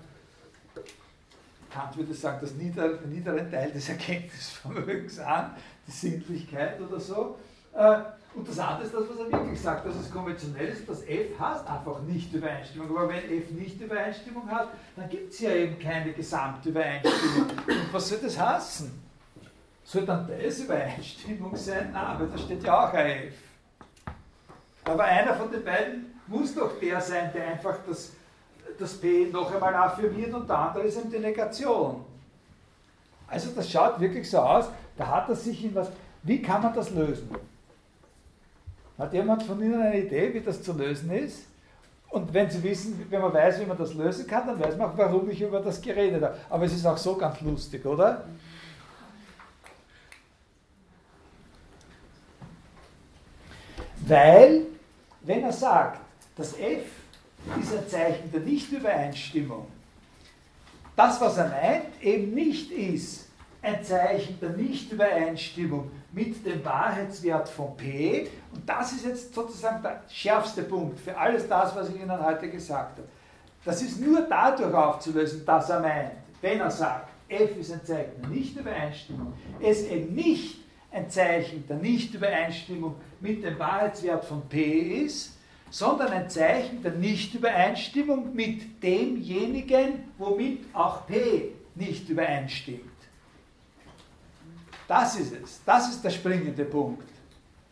[1.70, 5.52] Kant würde sagen, das niedere, den niederen Teil des Erkenntnisvermögens an,
[5.86, 7.38] die Sinnlichkeit oder so.
[7.74, 8.00] Äh,
[8.38, 11.40] und das andere ist das, was er wirklich sagt, dass es konventionell ist, das F
[11.40, 12.96] hat einfach nicht Übereinstimmung.
[12.96, 17.50] Aber wenn F nicht Übereinstimmung hat, dann gibt es ja eben keine Gesamtübereinstimmung.
[17.68, 18.92] Und was soll das heißen?
[19.84, 21.90] Soll dann das Übereinstimmung sein?
[21.92, 23.34] Nein, aber da steht ja auch ein F.
[24.86, 28.12] Aber einer von den beiden muss doch der sein, der einfach das
[28.78, 32.04] das P noch einmal affirmiert und der andere ist eben die Negation.
[33.28, 35.90] Also das schaut wirklich so aus, da hat er sich in was.
[36.24, 37.30] Wie kann man das lösen?
[38.98, 41.46] Hat jemand von Ihnen eine Idee, wie das zu lösen ist?
[42.10, 44.90] Und wenn Sie wissen, wenn man weiß, wie man das lösen kann, dann weiß man
[44.90, 46.38] auch, warum ich über das geredet habe.
[46.50, 48.24] Aber es ist auch so ganz lustig, oder?
[54.08, 54.62] Weil,
[55.22, 56.00] wenn er sagt,
[56.36, 56.86] das F
[57.62, 59.68] ist ein Zeichen der Nichtübereinstimmung.
[60.96, 63.28] Das, was er meint, eben nicht ist
[63.62, 68.28] ein Zeichen der Nichtübereinstimmung mit dem Wahrheitswert von P.
[68.54, 72.50] Und das ist jetzt sozusagen der schärfste Punkt für alles das, was ich Ihnen heute
[72.50, 73.08] gesagt habe.
[73.66, 76.12] Das ist nur dadurch aufzulösen, dass er meint,
[76.42, 80.60] wenn er sagt, F ist ein Zeichen der Nichtübereinstimmung, es eben nicht
[80.92, 85.38] ein Zeichen der Nichtübereinstimmung mit dem Wahrheitswert von P ist,
[85.70, 92.97] sondern ein Zeichen der Nichtübereinstimmung mit demjenigen, womit auch P nicht übereinstimmt.
[94.88, 95.62] Das ist es.
[95.66, 97.08] Das ist der springende Punkt,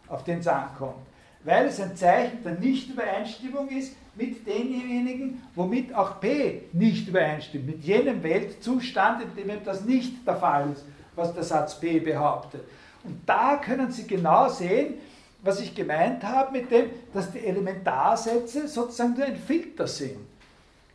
[0.07, 1.05] auf den es ankommt.
[1.43, 7.83] Weil es ein Zeichen der Nichtübereinstimmung ist mit denjenigen, womit auch P nicht übereinstimmt, mit
[7.83, 10.83] jenem Weltzustand, in dem das nicht der Fall ist,
[11.15, 12.63] was der Satz P behauptet.
[13.03, 14.95] Und da können Sie genau sehen,
[15.43, 20.17] was ich gemeint habe mit dem, dass die Elementarsätze sozusagen nur ein Filter sind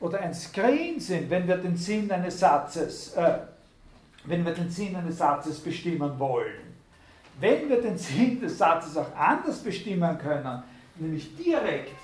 [0.01, 3.39] oder ein Screen sind, wenn wir den Sinn eines Satzes, äh,
[4.25, 6.71] wenn wir den Sinn eines Satzes bestimmen wollen.
[7.39, 10.63] Wenn wir den Sinn des Satzes auch anders bestimmen können,
[10.97, 11.97] nämlich direkt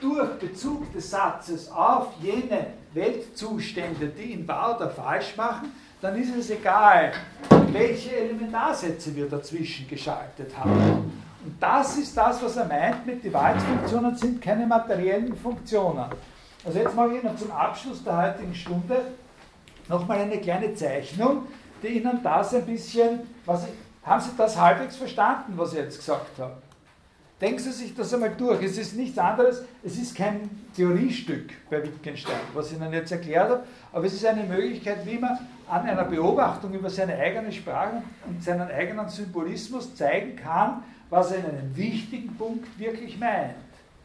[0.00, 6.36] durch Bezug des Satzes auf jene Weltzustände, die ihn wahr oder falsch machen, dann ist
[6.36, 7.12] es egal,
[7.68, 11.12] welche Elementarsätze wir dazwischen geschaltet haben.
[11.44, 16.06] Und das ist das, was er meint mit, die Wahrheitsfunktionen sind keine materiellen Funktionen.
[16.64, 19.00] Also jetzt mache ich noch zum Abschluss der heutigen Stunde
[19.88, 21.46] nochmal eine kleine Zeichnung,
[21.82, 23.66] die Ihnen das ein bisschen, was
[24.02, 26.56] haben Sie das halbwegs verstanden, was ich jetzt gesagt habe?
[27.40, 28.62] Denken Sie sich das einmal durch.
[28.62, 33.50] Es ist nichts anderes, es ist kein Theoriestück bei Wittgenstein, was ich Ihnen jetzt erklärt
[33.50, 35.38] habe, aber es ist eine Möglichkeit, wie man
[35.68, 41.38] an einer Beobachtung über seine eigene Sprache und seinen eigenen Symbolismus zeigen kann, was er
[41.38, 43.54] in einem wichtigen Punkt wirklich meint.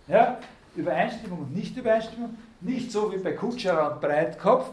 [0.08, 0.38] Ja?
[0.76, 4.72] Übereinstimmung und Nichtübereinstimmung, nicht so wie bei Kutscherer und Breitkopf,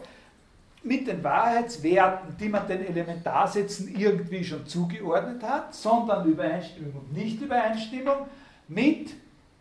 [0.87, 8.27] mit den Wahrheitswerten, die man den Elementarsätzen irgendwie schon zugeordnet hat, sondern Übereinstimmung und Nichtübereinstimmung
[8.67, 9.13] mit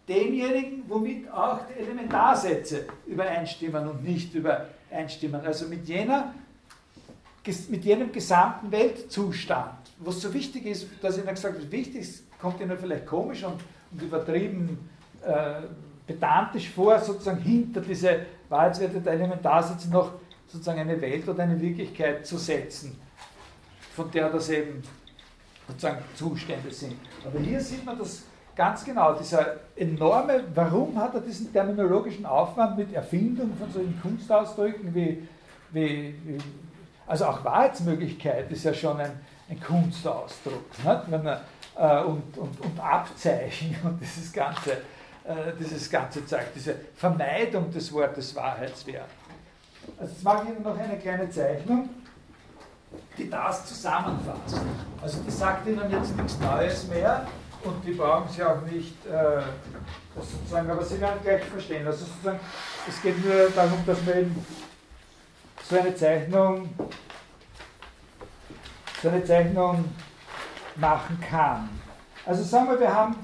[0.08, 5.40] demjenigen, womit auch die Elementarsätze übereinstimmen und nicht übereinstimmen.
[5.44, 6.34] Also mit, jener,
[7.68, 9.72] mit jenem gesamten Weltzustand.
[9.98, 13.42] Was so wichtig ist, dass ich Ihnen gesagt habe, wichtig ist, kommt Ihnen vielleicht komisch
[13.42, 13.60] und,
[13.92, 14.78] und übertrieben
[15.24, 15.62] äh,
[16.06, 20.12] pedantisch vor, sozusagen hinter diese Wahrheitswerte der Elementarsätze noch
[20.46, 22.98] sozusagen eine Welt oder eine Wirklichkeit zu setzen,
[23.94, 24.82] von der das eben
[25.66, 26.96] sozusagen Zustände sind.
[27.24, 28.22] Aber hier sieht man das
[28.54, 34.94] ganz genau, dieser enorme, warum hat er diesen terminologischen Aufwand mit Erfindung von solchen Kunstausdrücken
[34.94, 35.28] wie,
[35.72, 36.38] wie, wie
[37.06, 39.12] also auch Wahrheitsmöglichkeit ist ja schon ein,
[39.48, 41.02] ein Kunstausdruck, nicht?
[41.08, 41.42] Wenn er,
[41.76, 44.72] äh, und, und, und Abzeichen und dieses ganze,
[45.24, 49.08] äh, dieses ganze Zeug, diese Vermeidung des Wortes Wahrheitswert.
[49.98, 51.88] Also jetzt mache ich Ihnen noch eine kleine Zeichnung,
[53.16, 54.60] die das zusammenfasst.
[55.02, 57.26] Also die sagt Ihnen jetzt nichts Neues mehr
[57.64, 59.42] und die brauchen Sie auch nicht äh,
[60.14, 61.86] sozusagen, aber Sie werden gleich verstehen.
[61.86, 62.40] Also sozusagen,
[62.88, 64.46] es geht nur darum, dass man eben
[65.68, 66.68] so eine Zeichnung,
[69.02, 69.84] so eine Zeichnung
[70.76, 71.68] machen kann.
[72.24, 73.16] Also sagen wir, wir haben,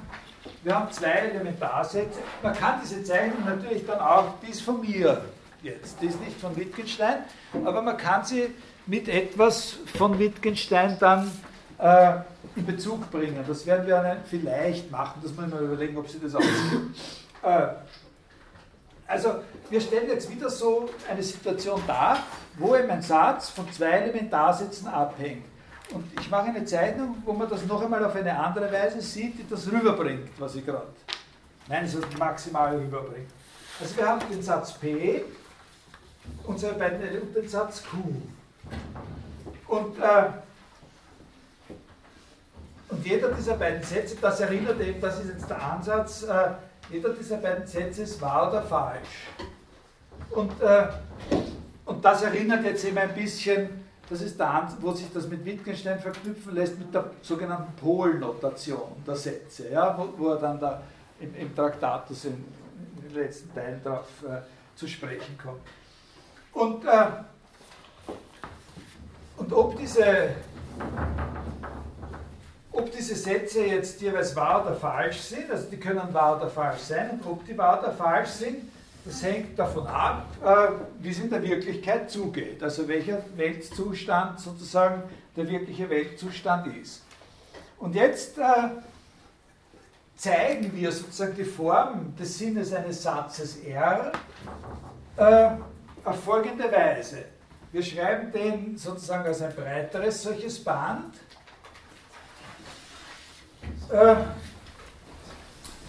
[0.62, 2.18] wir haben zwei Elementarsätze.
[2.42, 4.34] Man kann diese Zeichnung natürlich dann auch,
[4.72, 5.22] mir
[5.62, 7.18] jetzt, die ist nicht von Wittgenstein,
[7.64, 8.48] aber man kann sie
[8.86, 11.30] mit etwas von Wittgenstein dann
[11.78, 12.14] äh,
[12.56, 13.44] in Bezug bringen.
[13.46, 16.94] Das werden wir vielleicht machen, das muss ich mal überlegen, ob Sie das aussehen.
[17.42, 17.68] äh,
[19.06, 19.34] also
[19.68, 22.18] wir stellen jetzt wieder so eine Situation dar,
[22.58, 25.44] wo eben ein Satz von zwei Elementarsätzen abhängt.
[25.92, 29.38] Und ich mache eine Zeichnung, wo man das noch einmal auf eine andere Weise sieht,
[29.38, 30.86] die das rüberbringt, was ich gerade,
[31.68, 33.28] nein, es maximal rüberbringt.
[33.78, 35.22] Also wir haben den Satz P
[36.44, 37.98] unsere beiden und den Satz Q.
[39.68, 40.24] Und, äh,
[42.88, 46.50] und jeder dieser beiden Sätze, das erinnert eben, das ist jetzt der Ansatz, äh,
[46.90, 49.28] jeder dieser beiden Sätze ist wahr oder falsch.
[50.30, 50.88] Und, äh,
[51.86, 53.82] und das erinnert jetzt eben ein bisschen
[54.12, 59.02] das ist der Ansatz, wo sich das mit Wittgenstein verknüpfen lässt mit der sogenannten Polnotation
[59.06, 60.82] der Sätze, ja, wo, wo er dann da
[61.18, 62.44] im, im Traktatus in
[63.02, 64.42] den letzten Teilen darauf äh,
[64.76, 65.60] zu sprechen kommt.
[66.52, 67.06] Und, äh,
[69.38, 70.30] und ob, diese,
[72.70, 76.80] ob diese Sätze jetzt jeweils wahr oder falsch sind, also die können wahr oder falsch
[76.80, 78.70] sein, und ob die wahr oder falsch sind,
[79.04, 80.68] das hängt davon ab, äh,
[81.00, 85.02] wie es in der Wirklichkeit zugeht, also welcher Weltzustand sozusagen
[85.36, 87.02] der wirkliche Weltzustand ist.
[87.78, 88.42] Und jetzt äh,
[90.14, 94.12] zeigen wir sozusagen die Form des Sinnes eines Satzes R
[95.16, 95.50] äh,
[96.04, 97.24] auf folgende Weise.
[97.70, 101.14] Wir schreiben den sozusagen als ein breiteres solches Band.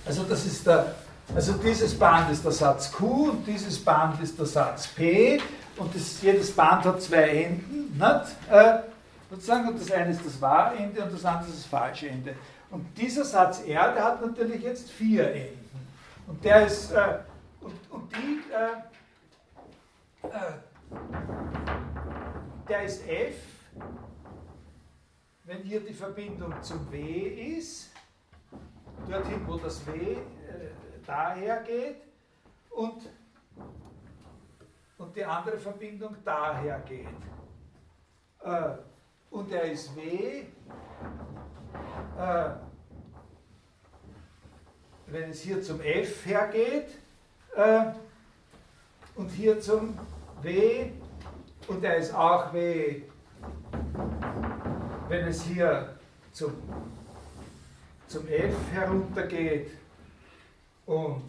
[0.06, 0.96] Also das ist der
[1.36, 5.40] also dieses Band ist der Satz Q und dieses Band ist der Satz P
[5.78, 7.98] und das, jedes Band hat zwei Enden.
[7.98, 8.52] Nicht?
[8.52, 8.80] Äh,
[9.32, 12.36] sozusagen, und das eine ist das wahre Ende und das andere ist das falsche Ende.
[12.70, 15.88] Und dieser Satz R, der hat natürlich jetzt vier Enden.
[16.28, 17.20] Und der ist, äh,
[17.62, 18.93] und, und die, äh, äh,
[22.68, 23.36] der ist F,
[25.44, 27.92] wenn hier die Verbindung zum W ist,
[29.10, 30.18] dorthin, wo das W äh,
[31.06, 31.98] daher geht,
[32.70, 33.10] und,
[34.98, 37.08] und die andere Verbindung daher geht.
[38.44, 38.78] Äh,
[39.30, 40.46] und er ist W,
[42.18, 42.50] äh,
[45.08, 46.90] wenn es hier zum F hergeht
[47.56, 47.86] äh,
[49.16, 49.98] und hier zum
[50.44, 50.92] W
[51.68, 53.04] und er ist auch W,
[55.08, 55.96] wenn es hier
[56.32, 56.54] zum,
[58.08, 59.72] zum F heruntergeht
[60.86, 61.24] und,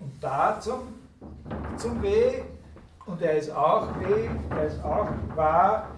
[0.00, 1.00] und da zum,
[1.76, 2.42] zum W
[3.06, 5.90] und er ist auch W, er ist auch wahr,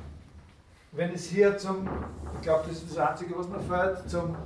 [0.92, 1.86] wenn es hier zum,
[2.36, 4.36] ich glaube, das ist das Einzige, was man fällt, zum,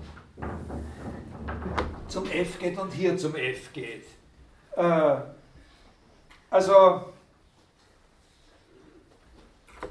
[2.09, 4.07] zum F geht und hier zum F geht.
[4.77, 5.17] Äh,
[6.51, 7.12] also,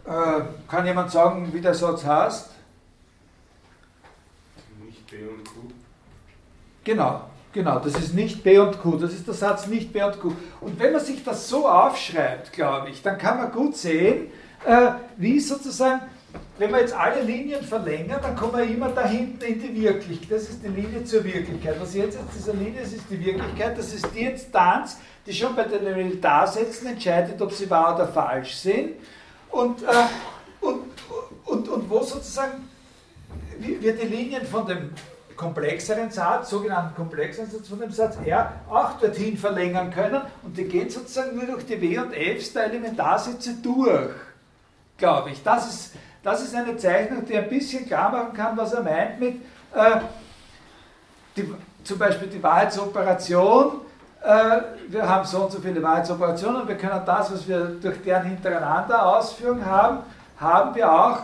[0.05, 2.49] äh, kann jemand sagen, wie der Satz heißt?
[4.85, 5.71] Nicht B und Q.
[6.83, 7.21] Genau,
[7.53, 10.33] genau, das ist nicht B und Q, das ist der Satz nicht B und Q.
[10.61, 14.31] Und wenn man sich das so aufschreibt, glaube ich, dann kann man gut sehen,
[14.65, 16.01] äh, wie sozusagen,
[16.57, 20.31] wenn man jetzt alle Linien verlängert, dann kommen wir immer da hinten in die Wirklichkeit.
[20.31, 21.75] Das ist die Linie zur Wirklichkeit.
[21.79, 25.55] Was jetzt aus dieser Linie ist, ist die Wirklichkeit, das ist die Instanz, die schon
[25.55, 28.93] bei den Elementarsätzen entscheidet, ob sie wahr oder falsch sind.
[29.51, 29.87] Und, äh,
[30.61, 30.83] und,
[31.45, 32.69] und, und wo sozusagen
[33.59, 34.91] wir die Linien von dem
[35.35, 40.65] komplexeren Satz, sogenannten komplexeren Satz von dem Satz R, auch dorthin verlängern können und die
[40.65, 44.11] gehen sozusagen nur durch die W und Fs der Elementarsätze durch,
[44.97, 45.41] glaube ich.
[45.43, 49.19] Das ist, das ist eine Zeichnung, die ein bisschen klar machen kann, was er meint
[49.19, 49.41] mit
[49.73, 50.01] äh,
[51.35, 51.51] die,
[51.83, 53.81] zum Beispiel die Wahrheitsoperation
[54.23, 59.17] wir haben so und so viele Wahrheitsoperationen, wir können das, was wir durch deren hintereinander
[59.17, 59.99] Ausführung haben,
[60.37, 61.21] haben wir auch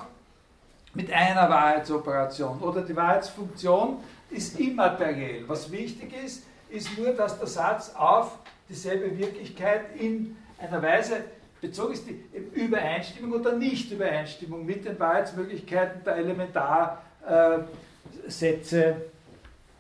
[0.96, 2.60] mit einer Wahrheitsoperation.
[2.60, 3.98] Oder die Wahrheitsfunktion
[4.32, 5.44] ist immateriell.
[5.48, 8.32] Was wichtig ist, ist nur, dass der Satz auf
[8.68, 11.18] dieselbe Wirklichkeit in einer Weise
[11.62, 12.20] bezogen ist, die
[12.54, 18.96] Übereinstimmung oder Nicht-Übereinstimmung mit den Wahrheitsmöglichkeiten der Elementarsätze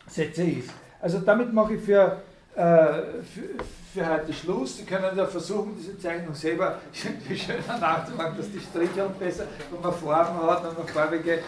[0.07, 0.69] Sätze ist.
[1.02, 2.15] Also damit mache ich für äh,
[2.58, 3.64] für,
[3.94, 4.78] für heute Schluss.
[4.78, 9.46] Sie können ja versuchen, diese Zeichnung selber irgendwie schöner nachzumachen, dass die Striche und besser,
[9.72, 11.42] wenn man Farben hat, wenn man farbige, äh,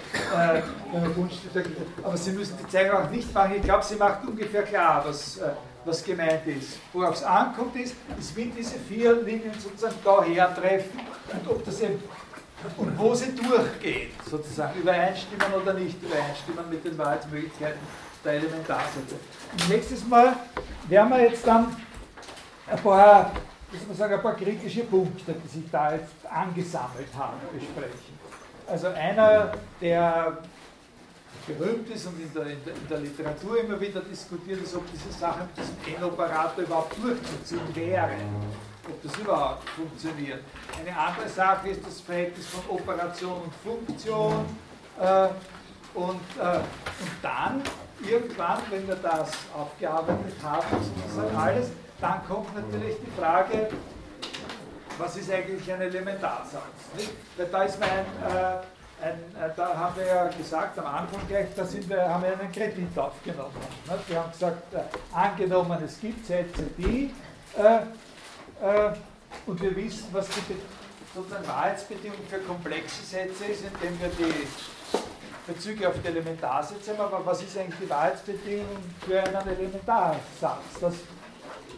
[0.92, 1.64] wenn man Buntstifte
[2.04, 3.56] Aber Sie müssen die Zeichnung auch nicht machen.
[3.56, 5.50] Ich glaube, sie macht ungefähr klar, was, äh,
[5.86, 6.78] was gemeint ist.
[6.94, 11.00] Worauf es ankommt, ist, ist, wie diese vier Linien sozusagen daher treffen
[11.32, 12.02] und ob das eben
[12.76, 17.80] und wo sie durchgeht, sozusagen, übereinstimmen oder nicht übereinstimmen mit den Wahrheitsmöglichkeiten
[18.24, 19.16] der Elementarsätze.
[19.54, 20.36] Und nächstes Mal
[20.88, 21.76] werden wir jetzt dann
[22.68, 23.32] ein paar,
[23.72, 28.20] muss man sagen, ein paar kritische Punkte, die sich da jetzt angesammelt haben, besprechen.
[28.68, 29.52] Also einer,
[29.82, 30.38] der
[31.48, 34.84] berühmt ist und in der, in der, in der Literatur immer wieder diskutiert ist, ob
[34.92, 38.12] diese Sache mit diesem N-Operator überhaupt durchzuziehen wäre,
[38.88, 40.42] ob das überhaupt funktioniert.
[40.80, 44.46] Eine andere Sache ist das Verhältnis von Operation und Funktion.
[45.00, 45.30] Äh,
[45.94, 47.64] und, äh, und dann
[48.08, 51.68] irgendwann, wenn wir das aufgearbeitet haben, sozusagen alles,
[52.00, 53.70] dann kommt natürlich die Frage,
[54.98, 56.64] was ist eigentlich ein Elementarsatz?
[57.38, 58.60] Weil da ist mein, äh,
[59.02, 62.38] ein, äh, da haben wir ja gesagt am Anfang gleich, da sind wir, haben wir
[62.38, 63.54] einen Kredit aufgenommen.
[63.86, 64.10] Nicht?
[64.10, 64.80] Wir haben gesagt, äh,
[65.16, 67.14] angenommen, es gibt Sätze, die,
[67.58, 67.78] äh,
[68.66, 68.94] äh,
[69.46, 70.56] und wir wissen, was die
[71.16, 74.48] sozusagen Wahrheitsbedingung für komplexe Sätze ist, indem wir die
[75.50, 78.68] Bezüge auf die Elementarsätze haben, aber was ist eigentlich die Wahrheitsbedingung
[79.06, 80.80] für einen Elementarsatz?
[80.80, 80.94] Das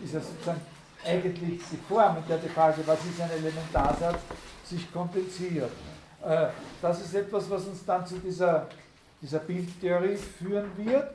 [0.03, 0.61] ist ja sozusagen
[1.06, 4.19] eigentlich die Form, in der die Frage, was ist ein Elementarsatz,
[4.65, 5.72] sich kompensiert.
[6.23, 6.48] Äh,
[6.81, 8.68] das ist etwas, was uns dann zu dieser,
[9.22, 11.10] dieser Bildtheorie führen wird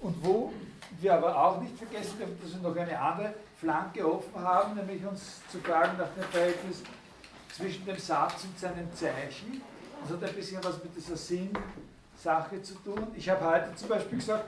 [0.00, 0.52] und wo
[1.00, 5.04] wir aber auch nicht vergessen dürfen, dass wir noch eine andere Flanke offen haben, nämlich
[5.04, 6.82] uns zu fragen nach dem Verhältnis
[7.56, 9.62] zwischen dem Satz und seinem Zeichen.
[10.02, 11.50] Das hat ein bisschen was mit dieser Sinn,
[12.22, 13.08] Sache zu tun.
[13.16, 14.44] Ich habe heute zum Beispiel gesagt,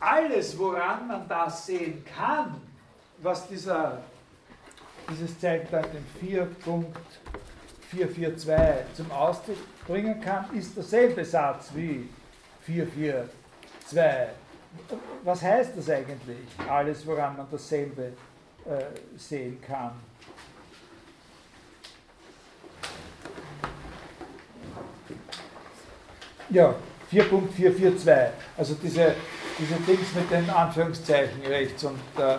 [0.00, 2.60] alles, woran man das sehen kann,
[3.18, 4.02] was dieser,
[5.10, 5.68] dieses Zeichen
[6.22, 6.48] in
[7.92, 12.08] 4.442 zum Ausdruck bringen kann, ist derselbe Satz wie
[12.62, 14.34] 442.
[15.22, 18.12] Was heißt das eigentlich, alles, woran man dasselbe
[18.64, 18.84] äh,
[19.16, 19.92] sehen kann?
[26.50, 26.74] Ja,
[27.12, 28.30] 4.442.
[28.56, 29.14] Also diese,
[29.58, 32.38] diese Dings mit den Anführungszeichen rechts und, äh,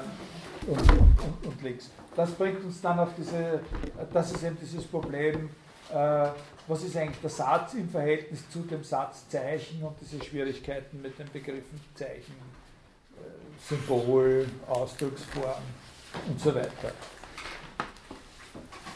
[0.67, 1.89] und, und, und, links.
[2.15, 3.61] Das bringt uns dann auf diese,
[4.11, 5.49] das ist eben dieses Problem,
[5.91, 6.27] äh,
[6.67, 11.31] was ist eigentlich der Satz im Verhältnis zu dem Satzzeichen und diese Schwierigkeiten mit den
[11.31, 12.35] Begriffen Zeichen,
[13.17, 15.63] äh, Symbol, Ausdrucksform
[16.27, 16.91] und so weiter.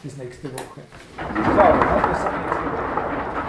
[0.02, 0.82] Bis nächste Woche.